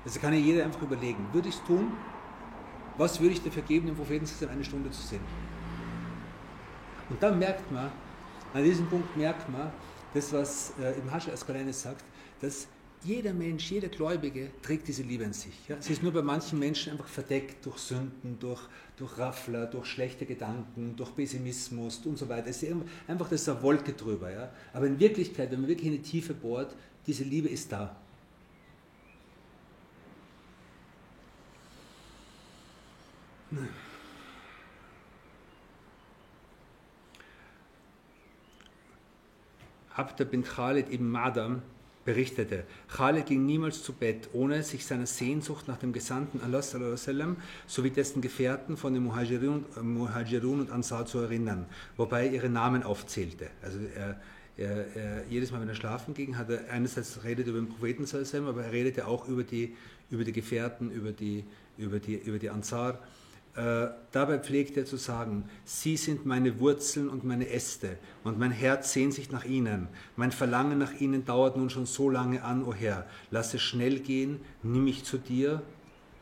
Also 0.04 0.20
kann 0.20 0.34
ja 0.34 0.40
jeder 0.40 0.64
einfach 0.66 0.82
überlegen, 0.82 1.24
würde 1.34 1.50
ich 1.50 1.56
es 1.56 1.64
tun? 1.66 1.92
Was 2.98 3.20
würde 3.20 3.34
ich 3.34 3.44
dafür 3.44 3.62
geben, 3.62 3.86
den 3.86 3.96
Propheten 3.96 4.28
eine 4.50 4.64
Stunde 4.64 4.90
zu 4.90 5.04
sehen? 5.04 5.22
Und 7.12 7.22
dann 7.22 7.38
merkt 7.38 7.72
man, 7.72 7.92
an 8.56 8.64
diesem 8.64 8.88
Punkt 8.88 9.16
merkt 9.16 9.48
man, 9.50 9.72
das, 10.16 10.34
was 10.34 10.74
äh, 10.80 11.00
im 11.00 11.12
Hasche 11.12 11.32
Askalenes 11.32 11.84
sagt, 11.84 12.04
dass 12.42 12.68
jeder 13.04 13.34
Mensch, 13.34 13.72
jeder 13.72 13.88
Gläubige 13.88 14.52
trägt 14.62 14.88
diese 14.88 15.02
Liebe 15.02 15.24
in 15.24 15.34
sich. 15.34 15.54
Ja? 15.68 15.82
Sie 15.82 15.94
ist 15.94 16.04
nur 16.04 16.12
bei 16.12 16.22
manchen 16.22 16.60
Menschen 16.60 16.92
einfach 16.92 17.08
verdeckt 17.08 17.66
durch 17.66 17.78
Sünden, 17.80 18.38
durch, 18.40 18.62
durch 18.96 19.18
Raffler, 19.18 19.66
durch 19.66 19.88
schlechte 19.88 20.26
Gedanken, 20.26 20.96
durch 20.96 21.16
Pessimismus 21.16 22.06
und 22.06 22.18
so 22.18 22.30
weiter. 22.30 22.48
Es 22.48 22.62
ist 22.62 22.76
einfach 23.08 23.30
das 23.30 23.42
ist 23.42 23.50
eine 23.50 23.62
Wolke 23.64 23.94
drüber. 23.94 24.32
Ja? 24.32 24.52
Aber 24.74 24.86
in 24.86 25.00
Wirklichkeit, 25.00 25.52
wenn 25.52 25.62
man 25.62 25.70
wirklich 25.70 25.88
in 25.88 25.94
die 25.94 26.02
Tiefe 26.02 26.34
bohrt, 26.34 26.76
diese 27.08 27.24
Liebe 27.24 27.50
ist 27.50 27.72
da. 27.72 27.96
Abd 39.94 40.26
bin 40.26 40.44
Khalid 40.44 40.90
ibn 40.90 41.10
Madam 41.10 41.62
berichtete, 42.06 42.64
Khaled 42.88 43.26
ging 43.26 43.46
niemals 43.46 43.84
zu 43.84 43.94
Bett, 43.94 44.30
ohne 44.34 44.64
sich 44.64 44.86
seiner 44.86 45.06
Sehnsucht 45.06 45.68
nach 45.68 45.78
dem 45.78 45.94
Gesandten 45.94 46.42
Allah 46.42 46.62
sowie 47.68 47.90
dessen 47.90 48.22
Gefährten 48.22 48.78
von 48.78 48.94
den 48.94 49.04
Muhajirun, 49.04 49.66
Muhajirun 49.82 50.62
und 50.62 50.72
Ansar 50.72 51.06
zu 51.06 51.20
erinnern, 51.20 51.66
wobei 51.98 52.28
er 52.28 52.34
ihre 52.34 52.50
Namen 52.50 52.84
aufzählte. 52.84 53.48
Also 53.62 53.80
er, 53.96 54.20
er, 54.58 54.96
er, 54.96 55.24
jedes 55.30 55.52
Mal, 55.52 55.62
wenn 55.62 55.70
er 55.70 55.76
schlafen 55.76 56.14
ging, 56.14 56.38
hat 56.38 56.50
er 56.50 56.70
einerseits 56.70 57.24
redet 57.24 57.48
über 57.48 57.60
den 57.60 57.70
Propheten 57.70 58.06
sallam, 58.06 58.48
aber 58.48 58.66
er 58.66 58.72
redete 58.72 59.08
auch 59.08 59.28
über 59.28 59.44
die, 59.44 59.76
über 60.10 60.24
die 60.24 60.34
Gefährten, 60.34 60.92
über 60.92 61.12
die, 61.12 61.44
über 61.78 62.00
die, 62.00 62.16
über 62.16 62.40
die 62.40 62.50
Ansar 62.50 63.00
äh, 63.56 63.88
dabei 64.12 64.40
pflegt 64.40 64.78
er 64.78 64.86
zu 64.86 64.96
sagen, 64.96 65.50
Sie 65.66 65.98
sind 65.98 66.26
meine 66.26 66.60
Wurzeln 66.60 67.10
und 67.10 67.26
meine 67.26 67.50
Äste, 67.50 67.98
und 68.24 68.40
mein 68.40 68.52
Herz 68.52 68.94
sehnt 68.94 69.14
sich 69.14 69.30
nach 69.32 69.44
Ihnen. 69.44 69.90
Mein 70.16 70.32
Verlangen 70.32 70.78
nach 70.78 70.94
Ihnen 70.94 71.26
dauert 71.26 71.58
nun 71.58 71.70
schon 71.70 71.86
so 71.86 72.10
lange 72.10 72.44
an, 72.44 72.64
o 72.64 72.70
oh 72.70 72.74
Herr. 72.74 73.06
Lass 73.30 73.54
es 73.54 73.62
schnell 73.62 74.00
gehen, 74.00 74.40
nimm 74.64 74.86
mich 74.86 75.04
zu 75.04 75.18
dir, 75.18 75.62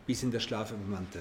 bis 0.08 0.24
in 0.24 0.32
der 0.32 0.40
Schlaf 0.40 0.72
bemannte. 0.72 1.20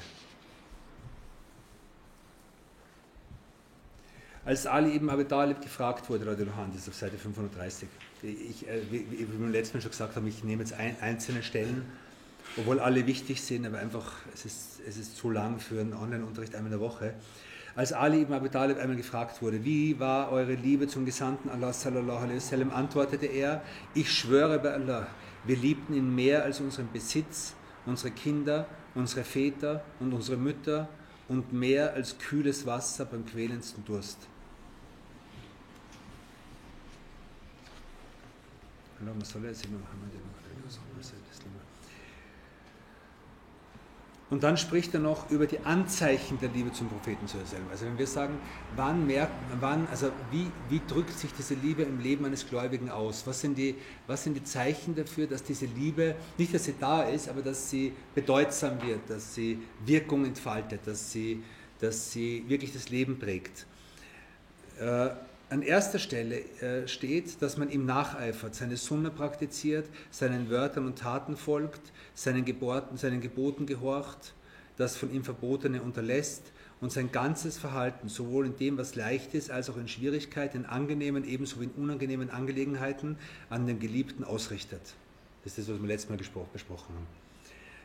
Als 4.47 4.67
Ali 4.67 4.97
ibn 4.97 5.11
Abi 5.11 5.27
Talib 5.27 5.61
gefragt 5.61 6.09
wurde, 6.09 6.27
Radio 6.27 6.47
Lohan, 6.47 6.71
das 6.73 6.83
ist 6.83 6.89
auf 6.89 6.95
Seite 6.95 7.19
530, 7.19 7.87
ich, 8.23 8.67
äh, 8.67 8.81
wie, 8.91 9.05
wir 9.11 9.27
beim 9.27 9.53
letzten 9.53 9.77
Mal 9.77 9.83
schon 9.83 9.91
gesagt 9.91 10.17
haben, 10.17 10.27
ich 10.27 10.43
nehme 10.43 10.63
jetzt 10.63 10.73
ein, 10.73 10.97
einzelne 11.03 11.43
Stellen, 11.43 11.85
obwohl 12.58 12.80
alle 12.80 13.06
wichtig 13.08 13.42
sind, 13.42 13.66
aber 13.66 13.80
einfach, 13.80 14.14
es 14.34 14.46
ist, 14.46 14.82
es 14.88 14.98
ist 14.98 15.18
zu 15.18 15.30
lang 15.30 15.60
für 15.60 15.80
einen 15.80 15.94
Online-Unterricht 15.94 16.56
einmal 16.56 16.72
in 16.72 16.80
der 16.80 16.88
Woche. 16.88 17.16
Als 17.76 17.92
Ali 17.92 18.22
ibn 18.22 18.34
Abi 18.34 18.50
Talib 18.50 18.78
einmal 18.78 18.98
gefragt 18.98 19.42
wurde, 19.42 19.64
wie 19.66 20.00
war 20.00 20.32
eure 20.32 20.54
Liebe 20.54 20.88
zum 20.88 21.06
Gesandten 21.06 21.50
Allah 21.50 21.74
sallallahu 21.74 22.24
alaihi 22.24 22.36
wasallam, 22.36 22.72
antwortete 22.72 23.26
er, 23.26 23.64
ich 23.96 24.12
schwöre 24.12 24.60
bei 24.60 24.74
Allah, 24.74 25.08
wir 25.46 25.58
liebten 25.58 25.94
ihn 25.96 26.14
mehr 26.14 26.44
als 26.44 26.60
unseren 26.60 26.92
Besitz, 26.92 27.56
unsere 27.88 28.12
Kinder, 28.12 28.68
unsere 28.94 29.24
Väter 29.24 29.84
und 30.00 30.14
unsere 30.14 30.38
Mütter 30.38 30.88
und 31.28 31.52
mehr 31.52 31.94
als 31.94 32.18
kühles 32.20 32.66
Wasser 32.68 33.06
beim 33.06 33.26
quälendsten 33.26 33.84
Durst. 33.86 34.28
اللهم 39.04 39.24
صل 39.24 39.44
على 39.44 39.54
سيدنا 39.54 39.78
محمد 39.84 40.14
und 44.31 44.43
dann 44.43 44.59
spricht 44.59 44.93
er 44.93 45.01
noch 45.01 45.31
über 45.31 45.47
die 45.47 45.61
Anzeichen 45.61 46.39
der 46.39 46.51
Liebe 46.51 46.71
zum 46.73 46.89
Propheten 46.89 47.27
zu 47.27 47.39
selber. 47.47 47.71
Also 47.71 47.87
wenn 47.87 47.97
wir 47.97 48.07
sagen, 48.07 48.39
wann 48.77 49.07
merkt, 49.07 49.33
wann, 49.59 49.89
also 49.91 50.11
wie, 50.31 50.51
wie 50.69 50.83
drückt 50.87 51.19
sich 51.19 51.33
diese 51.33 51.55
Liebe 51.55 51.83
im 51.83 51.99
Leben 51.99 52.27
eines 52.27 52.47
Gläubigen 52.47 52.91
aus? 52.91 53.27
Was 53.27 53.41
sind, 53.41 53.57
die, 53.57 53.75
was 54.07 54.25
sind 54.25 54.35
die 54.35 54.45
Zeichen 54.45 54.95
dafür, 54.95 55.27
dass 55.27 55.43
diese 55.43 55.65
Liebe, 55.65 56.15
nicht 56.37 56.53
dass 56.53 56.65
sie 56.65 56.75
da 56.79 57.05
ist, 57.05 57.31
aber 57.31 57.41
dass 57.41 57.71
sie 57.71 57.93
bedeutsam 58.15 58.83
wird, 58.83 59.01
dass 59.09 59.35
sie 59.35 59.61
Wirkung 59.87 60.27
entfaltet, 60.27 60.81
dass 60.85 61.11
sie, 61.11 61.43
dass 61.81 62.13
sie 62.13 62.45
wirklich 62.49 62.75
das 62.75 62.91
Leben 62.91 63.19
prägt? 63.19 63.65
Äh, 64.79 65.09
an 65.51 65.63
erster 65.63 65.99
Stelle 65.99 66.41
äh, 66.61 66.87
steht, 66.87 67.41
dass 67.41 67.57
man 67.57 67.71
ihm 67.71 67.87
nacheifert, 67.87 68.55
seine 68.55 68.77
Sunna 68.77 69.09
praktiziert, 69.09 69.87
seinen 70.11 70.51
Wörtern 70.51 70.85
und 70.85 70.99
Taten 70.99 71.39
folgt, 71.39 71.81
seinen, 72.19 72.45
Geborten, 72.45 72.97
seinen 72.97 73.21
Geboten 73.21 73.65
gehorcht, 73.65 74.35
das 74.77 74.97
von 74.97 75.13
ihm 75.13 75.23
Verbotene 75.23 75.83
unterlässt 75.83 76.43
und 76.81 76.91
sein 76.91 77.13
ganzes 77.13 77.59
Verhalten, 77.59 78.09
sowohl 78.09 78.47
in 78.47 78.57
dem, 78.57 78.77
was 78.77 78.97
leicht 78.97 79.35
ist, 79.35 79.53
als 79.53 79.71
auch 79.71 79.77
in 79.77 79.87
Schwierigkeiten, 79.87 80.59
in 80.59 80.67
angenehmen 80.67 81.25
ebenso 81.25 81.61
wie 81.61 81.65
in 81.65 81.71
unangenehmen 81.71 82.31
Angelegenheiten, 82.31 83.17
an 83.51 83.69
den 83.69 83.79
Geliebten 83.79 84.25
ausrichtet. 84.25 84.81
Das 85.45 85.59
ist 85.59 85.69
das, 85.69 85.75
was 85.75 85.81
wir 85.81 85.89
letztes 85.89 86.11
Mal 86.11 86.47
besprochen 86.53 86.95
haben. 86.95 87.07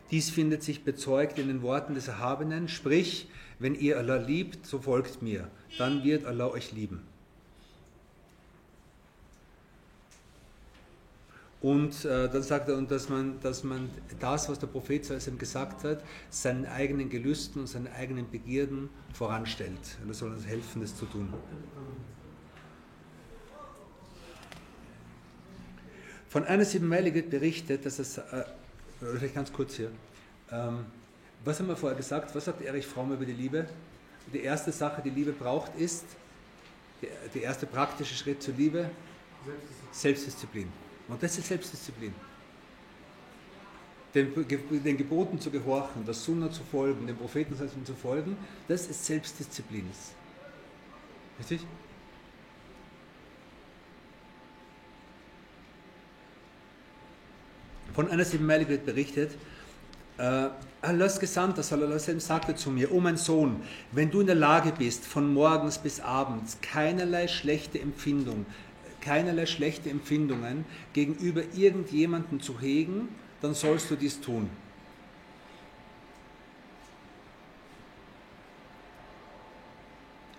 Dies 0.09 0.31
findet 0.31 0.63
sich 0.63 0.83
bezeugt 0.83 1.37
in 1.37 1.47
den 1.47 1.61
Worten 1.61 1.93
des 1.93 2.07
Erhabenen, 2.07 2.67
sprich, 2.67 3.29
wenn 3.59 3.75
ihr 3.75 3.97
Allah 3.97 4.17
liebt, 4.17 4.65
so 4.65 4.79
folgt 4.79 5.21
mir, 5.21 5.47
dann 5.77 6.03
wird 6.03 6.25
Allah 6.25 6.47
euch 6.47 6.71
lieben. 6.71 7.01
Und 11.63 12.03
äh, 12.03 12.29
dann 12.29 12.43
sagt 12.43 12.67
er, 12.67 12.75
und 12.75 12.91
dass 12.91 13.07
man, 13.07 13.39
dass 13.39 13.63
man 13.63 13.89
das, 14.19 14.49
was 14.49 14.59
der 14.59 14.67
Prophet 14.67 15.09
ihm 15.09 15.37
gesagt 15.37 15.85
hat, 15.85 16.03
seinen 16.29 16.65
eigenen 16.65 17.09
Gelüsten 17.09 17.61
und 17.61 17.67
seinen 17.67 17.87
eigenen 17.87 18.29
Begierden 18.29 18.89
voranstellt. 19.13 19.79
Und 20.03 20.09
er 20.09 20.13
soll 20.13 20.33
uns 20.33 20.45
helfen, 20.45 20.81
das 20.81 20.93
zu 20.93 21.05
tun. 21.05 21.33
Von 26.27 26.43
einer 26.43 26.65
Siebenmeile 26.65 27.13
wird 27.13 27.29
berichtet, 27.29 27.85
dass 27.85 27.97
es, 27.97 28.17
äh, 28.17 28.43
vielleicht 28.99 29.35
ganz 29.35 29.53
kurz 29.53 29.75
hier, 29.75 29.89
ähm, 30.51 30.85
was 31.45 31.59
haben 31.59 31.67
wir 31.67 31.77
vorher 31.77 31.97
gesagt? 31.97 32.35
Was 32.35 32.43
sagt 32.43 32.61
Erich 32.61 32.85
Fromm 32.85 33.13
über 33.13 33.25
die 33.25 33.31
Liebe? 33.31 33.67
Die 34.33 34.41
erste 34.41 34.73
Sache, 34.73 35.01
die 35.01 35.11
Liebe 35.11 35.31
braucht, 35.31 35.73
ist, 35.77 36.03
der, 37.01 37.09
der 37.33 37.43
erste 37.43 37.65
praktische 37.67 38.15
Schritt 38.15 38.43
zur 38.43 38.53
Liebe, 38.55 38.89
Selbstdisziplin. 39.45 39.93
Selbstdisziplin. 39.93 40.82
Und 41.07 41.21
das 41.21 41.37
ist 41.37 41.47
Selbstdisziplin. 41.47 42.13
Den, 44.15 44.31
den 44.83 44.97
Geboten 44.97 45.39
zu 45.39 45.49
gehorchen, 45.49 46.05
der 46.05 46.13
Sunna 46.13 46.51
zu 46.51 46.63
folgen, 46.63 47.07
den 47.07 47.17
Propheten 47.17 47.55
zu 47.57 47.93
folgen, 47.95 48.37
das 48.67 48.87
ist 48.87 49.05
Selbstdisziplin. 49.05 49.89
Richtig? 51.39 51.61
Von 57.93 58.09
einer 58.09 58.25
Siebenmeile 58.25 58.67
wird 58.67 58.85
berichtet, 58.85 59.31
äh, 60.17 60.49
Allahs 60.81 61.19
Gesandter 61.19 61.63
sallam, 61.63 61.97
sagte 62.19 62.55
zu 62.55 62.69
mir, 62.69 62.91
O 62.91 62.99
mein 62.99 63.17
Sohn, 63.17 63.61
wenn 63.91 64.11
du 64.11 64.21
in 64.21 64.27
der 64.27 64.35
Lage 64.35 64.73
bist, 64.77 65.05
von 65.05 65.33
morgens 65.33 65.77
bis 65.77 65.99
abends 65.99 66.57
keinerlei 66.61 67.27
schlechte 67.27 67.79
Empfindung, 67.79 68.45
keinerlei 69.03 69.45
schlechte 69.45 69.89
Empfindungen 69.89 70.65
gegenüber 70.93 71.43
irgendjemandem 71.55 72.41
zu 72.41 72.59
hegen, 72.59 73.09
dann 73.41 73.53
sollst 73.53 73.91
du 73.91 73.95
dies 73.95 74.21
tun. 74.21 74.49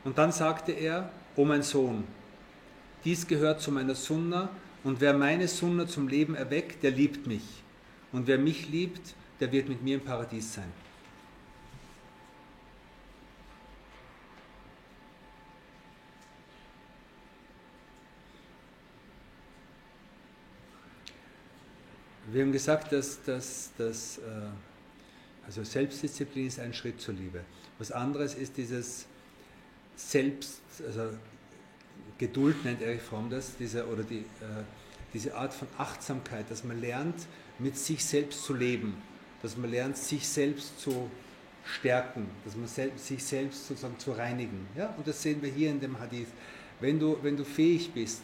Und 0.04 0.18
dann 0.18 0.32
sagte 0.32 0.72
er, 0.72 1.10
O 1.36 1.44
mein 1.44 1.62
Sohn, 1.62 2.04
dies 3.04 3.26
gehört 3.26 3.60
zu 3.60 3.70
meiner 3.70 3.94
Sunna 3.94 4.48
und 4.82 5.00
wer 5.00 5.14
meine 5.14 5.48
Sunna 5.48 5.86
zum 5.86 6.08
Leben 6.08 6.34
erweckt, 6.34 6.82
der 6.82 6.90
liebt 6.90 7.26
mich. 7.26 7.62
Und 8.12 8.26
wer 8.26 8.38
mich 8.38 8.68
liebt, 8.68 9.14
der 9.40 9.50
wird 9.50 9.68
mit 9.68 9.82
mir 9.82 9.96
im 9.96 10.04
Paradies 10.04 10.54
sein. 10.54 10.83
Wir 22.34 22.42
haben 22.42 22.50
gesagt, 22.50 22.90
dass, 22.90 23.22
dass, 23.22 23.70
dass 23.78 24.18
äh, 24.18 24.22
also 25.46 25.62
Selbstdisziplin 25.62 26.48
ist 26.48 26.58
ein 26.58 26.74
Schritt 26.74 27.00
zur 27.00 27.14
Liebe. 27.14 27.42
Was 27.78 27.92
anderes 27.92 28.34
ist 28.34 28.56
dieses 28.56 29.06
Selbst, 29.94 30.60
also 30.84 31.10
Geduld 32.18 32.64
nennt 32.64 32.82
Erich 32.82 33.02
Fromm 33.02 33.30
das, 33.30 33.52
diese, 33.56 33.86
oder 33.86 34.02
die, 34.02 34.18
äh, 34.18 34.64
diese 35.12 35.36
Art 35.36 35.54
von 35.54 35.68
Achtsamkeit, 35.78 36.50
dass 36.50 36.64
man 36.64 36.80
lernt, 36.80 37.14
mit 37.60 37.78
sich 37.78 38.04
selbst 38.04 38.42
zu 38.42 38.52
leben, 38.52 39.00
dass 39.40 39.56
man 39.56 39.70
lernt, 39.70 39.96
sich 39.96 40.26
selbst 40.26 40.80
zu 40.80 41.08
stärken, 41.64 42.28
dass 42.44 42.56
man 42.56 42.66
sel 42.66 42.90
sich 42.96 43.22
selbst 43.22 43.68
sozusagen 43.68 44.00
zu 44.00 44.10
reinigen. 44.10 44.66
Ja? 44.76 44.92
Und 44.96 45.06
das 45.06 45.22
sehen 45.22 45.40
wir 45.40 45.50
hier 45.50 45.70
in 45.70 45.78
dem 45.78 46.00
Hadith. 46.00 46.26
Wenn 46.80 46.98
du, 46.98 47.16
wenn 47.22 47.36
du 47.36 47.44
fähig 47.44 47.92
bist, 47.92 48.22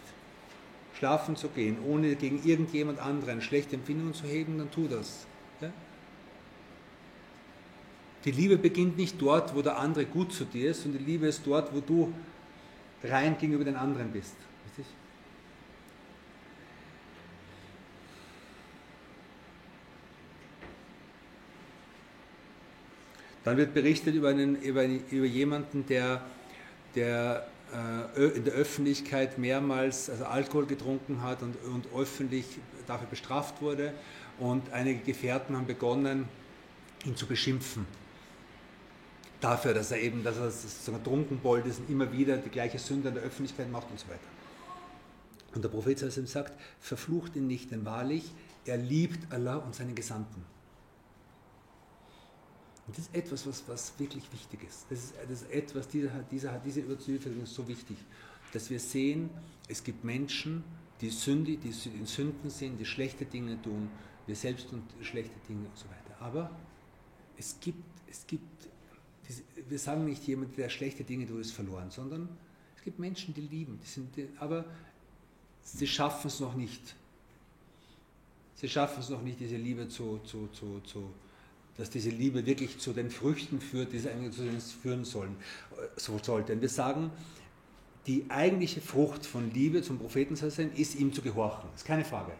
schlafen 0.94 1.36
zu 1.36 1.48
gehen, 1.48 1.78
ohne 1.86 2.14
gegen 2.16 2.42
irgendjemand 2.44 2.98
anderen 2.98 3.40
schlechte 3.40 3.76
Empfindungen 3.76 4.14
zu 4.14 4.26
heben, 4.26 4.58
dann 4.58 4.70
tu 4.70 4.88
das. 4.88 5.26
Ja? 5.60 5.70
Die 8.24 8.32
Liebe 8.32 8.58
beginnt 8.58 8.96
nicht 8.96 9.20
dort, 9.20 9.54
wo 9.54 9.62
der 9.62 9.78
andere 9.78 10.04
gut 10.04 10.32
zu 10.32 10.44
dir 10.44 10.72
ist, 10.72 10.82
sondern 10.82 11.04
die 11.04 11.12
Liebe 11.12 11.26
ist 11.26 11.46
dort, 11.46 11.74
wo 11.74 11.80
du 11.80 12.12
rein 13.02 13.38
gegenüber 13.38 13.64
den 13.64 13.76
anderen 13.76 14.10
bist. 14.10 14.36
Richtig? 14.66 14.86
Dann 23.44 23.56
wird 23.56 23.72
berichtet 23.72 24.14
über, 24.14 24.28
einen, 24.28 24.60
über, 24.60 24.84
über 24.84 25.26
jemanden, 25.26 25.86
der, 25.86 26.22
der 26.94 27.48
in 28.16 28.44
der 28.44 28.54
Öffentlichkeit 28.54 29.38
mehrmals 29.38 30.10
also 30.10 30.24
Alkohol 30.24 30.66
getrunken 30.66 31.22
hat 31.22 31.42
und, 31.42 31.56
und 31.64 31.86
öffentlich 31.94 32.44
dafür 32.86 33.06
bestraft 33.06 33.62
wurde. 33.62 33.92
Und 34.38 34.72
einige 34.72 35.00
Gefährten 35.00 35.56
haben 35.56 35.66
begonnen, 35.66 36.28
ihn 37.04 37.16
zu 37.16 37.26
beschimpfen. 37.26 37.86
Dafür, 39.40 39.72
dass 39.72 39.90
er 39.90 40.00
eben, 40.00 40.22
dass 40.22 40.36
er 40.36 40.50
sozusagen 40.50 41.02
Trunkenbold 41.02 41.66
ist 41.66 41.80
und 41.80 41.90
immer 41.90 42.12
wieder 42.12 42.36
die 42.36 42.50
gleiche 42.50 42.78
Sünde 42.78 43.08
in 43.08 43.14
der 43.14 43.24
Öffentlichkeit 43.24 43.70
macht 43.70 43.90
und 43.90 43.98
so 43.98 44.06
weiter. 44.08 44.20
Und 45.54 45.64
der 45.64 45.68
Prophet 45.68 45.98
sagt, 45.98 46.52
verflucht 46.80 47.36
ihn 47.36 47.46
nicht, 47.46 47.70
denn 47.70 47.84
wahrlich, 47.84 48.32
er 48.66 48.76
liebt 48.76 49.32
Allah 49.32 49.56
und 49.56 49.74
seine 49.74 49.94
Gesandten. 49.94 50.44
Und 52.86 52.96
das 52.96 53.06
ist 53.06 53.14
etwas, 53.14 53.46
was, 53.46 53.62
was 53.66 53.92
wirklich 53.98 54.24
wichtig 54.32 54.64
ist. 54.68 54.86
Das 54.90 54.98
ist, 54.98 55.14
das 55.28 55.42
ist 55.42 55.50
etwas, 55.50 55.88
dieser, 55.88 56.10
dieser, 56.30 56.58
diese 56.58 56.80
Überzeugung 56.80 57.42
ist 57.42 57.54
so 57.54 57.66
wichtig, 57.68 57.96
dass 58.52 58.68
wir 58.70 58.80
sehen, 58.80 59.30
es 59.68 59.84
gibt 59.84 60.04
Menschen, 60.04 60.64
die, 61.00 61.10
Sünde, 61.10 61.56
die 61.56 61.68
in 61.68 62.06
Sünden 62.06 62.50
sind, 62.50 62.78
die 62.78 62.84
schlechte 62.84 63.24
Dinge 63.24 63.60
tun, 63.62 63.88
wir 64.26 64.36
selbst 64.36 64.68
tun 64.68 64.82
schlechte 65.00 65.38
Dinge 65.48 65.68
und 65.68 65.76
so 65.76 65.86
weiter. 65.86 66.20
Aber 66.20 66.50
es 67.38 67.56
gibt, 67.60 67.82
es 68.08 68.26
gibt, 68.26 68.68
wir 69.68 69.78
sagen 69.78 70.04
nicht 70.04 70.26
jemand, 70.26 70.56
der 70.58 70.68
schlechte 70.68 71.04
Dinge 71.04 71.26
tut, 71.26 71.40
ist 71.40 71.52
verloren, 71.52 71.90
sondern 71.90 72.28
es 72.76 72.82
gibt 72.82 72.98
Menschen, 72.98 73.34
die 73.34 73.42
lieben, 73.42 73.78
die 73.82 73.86
sind, 73.86 74.08
aber 74.38 74.64
sie 75.62 75.86
schaffen 75.86 76.28
es 76.28 76.40
noch 76.40 76.54
nicht. 76.54 76.94
Sie 78.56 78.68
schaffen 78.68 79.00
es 79.00 79.08
noch 79.08 79.22
nicht, 79.22 79.40
diese 79.40 79.56
Liebe 79.56 79.88
zu, 79.88 80.18
zu, 80.24 80.48
zu, 80.48 80.80
zu, 80.80 81.12
dass 81.76 81.90
diese 81.90 82.10
Liebe 82.10 82.44
wirklich 82.46 82.78
zu 82.78 82.92
den 82.92 83.10
Früchten 83.10 83.60
führt, 83.60 83.92
die 83.92 83.98
sie 83.98 84.10
eigentlich 84.10 84.34
zu 84.34 84.42
denen 84.42 84.60
führen 84.60 85.04
sollen, 85.04 85.36
so 85.96 86.18
sollte. 86.22 86.52
Und 86.52 86.60
wir 86.60 86.68
sagen, 86.68 87.10
die 88.06 88.26
eigentliche 88.28 88.80
Frucht 88.80 89.24
von 89.26 89.52
Liebe 89.52 89.82
zum 89.82 89.98
Propheten 89.98 90.34
ist 90.74 90.94
ihm 90.94 91.12
zu 91.12 91.22
gehorchen. 91.22 91.68
Das 91.72 91.82
ist 91.82 91.86
keine 91.86 92.04
Frage. 92.04 92.32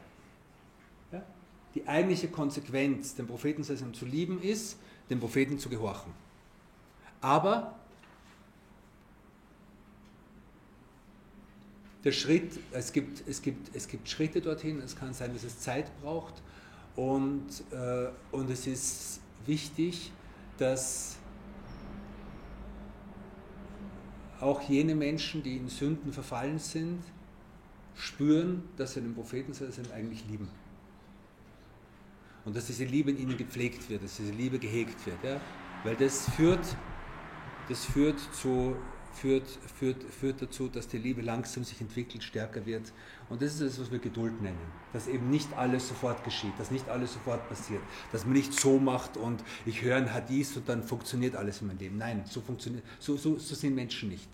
Ja? 1.13 1.23
Die 1.75 1.87
eigentliche 1.87 2.29
Konsequenz, 2.29 3.15
den 3.15 3.27
Propheten 3.27 3.63
zu 3.63 4.05
lieben, 4.05 4.43
ist, 4.43 4.77
dem 5.09 5.21
Propheten 5.21 5.59
zu 5.59 5.69
gehorchen. 5.69 6.13
Aber 7.21 7.79
der 12.05 12.13
Schritt, 12.13 12.59
es 12.73 12.93
gibt, 12.93 13.27
es, 13.29 13.43
gibt, 13.43 13.75
es 13.75 13.89
gibt 13.89 14.09
Schritte 14.09 14.41
dorthin, 14.41 14.81
es 14.81 14.97
kann 14.97 15.13
sein, 15.13 15.33
dass 15.35 15.45
es 15.45 15.61
Zeit 15.61 15.91
braucht 16.01 16.35
und, 16.97 17.47
äh, 17.73 18.09
und 18.33 18.51
es 18.51 18.67
ist 18.67 19.21
wichtig, 19.47 20.13
dass 20.59 21.17
auch 24.41 24.63
jene 24.63 24.95
Menschen, 24.95 25.43
die 25.43 25.57
in 25.57 25.69
Sünden 25.69 26.13
verfallen 26.13 26.59
sind, 26.59 27.03
spüren, 27.95 28.63
dass 28.77 28.95
sie 28.95 29.01
den 29.01 29.15
Propheten 29.15 29.53
eigentlich 29.95 30.25
lieben. 30.29 30.49
Und 32.45 32.57
dass 32.57 32.67
diese 32.67 32.85
Liebe 32.85 33.11
in 33.11 33.19
ihnen 33.19 33.37
gepflegt 33.37 33.89
wird, 33.91 34.03
dass 34.03 34.17
diese 34.17 34.33
Liebe 34.33 34.59
gehegt 34.59 35.05
wird. 35.07 35.23
Ja? 35.23 35.41
Weil 35.85 35.97
das 35.97 36.29
führt, 36.31 36.65
das 37.69 37.85
führt 37.85 38.19
zu 38.35 38.77
führt, 39.13 39.47
führt, 39.79 40.03
führt 40.03 40.43
dazu, 40.43 40.69
dass 40.69 40.89
die 40.89 40.99
Liebe 40.99 41.23
langsam 41.23 41.65
sich 41.65 41.81
entwickelt, 41.81 42.23
stärker 42.23 42.65
wird. 42.67 42.93
Und 43.29 43.43
das 43.43 43.55
ist 43.55 43.63
das, 43.63 43.81
was 43.81 43.91
wir 43.91 43.99
Geduld 43.99 44.41
nennen. 44.41 44.59
Dass 44.93 45.09
eben 45.09 45.31
nicht 45.31 45.53
alles 45.57 45.89
sofort 45.89 46.25
geschieht, 46.25 46.53
dass 46.59 46.71
nicht 46.71 46.89
alles 46.89 47.15
sofort 47.15 47.49
passiert. 47.49 47.83
Dass 48.13 48.25
man 48.25 48.35
nicht 48.35 48.59
so 48.59 48.79
macht 48.79 49.17
und 49.17 49.43
ich 49.67 49.83
höre 49.83 49.97
ein 49.97 50.13
Hadith 50.13 50.57
und 50.57 50.69
dann 50.69 50.83
funktioniert 50.83 51.37
alles 51.37 51.61
in 51.61 51.69
meinem 51.69 51.79
Leben. 51.79 51.99
Nein, 51.99 52.25
so, 52.27 52.41
funktioniert, 52.41 52.85
so, 52.99 53.17
so, 53.17 53.39
so 53.39 53.55
sind 53.55 53.75
Menschen 53.75 54.09
nicht. 54.09 54.29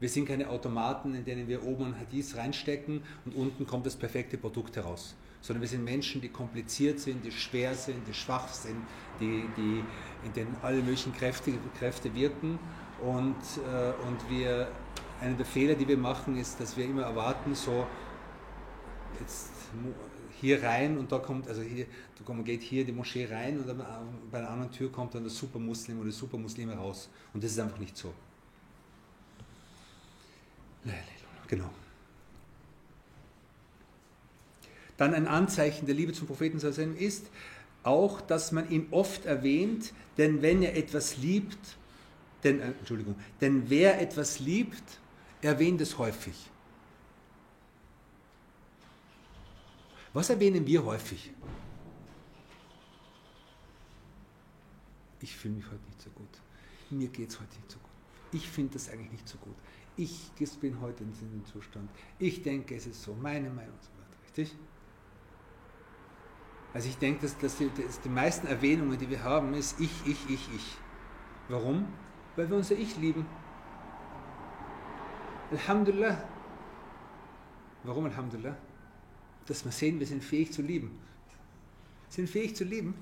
Wir 0.00 0.08
sind 0.08 0.26
keine 0.26 0.48
Automaten, 0.48 1.14
in 1.14 1.24
denen 1.24 1.46
wir 1.46 1.62
oben 1.62 1.86
ein 1.86 1.98
Hadith 1.98 2.34
reinstecken 2.34 3.02
und 3.26 3.34
unten 3.34 3.66
kommt 3.66 3.84
das 3.84 3.96
perfekte 3.96 4.38
Produkt 4.38 4.76
heraus. 4.76 5.14
Sondern 5.42 5.60
wir 5.60 5.68
sind 5.68 5.84
Menschen, 5.84 6.20
die 6.20 6.28
kompliziert 6.28 7.00
sind, 7.00 7.24
die 7.24 7.30
schwer 7.30 7.74
sind, 7.74 8.06
die 8.08 8.14
schwach 8.14 8.48
sind, 8.48 8.76
die, 9.20 9.44
die, 9.56 9.84
in 10.24 10.32
denen 10.34 10.56
alle 10.62 10.82
möglichen 10.82 11.14
Kräfte, 11.14 11.52
Kräfte 11.78 12.14
wirken 12.14 12.58
und, 13.02 13.36
äh, 13.36 14.06
und 14.06 14.28
wir, 14.28 14.68
einer 15.20 15.36
der 15.36 15.46
Fehler, 15.46 15.74
die 15.74 15.86
wir 15.86 15.96
machen, 15.96 16.36
ist, 16.36 16.60
dass 16.60 16.76
wir 16.76 16.84
immer 16.84 17.02
erwarten, 17.02 17.54
so 17.54 17.86
jetzt 19.18 19.50
hier 20.40 20.62
rein 20.62 20.98
und 20.98 21.12
da 21.12 21.18
kommt, 21.18 21.48
also 21.48 21.62
hier, 21.62 21.86
man 22.26 22.44
geht 22.44 22.62
hier 22.62 22.84
die 22.84 22.92
Moschee 22.92 23.26
rein 23.26 23.58
und 23.58 23.68
dann, 23.68 23.84
bei 24.30 24.38
einer 24.38 24.50
anderen 24.50 24.72
Tür 24.72 24.90
kommt 24.90 25.14
dann 25.14 25.22
der 25.22 25.30
Supermuslim 25.30 25.98
oder 25.98 26.06
die 26.06 26.14
Supermuslime 26.14 26.74
raus. 26.74 27.10
Und 27.34 27.44
das 27.44 27.52
ist 27.52 27.58
einfach 27.58 27.78
nicht 27.78 27.96
so. 27.96 28.12
Genau. 31.46 31.68
Dann 34.96 35.14
ein 35.14 35.26
Anzeichen 35.26 35.86
der 35.86 35.94
Liebe 35.94 36.12
zum 36.12 36.26
Propheten 36.26 36.58
ist 36.96 37.26
auch, 37.82 38.20
dass 38.20 38.52
man 38.52 38.70
ihn 38.70 38.86
oft 38.90 39.24
erwähnt, 39.26 39.92
denn 40.16 40.42
wenn 40.42 40.62
er 40.62 40.76
etwas 40.76 41.16
liebt, 41.16 41.58
denn, 42.44 42.60
äh, 42.60 42.66
Entschuldigung, 42.66 43.14
denn 43.40 43.68
wer 43.68 44.00
etwas 44.00 44.38
liebt, 44.40 45.00
erwähnt 45.42 45.80
es 45.80 45.98
häufig. 45.98 46.50
Was 50.12 50.30
erwähnen 50.30 50.66
wir 50.66 50.84
häufig? 50.84 51.32
Ich 55.20 55.36
fühle 55.36 55.54
mich 55.54 55.66
heute 55.66 55.84
nicht 55.86 56.02
so 56.02 56.10
gut. 56.10 56.28
Mir 56.90 57.08
geht 57.08 57.30
es 57.30 57.38
heute 57.38 57.54
nicht 57.56 57.70
so 57.70 57.78
gut. 57.78 57.90
Ich 58.32 58.48
finde 58.48 58.72
das 58.72 58.88
eigentlich 58.90 59.12
nicht 59.12 59.28
so 59.28 59.38
gut. 59.38 59.54
Ich 59.96 60.30
bin 60.60 60.80
heute 60.80 61.04
in 61.04 61.12
diesem 61.12 61.44
Zustand. 61.46 61.90
Ich 62.18 62.42
denke, 62.42 62.74
es 62.74 62.86
ist 62.86 63.02
so. 63.02 63.14
Meine 63.14 63.50
Meinung 63.50 63.74
und 63.74 63.82
so 63.82 63.90
weiter. 63.90 64.22
Richtig? 64.24 64.56
Also 66.72 66.88
ich 66.88 66.96
denke, 66.98 67.22
dass, 67.22 67.36
dass, 67.38 67.56
die, 67.58 67.70
dass 67.70 68.00
die 68.00 68.08
meisten 68.08 68.46
Erwähnungen, 68.46 68.98
die 68.98 69.10
wir 69.10 69.22
haben, 69.22 69.54
ist 69.54 69.78
ich, 69.80 69.90
ich, 70.06 70.30
ich, 70.30 70.48
ich. 70.54 70.76
Warum? 71.48 71.86
Weil 72.40 72.48
wir 72.48 72.56
unser 72.56 72.74
Ich 72.74 72.96
lieben. 72.96 73.26
Alhamdulillah. 75.50 76.24
Warum 77.84 78.06
Alhamdulillah? 78.06 78.56
Dass 79.44 79.62
wir 79.62 79.72
sehen, 79.72 80.00
wir 80.00 80.06
sind 80.06 80.24
fähig 80.24 80.50
zu 80.50 80.62
lieben. 80.62 80.98
Sind 82.08 82.30
fähig 82.30 82.56
zu 82.56 82.64
lieben. 82.64 82.94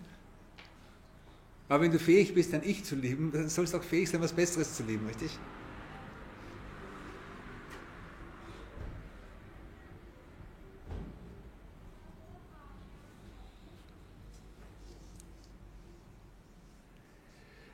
Aber 1.68 1.84
wenn 1.84 1.92
du 1.92 2.00
fähig 2.00 2.34
bist, 2.34 2.52
dein 2.52 2.64
Ich 2.64 2.82
zu 2.82 2.96
lieben, 2.96 3.30
dann 3.30 3.48
sollst 3.48 3.74
du 3.74 3.78
auch 3.78 3.82
fähig 3.84 4.10
sein, 4.10 4.20
was 4.20 4.32
Besseres 4.32 4.74
zu 4.74 4.82
lieben, 4.82 5.06
richtig? 5.06 5.38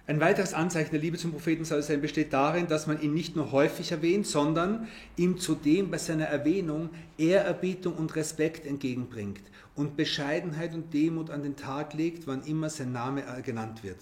Ein 0.07 0.21
weiteres 0.21 0.53
Anzeichen 0.53 0.91
der 0.91 1.01
Liebe 1.01 1.17
zum 1.17 1.33
Propheten 1.33 1.65
sein 1.65 2.01
besteht 2.03 2.35
darin, 2.35 2.67
dass 2.67 2.87
man 2.87 3.01
ihn 3.01 3.15
nicht 3.15 3.37
nur 3.37 3.53
häufig 3.53 3.91
erwähnt, 3.91 4.27
sondern 4.27 4.87
ihm 5.17 5.39
zudem 5.39 5.91
bei 5.91 5.97
seiner 5.97 6.27
Erwähnung 6.27 6.91
Ehrerbietung 7.17 7.95
und 7.95 8.15
Respekt 8.15 8.67
entgegenbringt 8.67 9.41
und 9.75 9.97
Bescheidenheit 9.97 10.75
und 10.75 10.93
Demut 10.93 11.31
an 11.31 11.43
den 11.43 11.57
Tag 11.57 11.95
legt, 11.95 12.27
wann 12.27 12.43
immer 12.45 12.69
sein 12.69 12.93
Name 12.93 13.25
genannt 13.43 13.83
wird. 13.83 13.99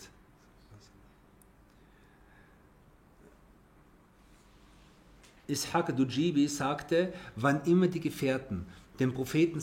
Ishaq 5.46 5.96
Dujibi 5.96 6.48
sagte, 6.48 7.12
wann 7.36 7.62
immer 7.64 7.86
die 7.86 8.00
Gefährten 8.00 8.66
den 8.98 9.14
Propheten 9.14 9.61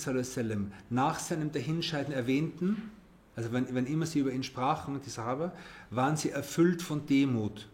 nach 0.89 1.19
seinem 1.19 1.51
Dahinscheiden 1.51 2.13
erwähnten, 2.13 2.91
also 3.39 3.53
wenn, 3.53 3.73
wenn 3.73 3.85
immer 3.85 4.05
sie 4.05 4.19
über 4.19 4.33
ihn 4.33 4.43
sprachen, 4.43 4.99
die 5.01 5.09
Sahaba, 5.09 5.53
waren 5.91 6.17
sie 6.17 6.29
erfüllt 6.29 6.81
von 6.81 7.05
Demut. 7.05 7.69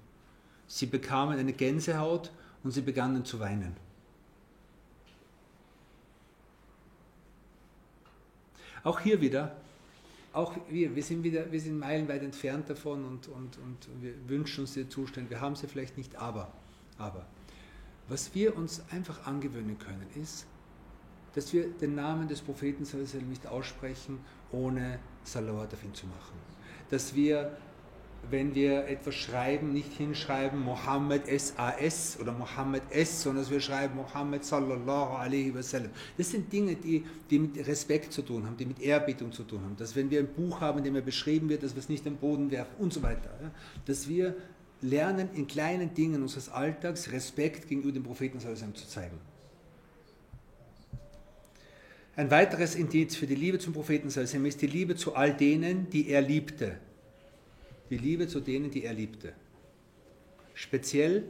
Sie 0.68 0.86
bekamen 0.86 1.39
eine 1.39 1.53
Gänsehaut 1.53 2.32
und 2.63 2.70
sie 2.70 2.82
begannen 2.82 3.26
zu 3.26 3.39
weinen. 3.39 3.76
Auch 8.84 8.99
hier 8.99 9.22
wieder, 9.22 9.55
auch 10.34 10.55
wir, 10.70 10.95
wir 10.95 11.01
sind 11.01 11.24
wieder, 11.24 11.51
wir 11.51 11.59
sind 11.59 11.80
meilenweit 11.80 12.22
entfernt 12.22 12.70
davon 12.70 13.03
und, 13.03 13.28
und, 13.28 13.57
und 13.57 14.03
wir 14.03 14.13
wünschen 14.28 14.61
uns 14.61 14.76
diese 14.76 14.88
Zustände. 14.88 15.32
Wir 15.32 15.41
haben 15.41 15.55
sie 15.55 15.66
vielleicht 15.66 15.97
nicht, 15.97 16.16
aber, 16.16 16.51
aber 16.99 17.26
was 18.07 18.36
wir 18.36 18.55
uns 18.55 18.84
einfach 18.91 19.26
angewöhnen 19.26 19.80
können, 19.80 20.05
ist, 20.13 20.45
dass 21.34 21.53
wir 21.53 21.70
den 21.70 21.95
Namen 21.95 22.28
des 22.28 22.43
Propheten 22.43 22.86
nicht 23.28 23.47
aussprechen, 23.47 24.20
ohne 24.51 24.99
Salawat 25.28 25.74
auf 25.74 25.84
ihn 25.84 25.94
zu 25.94 26.06
machen. 26.08 26.34
Dass 26.90 27.16
wir, 27.16 27.58
wenn 28.30 28.56
wir 28.56 28.86
etwas 28.88 29.16
schreiben, 29.16 29.74
nicht 29.74 29.92
hinschreiben 29.94 30.60
Mohammed 30.60 31.28
S.A.S. 31.28 32.18
oder 32.22 32.32
Mohammed 32.32 32.84
S., 32.92 33.24
sondern 33.24 33.44
dass 33.44 33.52
wir 33.52 33.60
schreiben 33.60 33.96
Mohammed 33.96 34.44
sallallahu 34.44 35.16
alaihi 35.16 35.54
wasallam. 35.54 35.90
Das 36.18 36.32
sind 36.32 36.52
Dinge, 36.52 36.76
die, 36.76 37.06
die 37.30 37.40
mit 37.40 37.68
Respekt 37.68 38.14
zu 38.14 38.22
tun 38.22 38.46
haben, 38.46 38.58
die 38.58 38.66
mit 38.66 38.80
Ehrbietung 38.80 39.32
zu 39.32 39.44
tun 39.44 39.62
haben. 39.64 39.76
Dass 39.78 39.96
wenn 39.96 40.10
wir 40.10 40.20
ein 40.20 40.34
Buch 40.34 40.62
haben, 40.62 40.80
in 40.80 40.84
dem 40.84 40.96
er 40.96 41.02
beschrieben 41.02 41.50
wird, 41.50 41.64
dass 41.64 41.76
wir 41.76 41.80
es 41.80 41.90
nicht 41.90 42.06
am 42.08 42.18
Boden 42.18 42.52
werfen 42.52 42.76
und 42.80 42.94
so 42.94 43.02
weiter. 43.02 43.32
Dass 43.86 44.08
wir 44.08 44.36
lernen, 44.82 45.30
in 45.34 45.48
kleinen 45.48 45.94
Dingen 45.94 46.22
unseres 46.22 46.50
Alltags 46.50 47.12
Respekt 47.12 47.68
gegenüber 47.68 47.94
dem 47.94 48.04
Propheten 48.04 48.40
zu 48.40 48.88
zeigen. 48.88 49.18
Ein 52.16 52.32
weiteres 52.32 52.76
Indiz 52.76 53.16
für 53.16 53.28
die 53.28 53.36
Liebe 53.36 53.59
zum 53.59 53.74
Propheten 53.74 54.09
Salzem 54.09 54.45
ist 54.45 54.61
die 54.61 54.68
Liebe 54.68 54.95
zu 54.95 55.16
all 55.16 55.34
denen, 55.34 55.89
die 55.89 56.09
er 56.09 56.22
liebte. 56.22 56.78
Die 57.89 57.97
Liebe 57.97 58.28
zu 58.28 58.39
denen, 58.39 58.72
die 58.72 58.84
er 58.84 58.93
liebte. 58.93 59.34
Speziell 60.53 61.24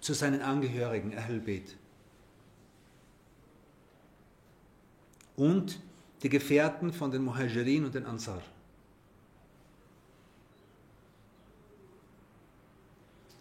zu 0.00 0.14
seinen 0.14 0.42
Angehörigen, 0.42 1.16
Ahlbet. 1.16 1.76
und 5.36 5.80
die 6.22 6.28
Gefährten 6.28 6.92
von 6.92 7.10
den 7.10 7.22
Muhajirin 7.22 7.84
und 7.84 7.94
den 7.94 8.06
Ansar. 8.06 8.42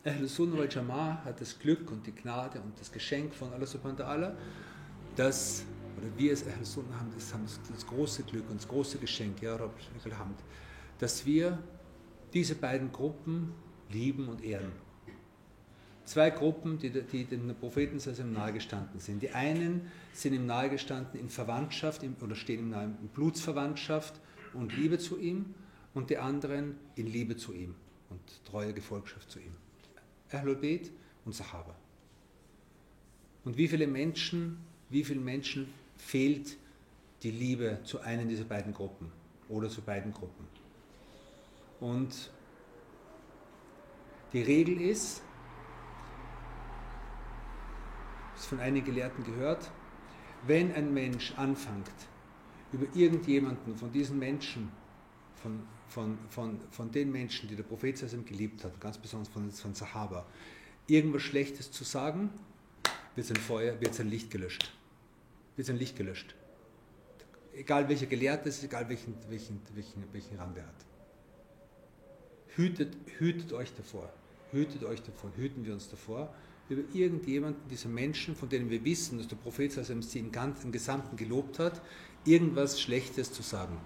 Ahl 0.06 0.28
Sunnah 0.28 0.58
wal 0.58 0.68
Jama'ah 0.68 1.24
hat 1.24 1.40
das 1.40 1.58
Glück 1.58 1.90
und 1.90 2.06
die 2.06 2.12
Gnade 2.12 2.60
und 2.60 2.78
das 2.78 2.92
Geschenk 2.92 3.34
von 3.34 3.54
Allah 3.54 3.66
subhanahu 3.66 4.00
wa 4.00 4.04
ta'ala, 4.04 4.32
dass, 5.16 5.64
oder 5.98 6.08
wir 6.18 6.32
als 6.32 6.46
Ahl 6.46 6.66
Sunnah 6.66 7.00
haben 7.00 7.12
das, 7.14 7.34
haben 7.34 7.46
das 7.72 7.86
große 7.86 8.24
Glück 8.24 8.50
und 8.50 8.60
das 8.60 8.68
große 8.68 8.98
Geschenk, 8.98 9.42
ja, 9.42 9.56
Rabb, 9.56 9.74
dass 11.00 11.26
wir 11.26 11.60
diese 12.34 12.56
beiden 12.56 12.92
Gruppen 12.92 13.54
lieben 13.90 14.28
und 14.28 14.44
ehren. 14.44 14.72
Zwei 16.06 16.32
Gruppen, 16.32 16.78
die, 16.80 16.90
die 16.90 17.24
den 17.24 17.56
Propheten 17.56 18.00
nahegestanden 18.34 19.00
sind. 19.00 19.22
Die 19.22 19.32
einen 19.32 19.90
sind 20.12 20.34
ihm 20.34 20.46
nahegestanden 20.46 21.20
in 21.20 21.30
Verwandtschaft 21.30 22.02
oder 22.22 22.36
stehen 22.36 22.60
ihm 22.60 22.70
nahe 22.72 22.86
in 22.86 23.08
Blutsverwandtschaft 23.08 24.20
und 24.54 24.76
Liebe 24.76 24.98
zu 24.98 25.18
ihm 25.18 25.54
und 25.94 26.10
die 26.10 26.18
anderen 26.18 26.76
in 26.96 27.08
Liebe 27.08 27.38
zu 27.38 27.54
ihm 27.54 27.76
und 28.10 28.20
treue 28.44 28.74
Gefolgschaft 28.74 29.32
zu 29.32 29.40
ihm. 29.40 29.56
Ahlul 30.32 30.56
Bayt 30.56 30.92
und 31.24 31.34
Sahaba. 31.34 31.76
Und 33.46 33.58
wie 33.58 33.68
viele 33.68 33.88
Menschen, 33.88 34.58
wie 34.90 35.04
vielen 35.04 35.24
Menschen 35.24 35.68
fehlt 36.04 36.58
die 37.24 37.32
Liebe 37.32 37.80
zu 37.84 38.02
einer 38.02 38.26
dieser 38.26 38.44
beiden 38.44 38.74
Gruppen 38.74 39.12
oder 39.50 39.70
zu 39.70 39.82
beiden 39.82 40.14
Gruppen? 40.14 40.48
Und 41.80 42.32
die 44.34 44.42
Regel 44.42 44.82
ist, 44.82 45.22
das 48.36 48.46
von 48.46 48.60
einigen 48.60 48.86
Gelehrten 48.86 49.24
gehört, 49.24 49.72
wenn 50.46 50.74
ein 50.74 50.94
Mensch 50.94 51.34
anfängt, 51.38 51.92
über 52.72 52.86
irgendjemanden 52.96 53.76
von 53.78 53.92
diesen 53.92 54.20
Menschen, 54.20 54.72
von, 55.36 55.64
von, 55.88 56.18
von, 56.30 56.60
von 56.72 56.92
den 56.92 57.12
Menschen, 57.12 57.48
die 57.48 57.56
der 57.56 57.64
Prophet 57.64 57.96
geliebt 58.26 58.64
hat, 58.64 58.80
ganz 58.82 58.98
besonders 58.98 59.30
von, 59.30 59.52
von 59.52 59.74
Sahaba, 59.74 60.26
irgendwas 60.88 61.22
Schlechtes 61.22 61.72
zu 61.72 61.84
sagen, 61.84 62.30
wird 63.16 63.28
sein 63.28 63.38
Feuer, 63.38 63.80
wird 63.80 63.94
sein 63.94 64.10
Licht 64.10 64.32
gelöscht. 64.32 64.74
Wird 65.56 65.68
sein 65.68 65.78
Licht 65.78 65.96
gelöscht. 65.96 66.36
Egal 67.56 67.88
welcher 67.88 68.08
Gelehrte 68.08 68.50
ist, 68.50 68.64
egal 68.64 68.90
welchen, 68.90 69.16
welchen, 69.30 69.62
welchen, 69.76 70.04
welchen 70.12 70.38
Rang 70.38 70.56
er 70.56 70.66
hat. 70.66 70.86
Hütet, 72.56 72.96
hütet 73.20 73.54
euch 73.54 73.74
davor. 73.76 74.12
Hütet 74.52 74.84
euch 74.84 75.02
davor. 75.02 75.32
Hüten 75.36 75.66
wir 75.66 75.74
uns 75.74 75.90
davor, 75.90 76.34
über 76.70 76.82
irgendjemanden 76.94 77.68
dieser 77.70 77.90
Menschen, 77.90 78.36
von 78.36 78.50
denen 78.50 78.70
wir 78.70 78.84
wissen, 78.84 79.18
dass 79.18 79.28
der 79.28 79.36
Prophet 79.36 79.72
sie 79.72 80.20
im 80.20 80.32
Gesamten 80.72 81.18
gelobt 81.18 81.60
hat, 81.60 81.82
irgendwas 82.26 82.80
Schlechtes 82.80 83.34
zu 83.34 83.42
sagen. 83.44 83.78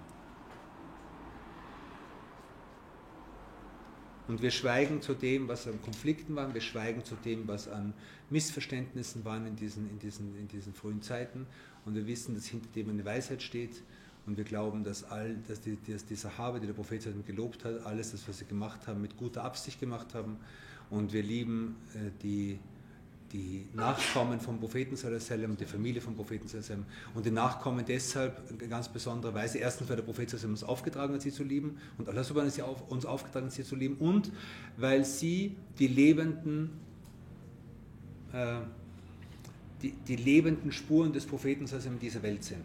Und 4.28 4.42
wir 4.42 4.50
schweigen 4.50 5.00
zu 5.00 5.14
dem, 5.14 5.48
was 5.48 5.66
an 5.66 5.80
Konflikten 5.80 6.36
waren, 6.36 6.52
wir 6.52 6.60
schweigen 6.60 7.02
zu 7.02 7.14
dem, 7.16 7.48
was 7.48 7.66
an 7.66 7.94
Missverständnissen 8.28 9.24
waren 9.24 9.46
in 9.46 9.56
diesen, 9.56 9.88
in 9.88 9.98
diesen, 9.98 10.38
in 10.38 10.46
diesen 10.48 10.74
frühen 10.74 11.00
Zeiten. 11.00 11.46
Und 11.86 11.94
wir 11.94 12.06
wissen, 12.06 12.34
dass 12.34 12.44
hinter 12.44 12.68
dem 12.74 12.90
eine 12.90 13.04
Weisheit 13.06 13.42
steht. 13.42 13.82
Und 14.26 14.36
wir 14.36 14.44
glauben, 14.44 14.84
dass, 14.84 15.04
all, 15.04 15.36
dass, 15.48 15.62
die, 15.62 15.78
dass 15.90 16.04
die 16.04 16.14
Sahaba, 16.14 16.58
die 16.58 16.66
der 16.66 16.74
Prophet 16.74 17.02
gelobt 17.26 17.64
hat, 17.64 17.86
alles 17.86 18.12
das, 18.12 18.28
was 18.28 18.38
sie 18.38 18.44
gemacht 18.44 18.86
haben, 18.86 19.00
mit 19.00 19.16
guter 19.16 19.42
Absicht 19.44 19.80
gemacht 19.80 20.12
haben. 20.12 20.36
Und 20.90 21.14
wir 21.14 21.22
lieben 21.22 21.76
äh, 21.94 22.10
die, 22.22 22.58
die 23.32 23.66
Nachkommen 23.74 24.40
vom 24.40 24.58
Propheten 24.58 24.96
sallam, 24.96 25.56
die 25.56 25.64
Familie 25.64 26.00
vom 26.00 26.14
Propheten 26.14 26.48
sallam, 26.48 26.86
und 27.14 27.26
die 27.26 27.30
Nachkommen 27.30 27.84
deshalb 27.86 28.50
in 28.50 28.70
ganz 28.70 28.88
besonderer 28.88 29.34
Weise. 29.34 29.58
Erstens, 29.58 29.88
weil 29.88 29.96
der 29.96 30.02
Prophet 30.02 30.30
sallam, 30.30 30.50
uns 30.50 30.64
aufgetragen 30.64 31.14
hat, 31.14 31.22
sie 31.22 31.32
zu 31.32 31.44
lieben 31.44 31.78
und 31.98 32.08
Allah 32.08 32.24
subhanahu 32.24 32.48
ist 32.48 32.60
auf, 32.60 32.90
uns 32.90 33.04
aufgetragen, 33.04 33.50
sie 33.50 33.64
zu 33.64 33.76
lieben 33.76 33.96
und 33.96 34.32
weil 34.76 35.04
sie 35.04 35.56
die 35.78 35.88
lebenden 35.88 36.70
äh, 38.32 38.60
die, 39.82 39.92
die 39.92 40.16
lebenden 40.16 40.72
Spuren 40.72 41.12
des 41.12 41.26
Propheten 41.26 41.66
sallam, 41.66 41.94
in 41.94 42.00
dieser 42.00 42.22
Welt 42.22 42.44
sind. 42.44 42.64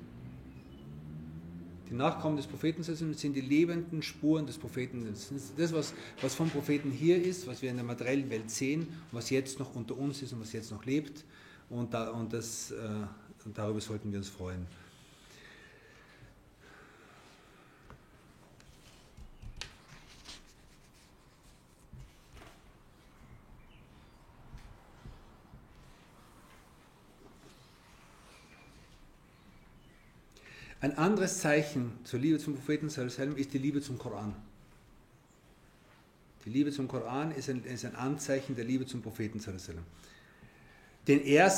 Die 1.94 2.00
Nachkommen 2.00 2.38
des 2.38 2.48
Propheten 2.48 2.82
sind 2.82 3.36
die 3.36 3.42
lebenden 3.42 4.02
Spuren 4.02 4.48
des 4.48 4.58
Propheten. 4.58 5.06
Das 5.08 5.30
ist 5.30 5.54
das, 5.56 5.72
was, 5.74 5.94
was 6.24 6.34
vom 6.34 6.50
Propheten 6.50 6.90
hier 6.90 7.24
ist, 7.24 7.46
was 7.46 7.62
wir 7.62 7.70
in 7.70 7.76
der 7.76 7.86
materiellen 7.86 8.32
Welt 8.32 8.50
sehen, 8.50 8.88
was 9.12 9.30
jetzt 9.30 9.60
noch 9.60 9.76
unter 9.76 9.96
uns 9.96 10.24
ist 10.24 10.34
und 10.34 10.42
was 10.42 10.54
jetzt 10.54 10.72
noch 10.72 10.84
lebt. 10.86 11.24
Und, 11.70 11.94
da, 11.94 12.10
und, 12.10 12.34
das, 12.34 12.72
äh, 12.72 12.78
darüber 13.54 13.80
sollten 13.80 14.12
wir 14.12 14.18
uns 14.18 14.30
freuen. 14.30 14.66
Ein 30.84 30.98
anderes 30.98 31.40
Zeichen 31.40 31.94
zur 32.04 32.20
Liebe 32.20 32.40
zum 32.40 32.56
Propheten 32.56 32.88
ist 32.88 33.54
die 33.54 33.58
Liebe 33.58 33.82
zum 33.82 33.98
Koran. 33.98 34.36
Die 36.44 36.50
Liebe 36.50 36.74
zum 36.74 36.90
Koran 36.90 37.32
ist 37.32 37.50
ein, 37.50 37.64
ist 37.64 37.86
ein 37.86 37.96
Anzeichen 37.96 38.58
der 38.58 38.66
Liebe 38.66 38.86
zum 38.86 39.02
Propheten, 39.02 39.42
den 41.08 41.24
er 41.24 41.50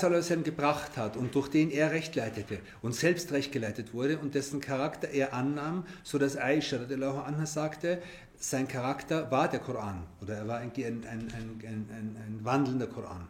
gebracht 0.43 0.95
hat 0.95 1.17
und 1.17 1.33
durch 1.33 1.47
den 1.47 1.71
er 1.71 1.89
Recht 1.89 2.13
leitete 2.13 2.59
und 2.83 2.93
selbst 2.93 3.31
Recht 3.31 3.51
geleitet 3.51 3.95
wurde 3.95 4.19
und 4.19 4.35
dessen 4.35 4.61
Charakter 4.61 5.07
er 5.07 5.33
annahm, 5.33 5.87
so 6.03 6.19
dass 6.19 6.37
Aisha 6.37 6.77
anha 6.77 7.47
sagte, 7.47 8.03
sein 8.37 8.67
Charakter 8.67 9.31
war 9.31 9.49
der 9.49 9.59
Koran 9.59 10.03
oder 10.21 10.35
er 10.35 10.47
war 10.47 10.59
ein, 10.59 10.71
ein, 10.75 11.33
ein 11.33 12.39
wandelnder 12.43 12.85
Koran. 12.85 13.27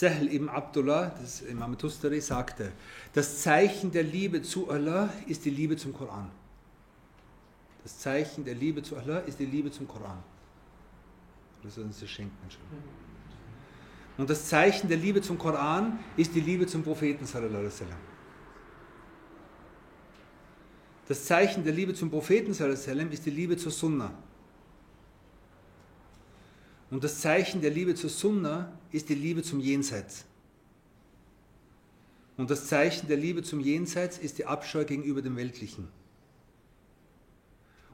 Sahl 0.00 0.32
ibn 0.32 0.48
Abdullah, 0.48 1.14
das 1.20 1.42
Imam 1.42 1.76
Tustari, 1.76 2.22
sagte, 2.22 2.72
das 3.12 3.42
Zeichen 3.42 3.92
der 3.92 4.02
Liebe 4.02 4.40
zu 4.40 4.70
Allah 4.70 5.12
ist 5.26 5.44
die 5.44 5.50
Liebe 5.50 5.76
zum 5.76 5.92
Koran. 5.92 6.30
Das 7.82 7.98
Zeichen 7.98 8.42
der 8.46 8.54
Liebe 8.54 8.82
zu 8.82 8.96
Allah 8.96 9.18
ist 9.18 9.38
die 9.38 9.44
Liebe 9.44 9.70
zum 9.70 9.86
Koran. 9.86 10.16
Das 11.62 11.76
ist 11.76 11.84
uns 11.84 12.00
das 12.00 12.08
schenken. 12.08 12.34
Und 14.16 14.30
das 14.30 14.48
Zeichen 14.48 14.88
der 14.88 14.96
Liebe 14.96 15.20
zum 15.20 15.36
Koran 15.36 15.98
ist 16.16 16.34
die 16.34 16.40
Liebe 16.40 16.66
zum 16.66 16.82
Propheten 16.82 17.26
Das 21.08 21.24
Zeichen 21.26 21.62
der 21.62 21.74
Liebe 21.74 21.92
zum 21.92 22.10
Propheten 22.10 22.52
ist 22.52 23.26
die 23.26 23.30
Liebe 23.30 23.58
zur 23.58 23.70
Sunnah. 23.70 24.14
Und 26.90 27.04
das 27.04 27.20
Zeichen 27.20 27.60
der 27.60 27.70
Liebe 27.70 27.94
zur 27.94 28.10
Sunna 28.10 28.72
ist 28.90 29.08
die 29.08 29.14
Liebe 29.14 29.42
zum 29.42 29.60
Jenseits. 29.60 30.24
Und 32.36 32.50
das 32.50 32.66
Zeichen 32.66 33.06
der 33.06 33.16
Liebe 33.16 33.42
zum 33.42 33.60
Jenseits 33.60 34.18
ist 34.18 34.38
die 34.38 34.46
Abscheu 34.46 34.84
gegenüber 34.84 35.22
dem 35.22 35.36
Weltlichen. 35.36 35.88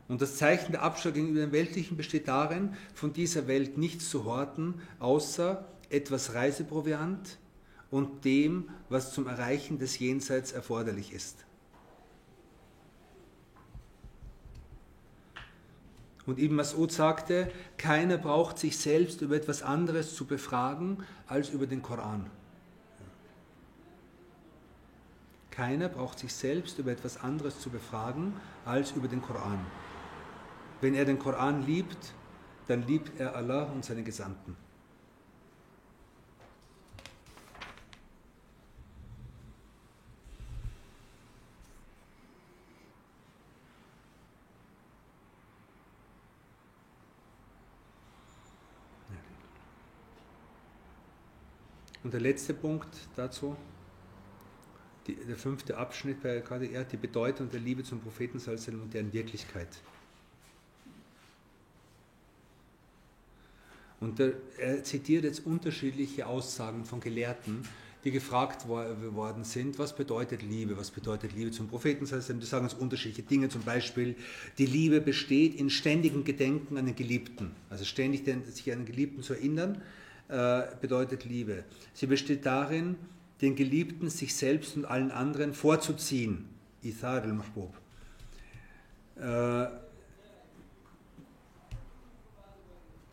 Und 0.09 0.23
das 0.23 0.37
Zeichen 0.37 0.73
der 0.73 0.83
Abscheu 0.83 1.11
gegenüber 1.13 1.41
dem 1.41 1.53
Weltlichen 1.53 1.97
besteht 1.97 2.29
darin, 2.29 2.75
von 2.95 3.13
dieser 3.13 3.49
Welt 3.49 3.77
nichts 3.77 4.09
zu 4.09 4.25
horten, 4.25 4.75
außer 5.01 5.67
etwas 5.91 6.35
Reiseproviant 6.35 7.39
und 7.91 8.25
dem, 8.25 8.71
was 8.89 9.13
zum 9.13 9.27
Erreichen 9.27 9.79
des 9.79 9.99
Jenseits 9.99 10.53
erforderlich 10.53 11.13
ist. 11.13 11.46
Und 16.27 16.41
Ibn 16.41 16.61
Mas'ud 16.61 16.91
sagte, 16.91 17.51
keiner 17.79 18.19
braucht 18.19 18.59
sich 18.59 18.77
selbst 18.77 19.23
über 19.23 19.37
etwas 19.37 19.63
anderes 19.63 20.15
zu 20.15 20.27
befragen 20.27 21.05
als 21.29 21.51
über 21.51 21.67
den 21.67 21.83
Koran. 21.83 22.29
Keiner 25.51 25.89
braucht 25.89 26.19
sich 26.19 26.35
selbst 26.35 26.79
über 26.79 26.91
etwas 26.91 27.17
anderes 27.23 27.61
zu 27.61 27.71
befragen 27.71 28.35
als 28.65 28.93
über 28.93 29.09
den 29.09 29.23
Koran. 29.23 29.65
Wenn 30.81 30.95
er 30.95 31.05
den 31.05 31.19
Koran 31.19 31.65
liebt, 31.65 32.13
dann 32.67 32.87
liebt 32.87 33.19
er 33.19 33.35
Allah 33.37 33.63
und 33.65 33.85
seine 33.85 34.03
Gesandten. 34.03 34.57
Und 52.07 52.13
der 52.13 52.21
letzte 52.21 52.55
Punkt 52.55 52.87
dazu, 53.17 53.57
die, 55.09 55.17
der 55.17 55.35
fünfte 55.35 55.77
Abschnitt 55.77 56.23
bei 56.23 56.39
KDR, 56.39 56.85
die 56.85 56.97
Bedeutung 56.97 57.51
der 57.51 57.59
Liebe 57.59 57.83
zum 57.83 58.01
Propheten 58.01 58.39
und 58.81 58.95
deren 58.95 59.13
Wirklichkeit. 59.13 59.67
Und 63.99 64.21
er 64.21 64.85
zitiert 64.85 65.25
jetzt 65.25 65.45
unterschiedliche 65.45 66.29
Aussagen 66.29 66.85
von 66.85 67.01
Gelehrten, 67.01 67.65
die 68.05 68.13
gefragt 68.13 68.69
worden 68.69 69.43
sind, 69.43 69.81
was 69.81 69.97
bedeutet 69.97 70.43
Liebe, 70.43 70.77
was 70.77 70.93
bedeutet 70.93 71.35
Liebe 71.35 71.51
zum 71.51 71.67
Propheten. 71.67 72.07
Das 72.09 72.29
die 72.29 72.47
sagen 72.47 72.67
uns 72.67 72.75
unterschiedliche 72.75 73.25
Dinge, 73.25 73.49
zum 73.49 73.63
Beispiel, 73.63 74.15
die 74.59 74.67
Liebe 74.67 75.01
besteht 75.01 75.57
in 75.57 75.71
ständigem 75.71 76.23
Gedenken 76.23 76.79
an 76.79 76.87
den 76.87 76.95
Geliebten. 76.95 77.51
Also 77.69 77.85
ständig 77.85 78.25
sich 78.25 78.71
an 78.71 78.79
den 78.79 78.87
Geliebten 78.87 79.25
zu 79.25 79.35
erinnern, 79.35 79.83
äh, 80.29 80.63
bedeutet 80.81 81.25
Liebe. 81.25 81.65
Sie 81.93 82.07
besteht 82.07 82.47
darin, 82.47 82.97
den 83.41 83.55
Geliebten 83.55 84.09
sich 84.11 84.35
selbst 84.35 84.77
und 84.77 84.85
allen 84.85 85.11
anderen 85.11 85.53
vorzuziehen. 85.53 86.49
Ithar 86.83 87.23
al-Mahbub. 87.23 87.75
Äh, 89.17 89.67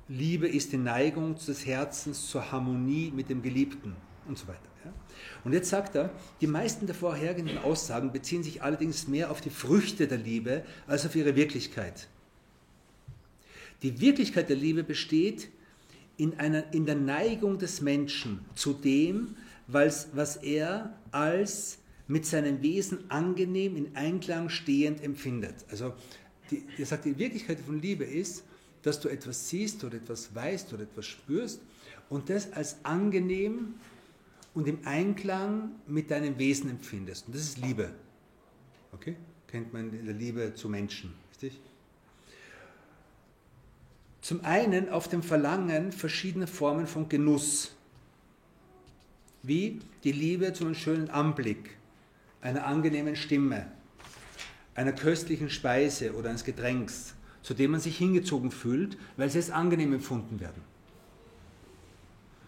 Liebe 0.07 0.47
ist 0.47 0.71
die 0.71 0.77
Neigung 0.77 1.35
des 1.35 1.65
Herzens 1.65 2.27
zur 2.27 2.51
Harmonie 2.51 3.11
mit 3.15 3.29
dem 3.29 3.41
Geliebten 3.41 3.95
und 4.27 4.37
so 4.37 4.47
weiter. 4.47 4.59
Und 5.43 5.53
jetzt 5.53 5.69
sagt 5.69 5.95
er, 5.95 6.09
die 6.41 6.47
meisten 6.47 6.87
der 6.87 6.95
vorhergehenden 6.95 7.57
Aussagen 7.57 8.11
beziehen 8.11 8.43
sich 8.43 8.61
allerdings 8.61 9.07
mehr 9.07 9.31
auf 9.31 9.41
die 9.41 9.49
Früchte 9.49 10.07
der 10.07 10.17
Liebe 10.17 10.63
als 10.87 11.05
auf 11.05 11.15
ihre 11.15 11.35
Wirklichkeit. 11.35 12.07
Die 13.81 13.99
Wirklichkeit 13.99 14.49
der 14.49 14.55
Liebe 14.55 14.83
besteht 14.83 15.49
in, 16.17 16.39
einer, 16.39 16.73
in 16.73 16.85
der 16.85 16.95
Neigung 16.95 17.57
des 17.57 17.81
Menschen 17.81 18.39
zu 18.55 18.73
dem, 18.73 19.35
was 19.67 20.35
er 20.37 20.97
als 21.11 21.79
mit 22.07 22.25
seinem 22.25 22.61
Wesen 22.61 23.09
angenehm 23.09 23.75
in 23.75 23.95
Einklang 23.95 24.49
stehend 24.49 25.03
empfindet. 25.03 25.55
Also 25.69 25.93
er 26.77 26.85
sagt, 26.85 27.05
die 27.05 27.17
Wirklichkeit 27.17 27.59
von 27.59 27.81
Liebe 27.81 28.03
ist, 28.03 28.43
dass 28.81 28.99
du 28.99 29.07
etwas 29.07 29.49
siehst 29.49 29.83
oder 29.83 29.95
etwas 29.95 30.35
weißt 30.35 30.73
oder 30.73 30.83
etwas 30.83 31.05
spürst 31.05 31.61
und 32.09 32.29
das 32.29 32.51
als 32.51 32.77
angenehm 32.83 33.75
und 34.53 34.67
im 34.67 34.79
Einklang 34.85 35.71
mit 35.87 36.11
deinem 36.11 36.37
Wesen 36.37 36.69
empfindest. 36.69 37.27
Und 37.27 37.35
das 37.35 37.43
ist 37.43 37.57
Liebe. 37.59 37.91
Okay? 38.91 39.15
Kennt 39.47 39.73
man 39.73 39.93
in 39.93 40.05
der 40.05 40.13
Liebe 40.13 40.53
zu 40.53 40.69
Menschen, 40.69 41.13
richtig? 41.31 41.59
Zum 44.23 44.45
einen 44.45 44.87
auf 44.87 45.09
dem 45.09 45.21
Verlangen 45.21 45.91
verschiedener 45.91 46.47
Formen 46.47 46.87
von 46.87 47.09
Genuss, 47.09 47.75
wie 49.41 49.81
die 50.05 50.13
Liebe 50.13 50.53
zu 50.53 50.63
einem 50.63 50.75
schönen 50.75 51.09
Anblick, 51.09 51.75
einer 52.39 52.65
angenehmen 52.65 53.17
Stimme, 53.17 53.69
einer 54.75 54.93
köstlichen 54.93 55.49
Speise 55.49 56.13
oder 56.13 56.29
eines 56.29 56.45
Getränks, 56.45 57.15
zu 57.41 57.53
dem 57.53 57.71
man 57.71 57.81
sich 57.81 57.97
hingezogen 57.97 58.51
fühlt, 58.51 58.97
weil 59.17 59.29
sie 59.29 59.39
als 59.39 59.51
angenehm 59.51 59.91
empfunden 59.91 60.39
werden. 60.39 60.63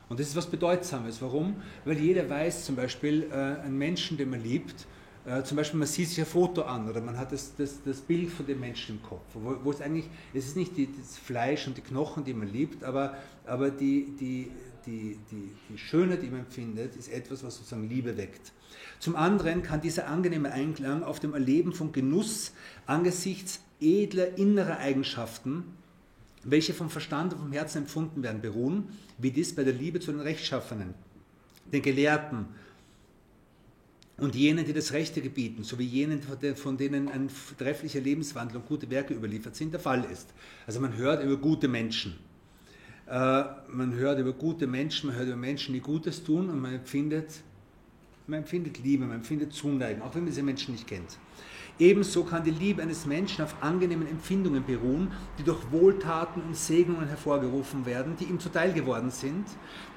Und 0.07 0.21
das 0.21 0.30
ist 0.30 0.38
was 0.38 0.49
Bedeutsames. 0.49 1.21
Warum? 1.21 1.61
Weil 1.84 1.97
jeder 1.97 2.30
weiß 2.30 2.63
zum 2.63 2.78
Beispiel, 2.78 3.23
äh, 3.30 3.34
einen 3.36 3.78
Menschen, 3.78 4.15
den 4.15 4.30
man 4.30 4.41
liebt, 4.41 4.88
äh, 5.26 5.43
zum 5.43 5.57
Beispiel 5.57 5.80
man 5.80 5.88
sieht 5.88 6.09
sich 6.09 6.19
ein 6.19 6.26
Foto 6.26 6.63
an 6.63 6.89
oder 6.89 7.01
man 7.01 7.17
hat 7.17 7.32
das, 7.32 7.55
das, 7.55 7.82
das 7.84 8.01
Bild 8.01 8.30
von 8.30 8.45
dem 8.45 8.59
Menschen 8.59 8.97
im 8.97 9.03
Kopf, 9.03 9.26
wo, 9.34 9.57
wo 9.63 9.71
es 9.71 9.82
eigentlich, 9.82 10.09
es 10.34 10.47
ist 10.47 10.55
nicht 10.55 10.76
die, 10.78 10.89
das 10.91 11.17
Fleisch 11.17 11.67
und 11.67 11.78
die 11.78 11.82
Knochen, 11.82 12.23
die 12.23 12.34
man 12.34 12.51
liebt, 12.51 12.84
aber, 12.84 13.15
aber 13.45 13.71
die, 13.71 14.15
die, 14.19 14.51
die, 14.86 15.17
die, 15.32 15.49
die 15.69 15.78
Schönheit, 15.78 16.21
die 16.21 16.30
man 16.30 16.41
empfindet, 16.41 16.95
ist 16.95 17.11
etwas, 17.11 17.43
was 17.43 17.57
sozusagen 17.57 17.89
Liebe 17.89 18.17
weckt. 18.17 18.51
Zum 18.99 19.15
anderen 19.15 19.63
kann 19.63 19.82
dieser 19.82 20.07
angenehme 20.07 20.51
Einklang 20.51 21.03
auf 21.03 21.19
dem 21.19 21.34
Erleben 21.34 21.73
von 21.73 21.91
Genuss 21.91 22.53
angesichts 22.86 23.61
edler 23.80 24.38
innerer 24.38 24.78
Eigenschaften 24.78 25.63
welche 26.45 26.73
vom 26.73 26.89
Verstand 26.89 27.34
und 27.34 27.39
vom 27.39 27.51
Herzen 27.51 27.80
empfunden 27.80 28.23
werden, 28.23 28.39
beruhen, 28.39 28.89
wie 29.17 29.32
dies 29.32 29.53
bei 29.55 29.63
der 29.63 29.73
Liebe 29.73 29.99
zu 29.99 30.11
den 30.11 30.21
Rechtschaffenen, 30.21 30.93
den 31.73 31.82
Gelehrten 31.82 32.45
und 34.18 34.36
jenen, 34.36 34.66
die 34.66 34.74
das 34.74 34.93
Rechte 34.93 35.22
gebieten, 35.22 35.63
sowie 35.63 35.84
jenen, 35.84 36.22
von 36.55 36.78
denen 36.78 37.09
ein 37.09 37.30
trefflicher 37.57 37.99
Lebenswandel 37.99 38.57
und 38.57 38.68
gute 38.68 38.89
Werke 38.89 39.13
überliefert 39.13 39.55
sind, 39.55 39.74
der 39.74 39.80
Fall 39.80 40.05
ist. 40.05 40.34
Also 40.66 40.80
man 40.80 40.95
hört 40.95 41.24
über 41.24 41.36
gute 41.38 41.68
Menschen. 41.68 42.16
Äh, 43.07 43.43
man 43.68 43.93
hört 43.93 44.20
über 44.20 44.34
gute 44.34 44.68
Menschen, 44.68 45.07
man 45.07 45.18
hört 45.18 45.28
über 45.28 45.38
Menschen, 45.38 45.74
die 45.74 45.82
Gutes 45.82 46.24
tun 46.24 46.49
und 46.49 46.59
man 46.59 46.74
empfindet, 46.74 47.41
man 48.28 48.39
empfindet 48.39 48.80
Liebe, 48.84 49.05
man 49.05 49.18
empfindet 49.18 49.53
Zuneigung, 49.53 50.01
auch 50.01 50.16
wenn 50.16 50.22
man 50.22 50.32
diese 50.32 50.43
Menschen 50.43 50.74
nicht 50.74 50.88
kennt. 50.88 51.18
Ebenso 51.78 52.23
kann 52.23 52.43
die 52.43 52.51
Liebe 52.51 52.82
eines 52.82 53.05
Menschen 53.05 53.43
auf 53.43 53.55
angenehmen 53.61 54.07
Empfindungen 54.07 54.65
beruhen, 54.65 55.11
die 55.38 55.43
durch 55.43 55.59
Wohltaten 55.71 56.41
und 56.41 56.55
Segnungen 56.55 57.07
hervorgerufen 57.07 57.86
werden, 57.86 58.15
die 58.17 58.26
ihm 58.26 58.39
zuteil 58.39 58.71
geworden 58.71 59.11
sind. 59.11 59.45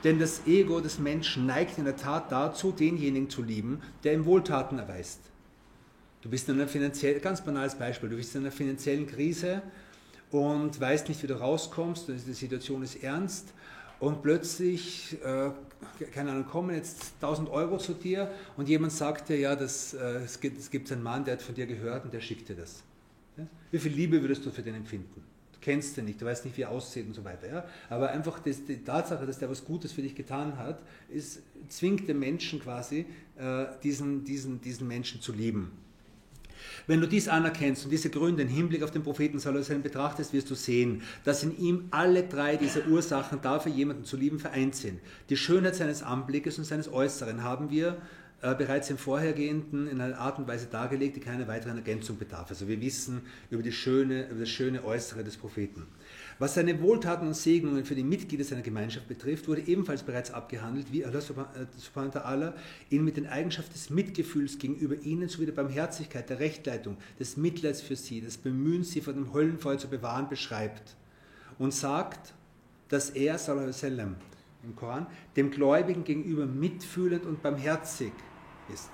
Denn 0.03 0.19
das 0.19 0.47
Ego 0.47 0.81
des 0.81 0.99
Menschen 0.99 1.47
neigt 1.47 1.79
in 1.79 1.85
der 1.85 1.97
Tat 1.97 2.33
dazu, 2.33 2.73
denjenigen 2.73 3.31
zu 3.31 3.43
lieben, 3.43 3.81
der 4.03 4.15
ihm 4.15 4.25
Wohltaten 4.25 4.79
erweist. 4.79 5.21
Du 6.21 6.29
bist 6.29 6.49
in 6.49 6.57
einer 6.57 6.67
finanziellen, 6.67 7.23
ganz 7.23 7.45
banales 7.45 7.77
Beispiel, 7.77 8.09
du 8.09 8.17
bist 8.17 8.35
in 8.35 8.41
einer 8.41 8.51
finanziellen 8.51 9.07
Krise 9.07 9.63
und 10.33 10.81
weißt 10.81 11.09
nicht, 11.09 11.23
wie 11.23 11.29
du 11.29 11.39
rauskommst, 11.39 12.09
die 12.09 12.33
Situation 12.33 12.83
ist 12.83 13.05
ernst 13.05 13.55
und 14.01 14.23
plötzlich, 14.23 15.17
äh, 15.25 15.51
keine 16.13 16.31
Ahnung, 16.31 16.47
kommen 16.47 16.75
jetzt 16.75 17.15
1000 17.21 17.49
Euro 17.51 17.79
zu 17.79 17.95
dir 17.95 18.31
und 18.57 18.69
jemand 18.69 18.93
sagt 18.93 19.29
dir, 19.29 19.39
ja, 19.39 19.57
das, 19.57 19.95
äh, 19.95 20.19
es, 20.25 20.41
gibt, 20.41 20.59
es 20.59 20.71
gibt 20.71 20.91
einen 20.93 21.03
Mann, 21.03 21.25
der 21.25 21.35
hat 21.35 21.43
von 21.43 21.55
dir 21.55 21.67
gehört 21.67 22.05
und 22.05 22.15
der 22.15 22.21
schickt 22.21 22.49
dir 22.49 22.57
das. 22.57 22.83
Ja? 23.37 23.47
Wie 23.71 23.79
viel 23.79 23.93
Liebe 23.93 24.21
würdest 24.21 24.47
du 24.47 24.51
für 24.51 24.63
den 24.63 24.75
empfinden? 24.75 25.23
Du 25.53 25.59
kennst 25.61 25.97
den 25.97 26.05
nicht, 26.05 26.21
du 26.21 26.27
weißt 26.27 26.45
nicht, 26.45 26.57
wie 26.57 26.63
er 26.63 26.71
aussieht 26.71 27.07
und 27.07 27.15
so 27.15 27.25
weiter. 27.25 27.49
Ja? 27.49 27.65
Aber 27.91 28.11
einfach 28.11 28.39
das, 28.39 28.65
die 28.65 28.85
Tatsache, 28.85 29.27
dass 29.27 29.39
der 29.39 29.51
was 29.51 29.65
Gutes 29.65 29.93
für 29.93 30.03
dich 30.03 30.15
getan 30.15 30.57
hat, 30.57 30.81
ist, 31.09 31.43
zwingt 31.69 32.09
den 32.09 32.21
Menschen 32.21 32.61
quasi, 32.61 33.07
äh, 33.37 33.67
diesen, 33.83 34.25
diesen, 34.25 34.61
diesen 34.61 34.87
Menschen 34.87 35.21
zu 35.21 35.33
lieben. 35.33 35.73
Wenn 36.87 37.01
du 37.01 37.07
dies 37.07 37.29
anerkennst 37.29 37.85
und 37.85 37.91
diese 37.91 38.11
Gründe 38.11 38.43
im 38.43 38.49
Hinblick 38.49 38.83
auf 38.83 38.91
den 38.91 39.03
Propheten 39.03 39.39
Salomon 39.39 39.83
betrachtest, 39.83 40.33
wirst 40.33 40.51
du 40.51 40.55
sehen, 40.55 41.03
dass 41.25 41.43
in 41.43 41.59
ihm 41.59 41.89
alle 41.91 42.23
drei 42.25 42.57
dieser 42.57 42.87
Ursachen 42.87 43.41
dafür, 43.41 43.73
jemanden 43.73 44.05
zu 44.05 44.17
lieben, 44.17 44.39
vereint 44.39 44.75
sind. 44.75 45.01
Die 45.29 45.37
Schönheit 45.37 45.77
seines 45.77 46.03
Anblickes 46.03 46.59
und 46.59 46.65
seines 46.65 46.93
Äußeren 46.93 47.43
haben 47.43 47.71
wir 47.71 47.99
äh, 48.41 48.55
bereits 48.55 48.89
im 48.89 48.99
Vorhergehenden 48.99 49.89
in 49.89 50.01
einer 50.01 50.19
Art 50.19 50.39
und 50.39 50.47
Weise 50.47 50.67
dargelegt, 50.67 51.17
die 51.17 51.21
keine 51.21 51.49
weiteren 51.49 51.77
Ergänzung 51.77 52.19
bedarf. 52.19 52.51
Also 52.51 52.69
wir 52.69 52.81
wissen 52.81 53.23
über, 53.51 53.69
schöne, 53.73 54.29
über 54.29 54.41
das 54.41 54.49
schöne 54.49 54.85
Äußere 54.85 55.25
des 55.25 55.37
Propheten. 55.37 55.87
Was 56.41 56.55
seine 56.55 56.81
Wohltaten 56.81 57.27
und 57.27 57.35
Segnungen 57.35 57.85
für 57.85 57.97
die 57.97 58.05
Mitglieder 58.05 58.45
seiner 58.45 58.63
Gemeinschaft 58.63 59.09
betrifft, 59.09 59.49
wurde 59.49 59.63
ebenfalls 59.63 60.05
bereits 60.05 60.31
abgehandelt, 60.31 60.93
wie 60.93 61.05
Allah 61.05 61.21
subhanahu 61.21 62.15
wa 62.15 62.55
ihn 62.91 63.05
mit 63.05 63.17
den 63.17 63.27
Eigenschaften 63.27 63.73
des 63.73 63.91
Mitgefühls 63.91 64.59
gegenüber 64.59 64.95
ihnen 65.03 65.29
sowie 65.29 65.47
der 65.47 65.53
Barmherzigkeit, 65.53 66.31
der 66.31 66.39
Rechtleitung, 66.39 66.97
des 67.19 67.37
Mitleids 67.37 67.81
für 67.81 67.97
sie, 67.97 68.21
des 68.21 68.39
Bemühens, 68.39 68.93
sie 68.93 69.01
vor 69.01 69.15
dem 69.15 69.33
Höllenfeuer 69.33 69.79
zu 69.79 69.89
bewahren, 69.89 70.29
beschreibt 70.29 70.95
und 71.59 71.75
sagt, 71.75 72.35
dass 72.89 73.11
er, 73.11 73.37
sallam, 73.39 74.15
im 74.63 74.77
Koran, 74.77 75.09
dem 75.35 75.51
Gläubigen 75.51 76.05
gegenüber 76.05 76.47
mitfühlend 76.47 77.27
und 77.27 77.43
barmherzig 77.43 78.13
ist. 78.73 78.91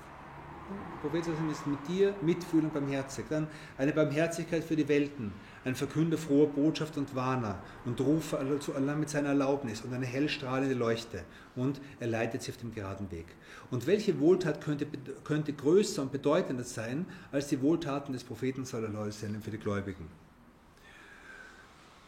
Der 0.67 1.09
Prophet 1.09 1.27
ist 1.27 1.67
mit 1.67 1.87
dir 1.87 2.15
mitfühlend 2.21 2.65
und 2.65 2.73
barmherzig. 2.73 3.25
Dann 3.29 3.47
eine 3.77 3.93
Barmherzigkeit 3.93 4.63
für 4.63 4.75
die 4.75 4.87
Welten, 4.87 5.31
ein 5.65 5.75
Verkünder 5.75 6.17
froher 6.17 6.47
Botschaft 6.47 6.95
und 6.97 7.15
Warner 7.15 7.57
und 7.85 7.99
rufe 7.99 8.37
zu 8.59 8.75
Allah 8.75 8.95
mit 8.95 9.09
seiner 9.09 9.29
Erlaubnis 9.29 9.81
und 9.81 9.93
eine 9.93 10.05
hellstrahlende 10.05 10.75
Leuchte 10.75 11.23
und 11.55 11.81
er 11.99 12.07
leitet 12.07 12.43
sie 12.43 12.51
auf 12.51 12.57
dem 12.57 12.73
geraden 12.73 13.09
Weg. 13.11 13.25
Und 13.71 13.87
welche 13.87 14.19
Wohltat 14.19 14.61
könnte, 14.61 14.85
könnte 15.23 15.53
größer 15.53 16.03
und 16.03 16.11
bedeutender 16.11 16.63
sein 16.63 17.07
als 17.31 17.47
die 17.47 17.61
Wohltaten 17.61 18.13
des 18.13 18.23
Propheten 18.23 18.63
sallallahu 18.63 18.95
alaihi 18.95 19.15
wasallam 19.15 19.41
für 19.41 19.51
die 19.51 19.57
Gläubigen? 19.57 20.07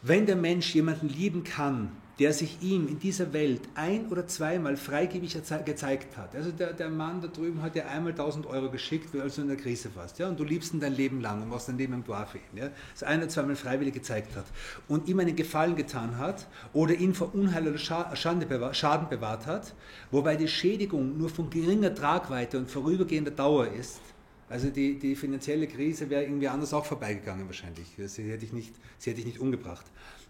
Wenn 0.02 0.26
der 0.26 0.36
Mensch 0.36 0.72
jemanden 0.76 1.08
lieben 1.08 1.42
kann, 1.42 1.90
der 2.18 2.32
sich 2.32 2.60
ihm 2.62 2.88
in 2.88 2.98
dieser 2.98 3.32
Welt 3.32 3.60
ein- 3.74 4.08
oder 4.08 4.26
zweimal 4.26 4.76
freigebig 4.76 5.36
gezeigt 5.64 6.16
hat. 6.16 6.34
Also 6.34 6.50
der, 6.50 6.72
der 6.72 6.88
Mann 6.88 7.20
da 7.20 7.28
drüben 7.28 7.62
hat 7.62 7.76
dir 7.76 7.88
einmal 7.88 8.12
1000 8.12 8.46
Euro 8.46 8.70
geschickt, 8.70 9.14
weil 9.14 9.30
du 9.30 9.42
in 9.42 9.48
der 9.48 9.56
Krise 9.56 9.90
warst. 9.94 10.18
Ja? 10.18 10.28
Und 10.28 10.40
du 10.40 10.44
liebst 10.44 10.74
ihn 10.74 10.80
dein 10.80 10.94
Leben 10.94 11.20
lang 11.20 11.42
und 11.42 11.48
machst 11.48 11.68
dein 11.68 11.78
Leben 11.78 11.92
im 11.92 12.04
Dua 12.04 12.26
für. 12.26 12.38
Ja? 12.54 12.70
Das 12.92 13.04
ein- 13.04 13.20
oder 13.20 13.28
zweimal 13.28 13.54
freiwillig 13.54 13.94
gezeigt 13.94 14.34
hat 14.34 14.46
und 14.88 15.08
ihm 15.08 15.20
einen 15.20 15.36
Gefallen 15.36 15.76
getan 15.76 16.18
hat 16.18 16.48
oder 16.72 16.94
ihn 16.94 17.14
vor 17.14 17.34
Unheil 17.34 17.68
oder 17.68 17.78
Schande 17.78 18.46
bewahrt, 18.46 18.76
Schaden 18.76 19.08
bewahrt 19.08 19.46
hat, 19.46 19.74
wobei 20.10 20.36
die 20.36 20.48
Schädigung 20.48 21.16
nur 21.16 21.28
von 21.28 21.50
geringer 21.50 21.94
Tragweite 21.94 22.58
und 22.58 22.70
vorübergehender 22.70 23.30
Dauer 23.30 23.68
ist, 23.68 24.00
also 24.48 24.70
die, 24.70 24.98
die 24.98 25.14
finanzielle 25.14 25.66
Krise 25.66 26.08
wäre 26.08 26.22
irgendwie 26.22 26.48
anders 26.48 26.72
auch 26.72 26.86
vorbeigegangen 26.86 27.46
wahrscheinlich. 27.46 27.86
Sie 28.06 28.30
hätte 28.30 28.46
ich 28.46 28.52
nicht, 28.54 28.74
sie 28.96 29.10
hätte 29.10 29.20
ich 29.20 29.26
nicht 29.26 29.40
umgebracht 29.40 29.84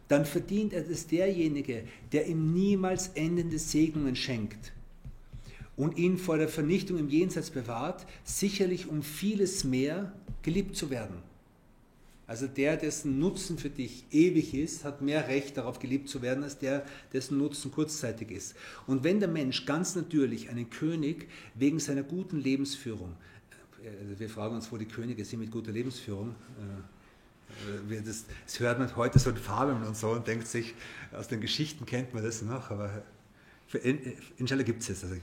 dann 0.09 0.25
verdient 0.25 0.73
er 0.73 0.89
es 0.89 1.07
derjenige, 1.07 1.85
der 2.13 2.27
ihm 2.27 2.53
niemals 2.53 3.09
endende 3.09 3.59
Segnungen 3.59 4.17
schenkt 4.17 4.73
und 5.77 5.97
ihn 5.97 6.19
vor 6.19 6.39
der 6.39 6.49
Vernichtung 6.49 6.99
im 6.99 7.09
Jenseits 7.09 7.51
bewahrt, 7.51 8.07
sicherlich 8.25 8.89
um 8.89 9.03
vieles 9.03 9.65
mehr 9.65 10.13
geliebt 10.43 10.77
zu 10.77 10.91
werden. 10.91 11.17
Also 12.27 12.47
der, 12.47 12.77
dessen 12.77 13.19
Nutzen 13.19 13.57
für 13.57 13.71
dich 13.71 14.05
ewig 14.11 14.53
ist, 14.53 14.85
hat 14.85 15.01
mehr 15.01 15.29
Recht 15.29 15.57
darauf 15.57 15.79
geliebt 15.79 16.11
zu 16.11 16.21
werden, 16.21 16.45
als 16.45 16.59
der, 16.59 16.85
dessen 17.13 17.39
Nutzen 17.39 17.71
kurzzeitig 17.71 18.31
ist. 18.31 18.55
Und 18.87 19.03
wenn 19.03 19.19
der 19.19 19.31
Mensch 19.31 19.65
ganz 19.65 19.95
natürlich 19.95 20.51
einen 20.51 20.69
König 20.69 21.27
wegen 21.55 21.79
seiner 21.79 22.03
guten 22.03 22.39
Lebensführung, 22.39 23.15
also 24.01 24.21
wir 24.21 24.29
fragen 24.29 24.57
uns, 24.57 24.71
wo 24.71 24.77
die 24.77 24.85
Könige 24.85 25.25
sind 25.25 25.41
mit 25.41 25.51
guter 25.51 25.73
Lebensführung, 25.73 26.31
äh, 26.31 26.83
das, 28.05 28.25
das, 28.47 28.61
hört 28.61 28.79
man 28.79 28.95
heute 28.97 29.19
so 29.19 29.31
in 29.31 29.37
Fabeln 29.37 29.83
und 29.83 29.97
so 29.97 30.11
und 30.11 30.27
denkt 30.27 30.47
sich, 30.47 30.75
aus 31.13 31.29
den 31.29 31.41
Geschichten 31.41 31.87
kennt 31.87 32.15
man 32.15 32.23
das 32.23 32.43
noch, 32.43 32.71
aber 32.71 33.03
inshallah 34.37 34.63
gibt 34.63 34.83
es 34.83 34.89
jetzt. 34.89 35.05
Also 35.05 35.17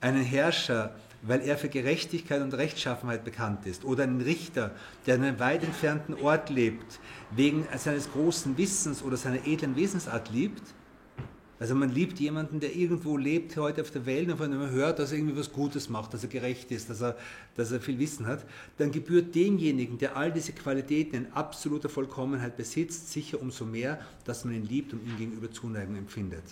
einen 0.00 0.22
Herrscher, 0.22 0.94
weil 1.22 1.40
er 1.40 1.58
für 1.58 1.68
Gerechtigkeit 1.68 2.40
und 2.42 2.54
Rechtschaffenheit 2.54 3.24
bekannt 3.24 3.66
ist, 3.66 3.84
oder 3.84 4.04
einen 4.04 4.20
Richter, 4.20 4.70
der 5.06 5.16
in 5.16 5.24
einem 5.24 5.40
weit 5.40 5.64
entfernten 5.64 6.14
Ort 6.14 6.50
lebt, 6.50 7.00
wegen 7.32 7.66
seines 7.76 8.10
großen 8.12 8.56
Wissens 8.56 9.02
oder 9.02 9.16
seiner 9.16 9.46
edlen 9.46 9.76
Wesensart 9.76 10.30
liebt. 10.30 10.62
Also 11.60 11.74
man 11.74 11.90
liebt 11.90 12.20
jemanden, 12.20 12.60
der 12.60 12.76
irgendwo 12.76 13.16
lebt 13.16 13.56
heute 13.56 13.82
auf 13.82 13.90
der 13.90 14.06
Welt 14.06 14.30
und 14.30 14.36
von 14.36 14.50
dem 14.50 14.60
man 14.60 14.70
hört, 14.70 15.00
dass 15.00 15.10
er 15.10 15.18
irgendwie 15.18 15.36
was 15.36 15.52
Gutes 15.52 15.88
macht, 15.88 16.14
dass 16.14 16.22
er 16.22 16.28
gerecht 16.28 16.70
ist, 16.70 16.88
dass 16.88 17.02
er, 17.02 17.16
dass 17.56 17.72
er 17.72 17.80
viel 17.80 17.98
Wissen 17.98 18.26
hat. 18.26 18.44
Dann 18.76 18.92
gebührt 18.92 19.34
demjenigen, 19.34 19.98
der 19.98 20.16
all 20.16 20.30
diese 20.30 20.52
Qualitäten 20.52 21.16
in 21.16 21.32
absoluter 21.32 21.88
Vollkommenheit 21.88 22.56
besitzt, 22.56 23.10
sicher 23.10 23.40
umso 23.40 23.64
mehr, 23.64 23.98
dass 24.24 24.44
man 24.44 24.54
ihn 24.54 24.66
liebt 24.66 24.92
und 24.92 25.04
ihm 25.04 25.16
gegenüber 25.16 25.50
Zuneigung 25.50 25.96
empfindet. 25.96 26.44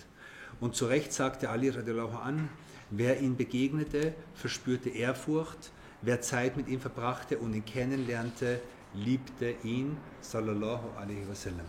Und 0.59 0.75
zu 0.75 0.87
Recht 0.87 1.13
sagte 1.13 1.49
Ali 1.49 1.69
radiallahu 1.69 2.17
an, 2.17 2.49
Wer 2.89 3.19
ihn 3.19 3.35
begegnete, 3.35 4.13
verspürte 4.33 4.89
Ehrfurcht. 4.89 5.71
Wer 6.01 6.21
Zeit 6.21 6.55
mit 6.55 6.69
ihm 6.69 6.79
verbrachte 6.79 7.37
und 7.37 7.53
ihn 7.53 7.65
kennenlernte, 7.65 8.61
liebte 8.93 9.55
ihn, 9.63 9.97
sallallahu 10.21 10.95
alaihi 10.97 11.27
wasallam. 11.27 11.65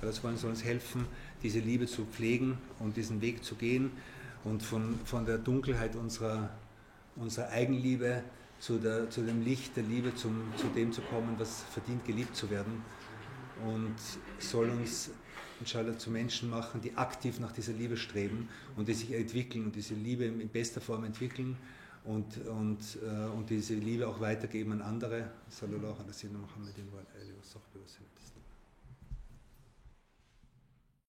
Das 0.00 0.24
wollen 0.24 0.36
soll 0.36 0.50
uns 0.50 0.64
helfen, 0.64 1.06
diese 1.42 1.60
Liebe 1.60 1.86
zu 1.86 2.04
pflegen 2.04 2.58
und 2.78 2.96
diesen 2.96 3.20
Weg 3.20 3.44
zu 3.44 3.54
gehen 3.54 3.90
und 4.44 4.62
von, 4.62 4.98
von 5.04 5.24
der 5.26 5.38
Dunkelheit 5.38 5.96
unserer, 5.96 6.50
unserer 7.16 7.48
Eigenliebe 7.50 8.22
zu, 8.58 8.78
der, 8.78 9.10
zu 9.10 9.22
dem 9.22 9.42
Licht 9.42 9.76
der 9.76 9.82
Liebe, 9.84 10.14
zum, 10.14 10.52
zu 10.56 10.68
dem 10.68 10.92
zu 10.92 11.00
kommen, 11.02 11.34
was 11.38 11.64
verdient, 11.72 12.04
geliebt 12.04 12.36
zu 12.36 12.48
werden. 12.50 12.82
Und 13.66 13.94
soll 14.38 14.70
uns 14.70 15.10
inshallah 15.60 15.96
zu 15.96 16.10
Menschen 16.10 16.50
machen, 16.50 16.80
die 16.80 16.96
aktiv 16.96 17.38
nach 17.38 17.52
dieser 17.52 17.72
Liebe 17.72 17.96
streben 17.96 18.48
und 18.76 18.88
die 18.88 18.94
sich 18.94 19.12
entwickeln 19.12 19.66
und 19.66 19.76
diese 19.76 19.94
Liebe 19.94 20.24
in 20.24 20.48
bester 20.48 20.80
Form 20.80 21.04
entwickeln 21.04 21.56
und, 22.04 22.38
und, 22.48 22.98
äh, 23.02 23.26
und 23.26 23.48
diese 23.48 23.74
Liebe 23.74 24.08
auch 24.08 24.20
weitergeben 24.20 24.72
an 24.72 24.82
andere. 24.82 25.30
Sallallahu 25.48 26.02
alaihi 26.02 26.08
wa 26.08 27.42
sallam. 27.42 28.01